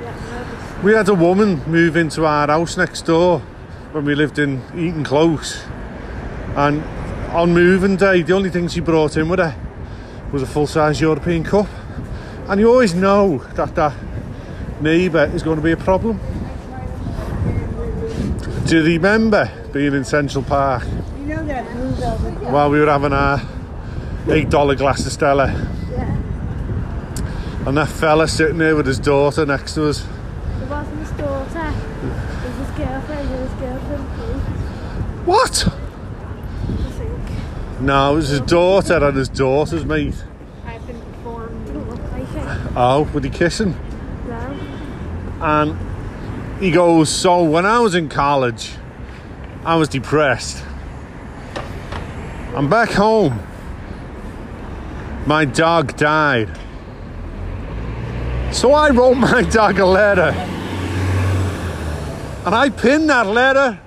Yeah, 0.00 0.82
we 0.82 0.94
had 0.94 1.08
a 1.10 1.14
woman 1.14 1.62
move 1.66 1.96
into 1.98 2.24
our 2.24 2.46
house 2.46 2.78
next 2.78 3.02
door 3.02 3.42
when 3.96 4.04
we 4.04 4.14
lived 4.14 4.38
in 4.38 4.62
Eaton 4.76 5.02
Close. 5.02 5.64
And 6.54 6.84
on 7.32 7.54
moving 7.54 7.96
day, 7.96 8.20
the 8.20 8.34
only 8.34 8.50
thing 8.50 8.68
she 8.68 8.80
brought 8.80 9.16
in 9.16 9.26
with 9.30 9.38
her 9.38 9.56
was 10.30 10.42
a 10.42 10.46
full 10.46 10.66
size 10.66 11.00
European 11.00 11.42
Cup. 11.42 11.66
And 12.46 12.60
you 12.60 12.68
always 12.68 12.94
know 12.94 13.38
that 13.54 13.74
that 13.76 13.94
neighbour 14.82 15.24
is 15.34 15.42
going 15.42 15.56
to 15.56 15.62
be 15.62 15.72
a 15.72 15.78
problem. 15.78 16.20
Do 18.66 18.76
you 18.76 18.84
remember 18.84 19.50
being 19.72 19.94
in 19.94 20.04
Central 20.04 20.44
Park 20.44 20.82
while 22.42 22.68
we 22.68 22.78
were 22.78 22.90
having 22.90 23.14
our 23.14 23.38
$8 24.26 24.76
glass 24.76 25.06
of 25.06 25.12
Stella? 25.12 25.46
And 27.66 27.78
that 27.78 27.88
fella 27.88 28.28
sitting 28.28 28.58
there 28.58 28.76
with 28.76 28.86
his 28.86 28.98
daughter 28.98 29.46
next 29.46 29.72
to 29.76 29.88
us. 29.88 30.04
It 30.66 30.68
wasn't 30.68 30.98
his 30.98 31.10
daughter. 31.12 31.72
It 32.02 32.48
was 32.48 32.56
his 32.58 32.70
girlfriend 32.76 33.28
and 33.28 33.48
his 33.48 33.52
girlfriend 33.60 34.06
too, 34.16 34.40
What? 35.26 35.68
No, 37.80 38.12
it 38.12 38.14
was 38.14 38.28
his 38.28 38.40
daughter 38.42 39.04
and 39.04 39.16
his 39.16 39.28
daughter's 39.28 39.84
mate. 39.84 40.14
I've 40.64 40.86
been. 40.86 41.00
Didn't 41.66 41.90
look 41.90 42.12
like 42.12 42.22
it. 42.22 42.72
Oh, 42.76 43.10
were 43.12 43.18
they 43.18 43.28
kissing? 43.28 43.76
No. 44.28 44.58
And 45.40 46.60
he 46.62 46.70
goes, 46.70 47.10
So 47.10 47.42
when 47.42 47.66
I 47.66 47.80
was 47.80 47.96
in 47.96 48.08
college, 48.08 48.76
I 49.64 49.74
was 49.74 49.88
depressed. 49.88 50.64
I'm 52.54 52.70
back 52.70 52.90
home. 52.90 53.40
My 55.26 55.44
dog 55.44 55.96
died. 55.96 56.56
So 58.52 58.74
I 58.74 58.90
wrote 58.90 59.14
my 59.16 59.42
dog 59.42 59.80
a 59.80 59.86
letter. 59.86 60.30
And 62.46 62.54
I 62.54 62.70
pinned 62.70 63.10
that 63.10 63.26
letter 63.26 63.80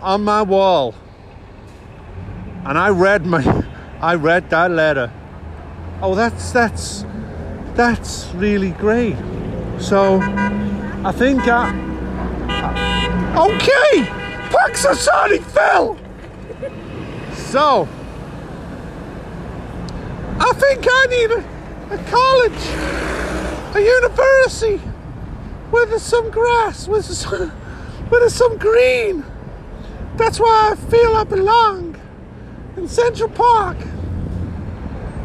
on 0.00 0.24
my 0.24 0.42
wall. 0.42 0.94
And 2.64 2.76
I 2.78 2.88
read 2.90 3.26
my 3.26 3.42
I 4.00 4.14
read 4.14 4.50
that 4.50 4.70
letter. 4.70 5.10
Oh 6.02 6.14
that's 6.14 6.52
that's 6.52 7.04
that's 7.74 8.26
really 8.34 8.70
great. 8.72 9.16
So 9.78 10.20
I 10.20 11.12
think 11.12 11.42
I, 11.46 11.70
I- 12.48 13.48
okay. 13.50 14.04
Paxasani 14.50 15.42
fell. 15.42 15.98
So 17.34 17.88
I 20.38 20.52
think 20.54 20.86
I 20.88 21.06
need 21.10 21.30
a, 21.30 21.94
a 21.94 21.98
college, 22.10 23.74
a 23.76 23.80
university 23.80 24.80
with 25.72 26.00
some 26.00 26.30
grass, 26.30 26.86
with 26.88 27.04
some, 27.04 27.52
with 28.10 28.32
some 28.32 28.56
green. 28.58 29.24
That's 30.16 30.40
why 30.40 30.72
I 30.72 30.76
feel 30.90 31.14
I 31.14 31.24
belong 31.24 32.00
in 32.76 32.88
Central 32.88 33.28
Park. 33.28 33.76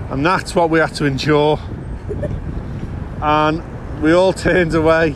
And 0.10 0.26
that's 0.26 0.54
what 0.54 0.70
we 0.70 0.80
had 0.80 0.94
to 0.96 1.06
endure. 1.06 1.60
And 3.24 3.62
we 4.02 4.14
all 4.14 4.34
turned 4.34 4.74
away 4.74 5.14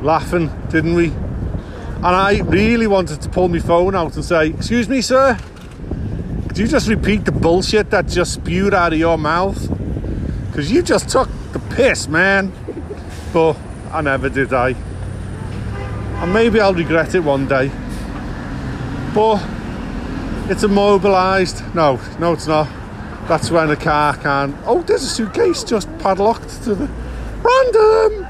laughing, 0.00 0.48
didn't 0.70 0.94
we? 0.94 1.06
And 1.08 2.06
I 2.06 2.40
really 2.42 2.86
wanted 2.86 3.20
to 3.22 3.28
pull 3.28 3.48
my 3.48 3.58
phone 3.58 3.96
out 3.96 4.14
and 4.14 4.24
say, 4.24 4.50
Excuse 4.50 4.88
me, 4.88 5.00
sir, 5.00 5.36
could 6.46 6.56
you 6.56 6.68
just 6.68 6.88
repeat 6.88 7.24
the 7.24 7.32
bullshit 7.32 7.90
that 7.90 8.06
just 8.06 8.34
spewed 8.34 8.74
out 8.74 8.92
of 8.92 8.98
your 8.98 9.18
mouth? 9.18 9.60
Because 10.46 10.70
you 10.70 10.82
just 10.82 11.08
took 11.08 11.28
the 11.52 11.58
piss, 11.74 12.06
man. 12.06 12.52
But 13.32 13.56
I 13.92 14.02
never 14.02 14.28
did, 14.28 14.52
I. 14.52 14.70
And 16.22 16.32
maybe 16.32 16.60
I'll 16.60 16.74
regret 16.74 17.14
it 17.16 17.20
one 17.20 17.48
day. 17.48 17.70
But 19.16 19.42
it's 20.50 20.62
immobilised. 20.62 21.74
No, 21.74 21.98
no, 22.18 22.34
it's 22.34 22.46
not. 22.46 22.68
That's 23.28 23.50
when 23.50 23.70
a 23.70 23.76
car 23.76 24.14
can. 24.14 24.54
Oh, 24.66 24.82
there's 24.82 25.04
a 25.04 25.08
suitcase 25.08 25.64
just 25.64 25.88
padlocked 26.00 26.62
to 26.64 26.74
the. 26.74 26.90
Random! 27.42 28.26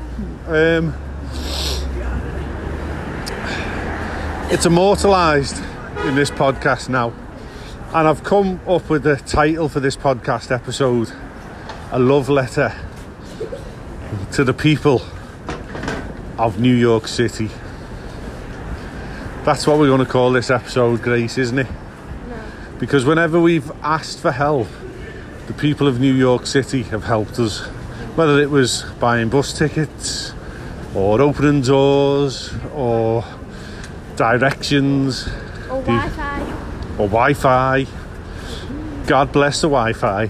Um, 0.46 0.94
it's 4.48 4.64
immortalised 4.64 5.60
in 6.04 6.14
this 6.14 6.30
podcast 6.30 6.88
now. 6.88 7.12
And 7.92 8.06
I've 8.06 8.22
come 8.22 8.60
up 8.68 8.88
with 8.88 9.02
the 9.02 9.16
title 9.16 9.68
for 9.68 9.80
this 9.80 9.96
podcast 9.96 10.52
episode 10.52 11.10
A 11.90 11.98
Love 11.98 12.28
Letter 12.28 12.72
to 14.34 14.44
the 14.44 14.54
People 14.54 15.02
of 16.38 16.60
New 16.60 16.76
York 16.76 17.08
City. 17.08 17.50
That's 19.46 19.64
what 19.64 19.78
we're 19.78 19.86
going 19.86 20.04
to 20.04 20.10
call 20.10 20.32
this 20.32 20.50
episode, 20.50 21.02
Grace, 21.02 21.38
isn't 21.38 21.60
it? 21.60 21.68
No. 22.28 22.36
Because 22.80 23.04
whenever 23.04 23.38
we've 23.40 23.70
asked 23.80 24.18
for 24.18 24.32
help, 24.32 24.66
the 25.46 25.52
people 25.52 25.86
of 25.86 26.00
New 26.00 26.12
York 26.12 26.46
City 26.48 26.82
have 26.82 27.04
helped 27.04 27.38
us. 27.38 27.64
Whether 28.16 28.40
it 28.40 28.50
was 28.50 28.82
buying 28.98 29.28
bus 29.28 29.56
tickets, 29.56 30.32
or 30.96 31.20
opening 31.20 31.60
doors, 31.60 32.52
or 32.74 33.24
directions, 34.16 35.28
Or 35.70 35.80
Wi-Fi. 35.82 36.40
or 36.98 37.06
Wi 37.08 37.34
Fi. 37.34 37.86
God 39.06 39.30
bless 39.30 39.60
the 39.60 39.68
Wi 39.68 39.92
Fi. 39.92 40.26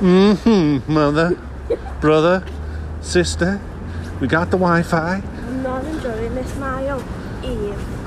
Mm 0.00 0.82
hmm, 0.82 0.92
mother, 0.92 1.38
brother, 2.00 2.44
sister, 3.02 3.60
we 4.20 4.26
got 4.26 4.50
the 4.50 4.58
Wi 4.58 4.82
Fi. 4.82 5.22
I'm 5.22 5.62
not 5.62 5.84
enjoying 5.84 6.34
this 6.34 6.56
mile. 6.56 7.00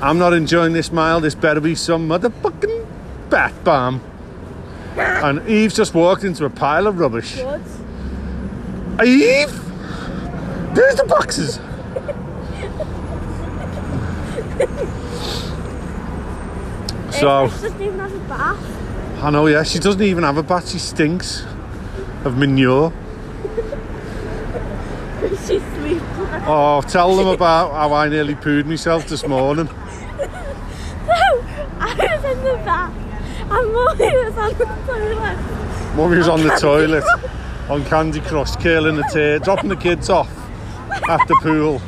I'm 0.00 0.18
not 0.18 0.32
enjoying 0.32 0.72
this 0.72 0.90
mile. 0.92 1.20
This 1.20 1.34
better 1.34 1.60
be 1.60 1.74
some 1.74 2.08
motherfucking 2.08 2.86
bath 3.30 3.64
bomb. 3.64 4.00
And 4.96 5.46
Eve's 5.48 5.76
just 5.76 5.94
walked 5.94 6.24
into 6.24 6.44
a 6.44 6.50
pile 6.50 6.86
of 6.86 6.98
rubbish. 6.98 7.36
Good. 7.36 7.62
Eve! 9.04 9.52
There's 10.74 10.94
the 10.96 11.04
boxes! 11.04 11.60
so, 17.10 17.48
She 17.48 17.62
doesn't 17.62 17.82
even 17.82 17.98
have 17.98 18.14
a 18.14 18.18
bath. 18.20 19.22
I 19.22 19.30
know, 19.30 19.46
yeah, 19.46 19.62
she 19.62 19.78
doesn't 19.78 20.02
even 20.02 20.24
have 20.24 20.36
a 20.38 20.42
bath. 20.42 20.70
She 20.70 20.78
stinks 20.78 21.44
of 22.24 22.36
manure. 22.38 22.92
She's 25.28 25.62
sleeping. 25.62 26.00
Oh, 26.46 26.82
tell 26.86 27.16
them 27.16 27.26
about 27.26 27.72
how 27.72 27.92
I 27.92 28.08
nearly 28.08 28.34
pooed 28.34 28.66
myself 28.66 29.08
this 29.08 29.26
morning. 29.26 29.68
I 31.78 31.94
was 31.98 32.24
in 32.24 32.44
the 32.44 32.54
bath 32.64 32.92
and 33.50 33.72
mummy 33.72 34.16
was 34.24 34.36
on 34.36 34.52
the 34.58 34.64
toilet. 34.86 35.96
Mummy 35.96 36.18
was 36.18 36.28
on 36.28 36.42
the 36.42 36.50
toilet 36.56 37.04
on 37.68 37.84
Candy 37.86 38.20
Crush, 38.20 38.54
curling 38.56 38.96
the 38.96 39.08
tail, 39.12 39.38
dropping 39.40 39.68
the 39.68 39.76
kids 39.76 40.08
off 40.08 40.30
at 41.08 41.26
the 41.26 41.36
pool. 41.42 41.80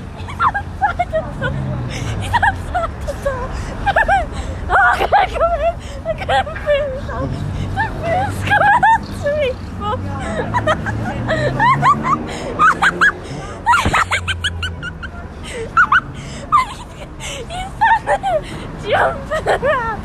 Around. 19.49 20.03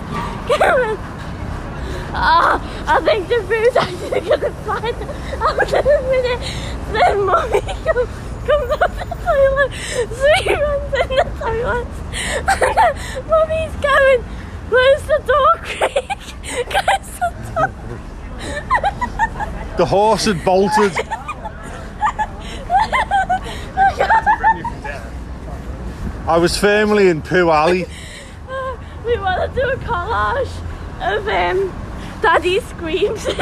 Kevin. 0.48 0.98
Oh, 2.16 2.62
I 2.88 3.02
think 3.04 3.28
the 3.28 3.42
food's 3.48 3.76
actually 3.76 4.22
gonna 4.22 4.52
find 4.64 4.96
out 5.42 5.74
in 5.74 5.88
a 5.88 6.02
minute. 6.10 6.42
Then 6.94 7.26
mommy 7.26 7.62
comes, 7.62 8.10
comes 8.46 8.72
out 8.72 8.92
the 8.98 9.06
toilet. 9.24 9.72
So 10.14 10.28
he 10.44 10.54
runs 10.54 10.94
in 10.94 11.08
the 11.10 11.24
toilet. 11.40 11.88
And 12.38 12.48
then 12.76 12.94
mommy's 13.28 13.76
going, 13.82 14.22
close 14.70 15.04
the 15.08 15.20
door, 15.26 15.54
Craig. 15.64 16.20
Close 16.70 17.10
the 17.20 17.30
door. 17.56 17.70
The 19.78 19.86
horse 19.86 20.26
had 20.26 20.46
bolted. 20.46 20.94
I 26.26 26.38
was 26.38 26.58
firmly 26.58 27.10
in 27.10 27.22
Pooh 27.22 27.50
Alley. 27.50 27.86
We 30.14 30.20
to 30.20 30.46
a 31.02 31.16
of 31.16 31.28
um, 31.28 31.74
Daddy 32.22 32.60
screams. 32.60 33.24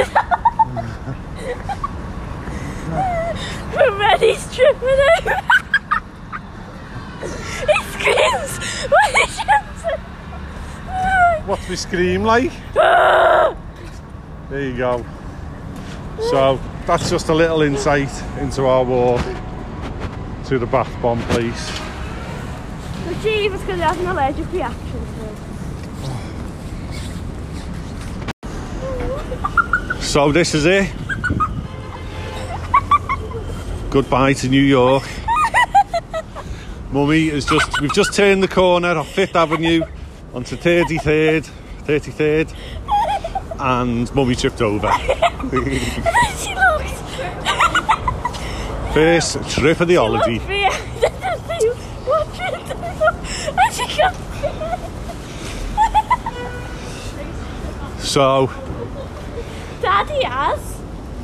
From 3.72 3.98
Reddy's 3.98 4.54
tripping 4.54 5.00
over. 5.18 5.36
he 7.68 7.76
screams 7.92 8.54
when 8.88 9.10
he 9.14 9.24
jumps. 9.36 9.82
What's 11.44 11.68
my 11.68 11.74
scream 11.74 12.22
like? 12.22 12.52
there 12.72 13.54
you 14.50 14.74
go. 14.74 15.04
So 16.30 16.58
that's 16.86 17.10
just 17.10 17.28
a 17.28 17.34
little 17.34 17.60
insight 17.60 18.10
into 18.38 18.64
our 18.64 18.82
walk 18.82 19.20
to 20.46 20.58
the 20.58 20.66
bath 20.66 20.90
bomb 21.02 21.20
place. 21.24 21.70
The 23.08 23.14
chief 23.22 23.52
is 23.52 23.60
because 23.60 23.76
he 23.76 23.82
has 23.82 23.98
an 23.98 24.06
allergic 24.06 24.50
reaction 24.50 24.90
to 24.90 25.26
it. 25.26 25.52
So 30.12 30.30
this 30.30 30.54
is 30.54 30.66
it. 30.66 30.92
Goodbye 33.88 34.34
to 34.34 34.48
New 34.50 34.60
York. 34.60 35.08
Mummy 36.90 37.28
is 37.28 37.46
just 37.46 37.80
we've 37.80 37.94
just 37.94 38.12
turned 38.12 38.42
the 38.42 38.48
corner 38.48 38.90
off 38.90 39.08
Fifth 39.08 39.34
Avenue 39.34 39.80
onto 40.34 40.54
33rd, 40.54 41.48
33rd, 41.84 42.54
and 43.58 44.14
Mummy 44.14 44.34
tripped 44.34 44.60
over. 44.60 44.90
First 48.92 49.48
trip 49.48 49.80
of 49.80 49.88
the 49.88 49.94
holiday. 49.94 50.38
What 52.04 52.26
should 52.36 52.52
I 52.52 52.60
do? 52.68 52.74
And 53.58 53.74
she 53.74 53.86
comes. 53.98 54.18
So 58.06 58.50
Daddy 59.82 60.22
has. 60.22 60.80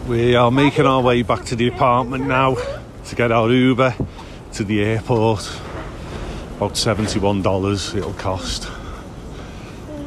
we 0.09 0.35
are 0.35 0.51
making 0.51 0.85
our 0.85 1.01
way 1.01 1.23
back 1.23 1.45
to 1.45 1.55
the 1.55 1.69
apartment 1.69 2.27
now 2.27 2.57
to 3.05 3.15
get 3.15 3.31
our 3.31 3.49
Uber 3.49 3.95
to 4.55 4.65
the 4.65 4.83
airport. 4.83 5.49
About 6.57 6.73
$71 6.73 7.95
it'll 7.95 8.13
cost. 8.15 8.69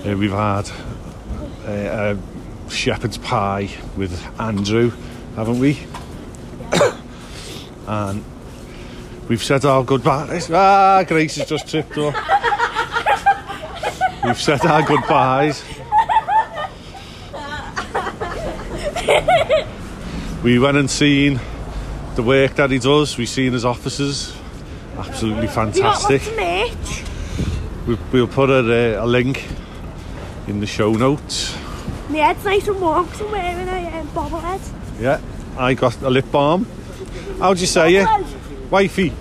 Uh, 0.06 0.18
we've 0.18 0.32
had 0.32 0.70
uh, 1.66 2.16
a 2.16 2.18
shepherd's 2.70 3.18
pie 3.18 3.70
with 3.96 4.22
Andrew, 4.38 4.92
haven't 5.38 5.60
we? 5.60 5.80
and 7.88 8.22
we've 9.30 9.42
said 9.44 9.64
our 9.64 9.86
goodbyes. 9.86 10.52
Ah, 10.52 11.06
Grace 11.08 11.38
has 11.38 11.48
just 11.48 11.70
tripped 11.70 11.98
up. 11.98 12.14
we've 14.26 14.42
said 14.42 14.66
our 14.66 14.84
goodbyes. 14.84 15.64
We 20.44 20.60
went 20.60 20.78
and 20.78 20.90
seen 20.90 21.40
the 22.16 22.24
work 22.24 22.56
that 22.56 22.72
he 22.72 22.80
does. 22.80 23.18
We've 23.18 23.30
seen 23.30 23.54
his 23.54 23.66
offices. 23.66 24.36
Absolutely 24.98 25.48
fantastic. 25.48 26.22
We, 27.88 27.98
we'll 28.12 28.28
put 28.28 28.50
a, 28.50 29.04
a 29.04 29.06
link 29.06 29.48
in 30.48 30.60
the 30.60 30.68
show 30.68 30.94
notes. 30.94 31.56
My 32.10 32.18
head's 32.18 32.44
nice 32.44 32.68
and 32.68 32.80
warm 32.82 33.06
because 33.06 33.22
I'm 33.22 33.32
wearing 33.32 33.68
a 33.68 34.00
um, 34.00 34.08
bobblehead. 34.10 34.62
Yeah, 35.00 35.22
I 35.58 35.74
got 35.74 36.02
a 36.02 36.10
lip 36.10 36.32
balm. 36.32 36.68
How'd 37.40 37.60
you 37.60 37.68
say 37.68 37.96
it? 37.96 38.08
Wifey. 38.70 39.14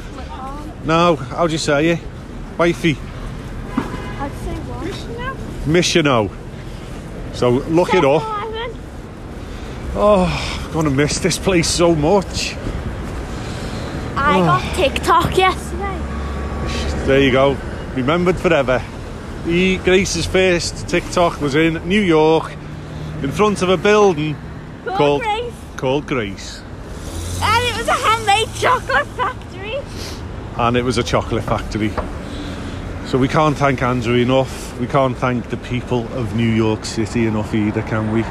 No, 0.85 1.17
how'd 1.17 1.53
you 1.53 1.59
say 1.59 1.91
it? 1.91 2.01
Wifey. 2.59 2.99
I'd 3.77 4.33
say 4.45 4.55
what? 4.69 5.69
Missiono. 5.69 6.31
So 7.33 7.51
look 7.51 7.95
it 7.95 8.05
up. 8.05 8.23
Oh, 9.93 10.60
I'm 10.71 10.75
gonna 10.75 10.91
miss 10.91 11.19
this 11.19 11.37
place 11.37 11.69
so 11.69 11.97
much. 11.97 12.55
I 14.17 14.39
Oh. 14.41 14.45
got 14.45 14.63
ah. 14.63 14.73
TikTok 14.77 15.37
yesterday. 15.37 15.99
There 17.07 17.21
you 17.21 17.33
go. 17.33 17.57
Remembered 17.97 18.37
forever. 18.37 18.81
He, 19.45 19.79
Grace's 19.79 20.27
first 20.27 20.87
TikTok 20.87 21.41
was 21.41 21.57
in 21.57 21.81
New 21.89 22.01
York, 22.01 22.53
in 23.23 23.33
front 23.33 23.63
of 23.63 23.69
a 23.69 23.77
building 23.77 24.37
Called 24.85 24.97
called 24.99 25.23
Grace. 25.23 25.53
called 25.77 26.07
Grace, 26.07 26.63
And 27.43 27.65
it 27.65 27.77
was 27.77 27.89
a 27.89 27.93
handmade 27.95 28.49
chocolate 28.55 29.07
factory. 29.17 29.77
and 30.57 30.77
it 30.77 30.85
was 30.85 30.99
a 30.99 31.03
chocolate 31.03 31.43
factory. 31.45 31.91
So 33.07 33.19
we 33.19 33.27
can't 33.27 33.57
thank 33.57 33.83
Andrew 33.83 34.15
enough. 34.15 34.79
We 34.79 34.87
can't 34.87 35.17
thank 35.17 35.51
the 35.51 35.57
people 35.57 36.07
of 36.13 36.37
New 36.37 36.47
York 36.49 36.85
City 36.85 37.27
enough 37.27 37.53
either, 37.55 37.83
can 37.83 38.13
we? 38.13 38.23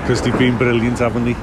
Because 0.00 0.22
they've 0.22 0.38
been 0.38 0.56
brilliant, 0.56 1.00
haven't 1.00 1.26
they? 1.26 1.36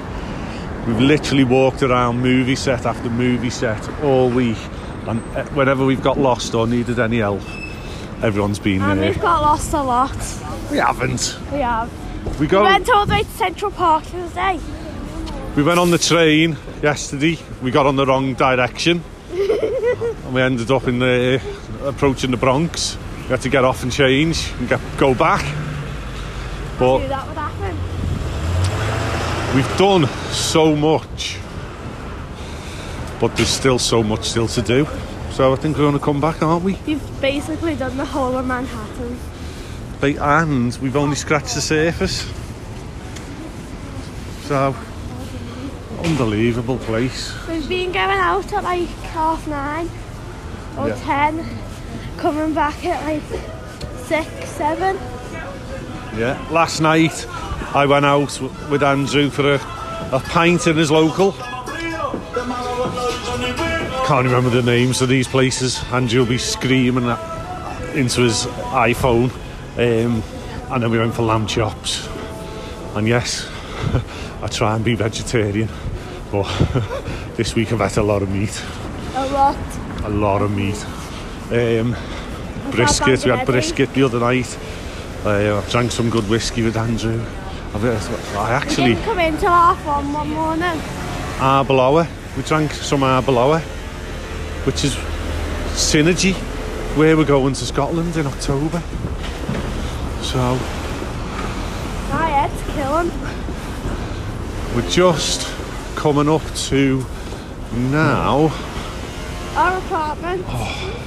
We've 0.88 1.00
literally 1.02 1.44
walked 1.44 1.84
around 1.84 2.20
movie 2.22 2.56
set 2.56 2.86
after 2.86 3.10
movie 3.10 3.50
set 3.52 3.88
all 4.04 4.30
week, 4.30 4.58
and 5.08 5.22
uh, 5.36 5.44
whenever 5.50 5.86
we've 5.86 6.02
got 6.02 6.18
lost 6.18 6.56
or 6.56 6.66
needed 6.68 7.00
any 7.00 7.20
help, 7.20 7.42
everyone's 8.24 8.60
been 8.60 8.82
And 8.82 9.00
there. 9.00 9.12
we've 9.12 9.22
got 9.22 9.42
lost 9.42 9.74
a 9.74 9.84
lot. 9.84 10.16
We 10.72 10.78
haven't. 10.78 11.38
We 11.52 11.60
have. 11.60 11.92
We 12.40 12.48
We 12.48 12.58
went 12.58 12.90
all 12.90 13.06
the 13.06 13.14
way 13.14 13.24
to 13.24 13.30
Central 13.30 13.72
Park 13.72 14.04
the 14.06 14.22
other 14.24 14.34
day. 14.34 14.60
We 15.56 15.64
went 15.64 15.80
on 15.80 15.92
the 15.92 15.98
train 15.98 16.58
yesterday. 16.82 17.38
We 17.62 17.72
got 17.72 17.86
on 17.86 17.96
the 17.96 18.06
wrong 18.06 18.34
direction, 18.34 19.04
and 19.32 20.34
we 20.34 20.42
ended 20.42 20.72
up 20.72 20.88
in 20.88 21.00
the 21.00 21.42
approaching 21.84 22.32
the 22.32 22.38
Bronx. 22.38 22.98
We 23.24 23.28
had 23.30 23.42
to 23.42 23.50
get 23.50 23.64
off 23.64 23.84
and 23.84 23.92
change 23.92 24.52
and 24.60 24.68
get, 24.70 24.80
go 24.98 25.14
back. 25.14 25.44
But 26.80 27.08
that 27.10 27.28
would 27.28 27.38
happen. 27.38 27.49
We've 29.56 29.78
done 29.78 30.06
so 30.32 30.76
much, 30.76 31.38
but 33.20 33.36
there's 33.36 33.50
still 33.50 33.80
so 33.80 34.04
much 34.04 34.26
still 34.30 34.48
to 34.48 34.62
do. 34.62 34.88
So 35.32 35.54
I 35.54 35.56
think 35.56 35.78
we're 35.78 35.84
going 35.84 35.98
to 35.98 36.04
come 36.04 36.20
back, 36.22 36.42
aren't 36.42 36.64
we? 36.64 36.78
You've 36.86 37.22
basically 37.22 37.76
done 37.76 37.98
the 37.98 38.06
whole 38.06 38.38
of 38.38 38.46
Manhattan. 38.46 39.20
Ba- 40.02 40.22
And 40.42 40.78
we've 40.82 40.96
only 40.96 41.16
scratched 41.16 41.56
the 41.56 41.62
surface. 41.62 42.32
So 44.48 44.76
unbelievable 46.04 46.78
place. 46.80 47.34
We've 47.48 47.68
been 47.70 47.92
going 47.92 48.18
out 48.20 48.52
at 48.54 48.64
like 48.64 48.88
half 49.14 49.48
nine 49.48 49.90
or 50.78 50.88
Yeah. 50.90 50.96
ten, 51.04 51.46
coming 52.18 52.54
back 52.54 52.84
at 52.86 53.04
like 53.06 53.22
six, 54.06 54.50
seven. 54.50 54.98
Yeah. 56.18 56.44
Last 56.50 56.82
night 56.82 57.14
I 57.74 57.86
went 57.86 58.04
out 58.04 58.42
with 58.72 58.82
Andrew 58.82 59.30
for 59.30 59.54
a, 59.54 59.60
a 60.12 60.20
pint 60.20 60.66
in 60.66 60.76
his 60.76 60.90
local. 60.90 61.34
Can't 64.08 64.26
remember 64.26 64.50
the 64.50 64.64
names 64.64 65.04
of 65.04 65.10
these 65.10 65.28
places. 65.28 65.84
Andrew 65.92 66.22
will 66.22 66.28
be 66.28 66.40
screaming 66.40 67.06
into 67.94 68.22
his 68.22 68.48
iPhone. 68.74 69.32
Um, 69.78 70.24
and 70.72 70.82
then 70.82 70.90
we 70.90 70.98
went 70.98 71.14
for 71.14 71.22
lamb 71.22 71.46
chops. 71.46 72.10
And 72.96 73.08
yes, 73.08 73.48
I 74.42 74.48
try 74.48 74.76
and 74.76 74.84
be 74.84 74.96
vegetarian. 74.96 75.70
But 76.32 76.48
this 77.38 77.54
week 77.54 77.72
I've 77.72 77.80
had 77.80 77.98
a 77.98 78.04
lot 78.04 78.24
of 78.24 78.32
meat. 78.32 78.64
A 79.14 79.28
lot. 79.28 80.06
A 80.06 80.10
lot 80.10 80.42
of 80.42 80.50
meat. 80.50 80.84
Um, 81.52 81.96
brisket, 82.72 83.26
we 83.26 83.32
had 83.32 83.46
brisket 83.46 83.94
the 83.94 84.02
other 84.04 84.20
night. 84.20 84.58
Uh, 85.24 85.62
I 85.64 85.70
drank 85.70 85.92
some 85.92 86.10
good 86.10 86.28
whiskey 86.28 86.64
with 86.64 86.76
Andrew. 86.76 87.24
I 87.74 88.52
actually 88.52 88.96
Didn't 88.96 89.04
come 89.06 89.20
in 89.20 89.38
till 89.38 89.50
half 89.50 89.86
one 89.86 90.12
one 90.12 90.30
morning. 90.30 90.82
Aberlour. 91.40 92.08
We 92.36 92.44
drank 92.44 92.72
some 92.74 93.02
Aberlour, 93.04 93.60
which 94.66 94.84
is 94.84 94.96
synergy. 95.76 96.34
Where 96.98 97.16
we're 97.16 97.26
going 97.26 97.54
to 97.54 97.66
Scotland 97.66 98.18
in 98.18 98.26
October. 98.26 98.82
So 100.24 100.56
My 102.10 102.28
head's 102.28 102.62
killing. 102.74 103.12
we're 104.76 104.90
just 104.90 105.48
coming 105.96 106.28
up 106.28 106.42
to 106.70 107.06
now. 107.74 108.52
Our 109.56 109.78
apartment. 109.78 110.44
Oh. 110.48 111.06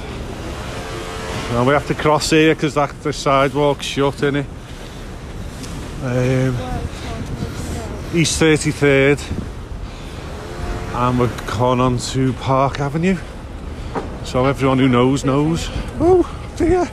Now 1.51 1.65
we 1.65 1.73
have 1.73 1.87
to 1.87 1.93
cross 1.93 2.29
here 2.29 2.55
because 2.55 2.73
that 2.75 2.89
the 3.03 3.11
sidewalk's 3.13 3.85
shut, 3.85 4.15
innit? 4.15 4.45
Um, 6.03 6.57
East 8.13 8.41
33rd, 8.41 9.21
and 10.95 11.17
we're 11.17 11.31
going 11.57 11.79
on 11.79 11.97
to 11.97 12.33
Park 12.33 12.81
Avenue. 12.81 13.15
So 14.25 14.45
everyone 14.45 14.79
who 14.79 14.89
knows 14.89 15.23
knows. 15.23 15.69
Oh 16.01 16.29
dear. 16.57 16.89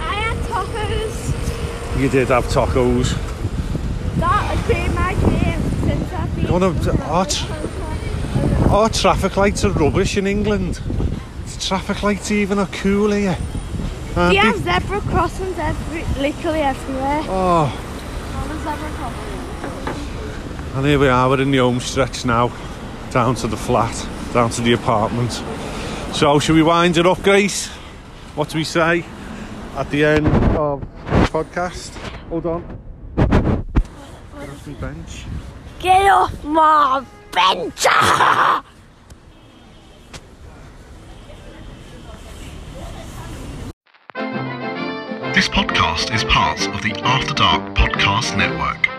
I 0.00 0.14
had 0.14 0.36
tacos. 0.46 2.00
You 2.00 2.08
did 2.08 2.28
have 2.28 2.44
tacos. 2.46 3.14
That 4.16 4.56
has 4.56 4.66
been 4.68 4.94
my 4.94 5.14
dream 5.14 5.62
since 5.88 6.12
I've 6.12 6.36
been. 6.36 6.52
One 6.52 6.62
of 6.62 6.84
the- 6.84 6.96
oh, 7.04 7.26
Oh, 8.70 8.88
traffic 8.88 9.36
lights 9.36 9.64
are 9.64 9.70
rubbish 9.70 10.16
in 10.18 10.26
England. 10.26 10.80
Traffic 11.68 12.02
lights 12.02 12.30
even 12.30 12.58
are 12.58 12.66
cool 12.68 13.10
here. 13.12 13.36
Uh, 14.16 14.30
you 14.32 14.40
have 14.40 14.56
zebra 14.56 15.02
crossings 15.02 15.58
every, 15.58 16.02
literally 16.18 16.60
everywhere. 16.60 17.20
Oh. 17.24 17.68
On 18.36 18.50
a 18.50 18.58
zebra 18.60 18.90
crossing. 18.96 20.76
And 20.78 20.86
here 20.86 20.98
we 20.98 21.08
are, 21.08 21.28
we're 21.28 21.42
in 21.42 21.50
the 21.50 21.58
home 21.58 21.80
stretch 21.80 22.24
now, 22.24 22.50
down 23.10 23.34
to 23.34 23.46
the 23.46 23.58
flat, 23.58 24.08
down 24.32 24.48
to 24.48 24.62
the 24.62 24.72
apartment. 24.72 25.30
So, 26.14 26.38
should 26.38 26.54
we 26.54 26.62
wind 26.62 26.96
it 26.96 27.04
up, 27.04 27.22
Grace? 27.22 27.66
What 28.34 28.48
do 28.48 28.56
we 28.56 28.64
say 28.64 29.04
at 29.76 29.90
the 29.90 30.06
end 30.06 30.26
of 30.56 30.80
the 30.80 31.28
podcast? 31.30 31.90
Hold 32.30 32.46
on. 32.46 32.78
Get 33.18 33.30
off 33.30 34.66
my 34.66 34.72
bench. 34.72 35.26
Get 35.80 36.10
off 36.10 36.44
my 36.44 37.04
bench! 37.30 37.86
This 46.58 46.66
podcast 46.66 46.66
is 46.66 46.72
part 46.72 46.84
of 46.84 46.90
the 46.90 47.06
After 47.06 47.34
Dark 47.34 47.62
Podcast 47.76 48.36
Network. 48.36 48.97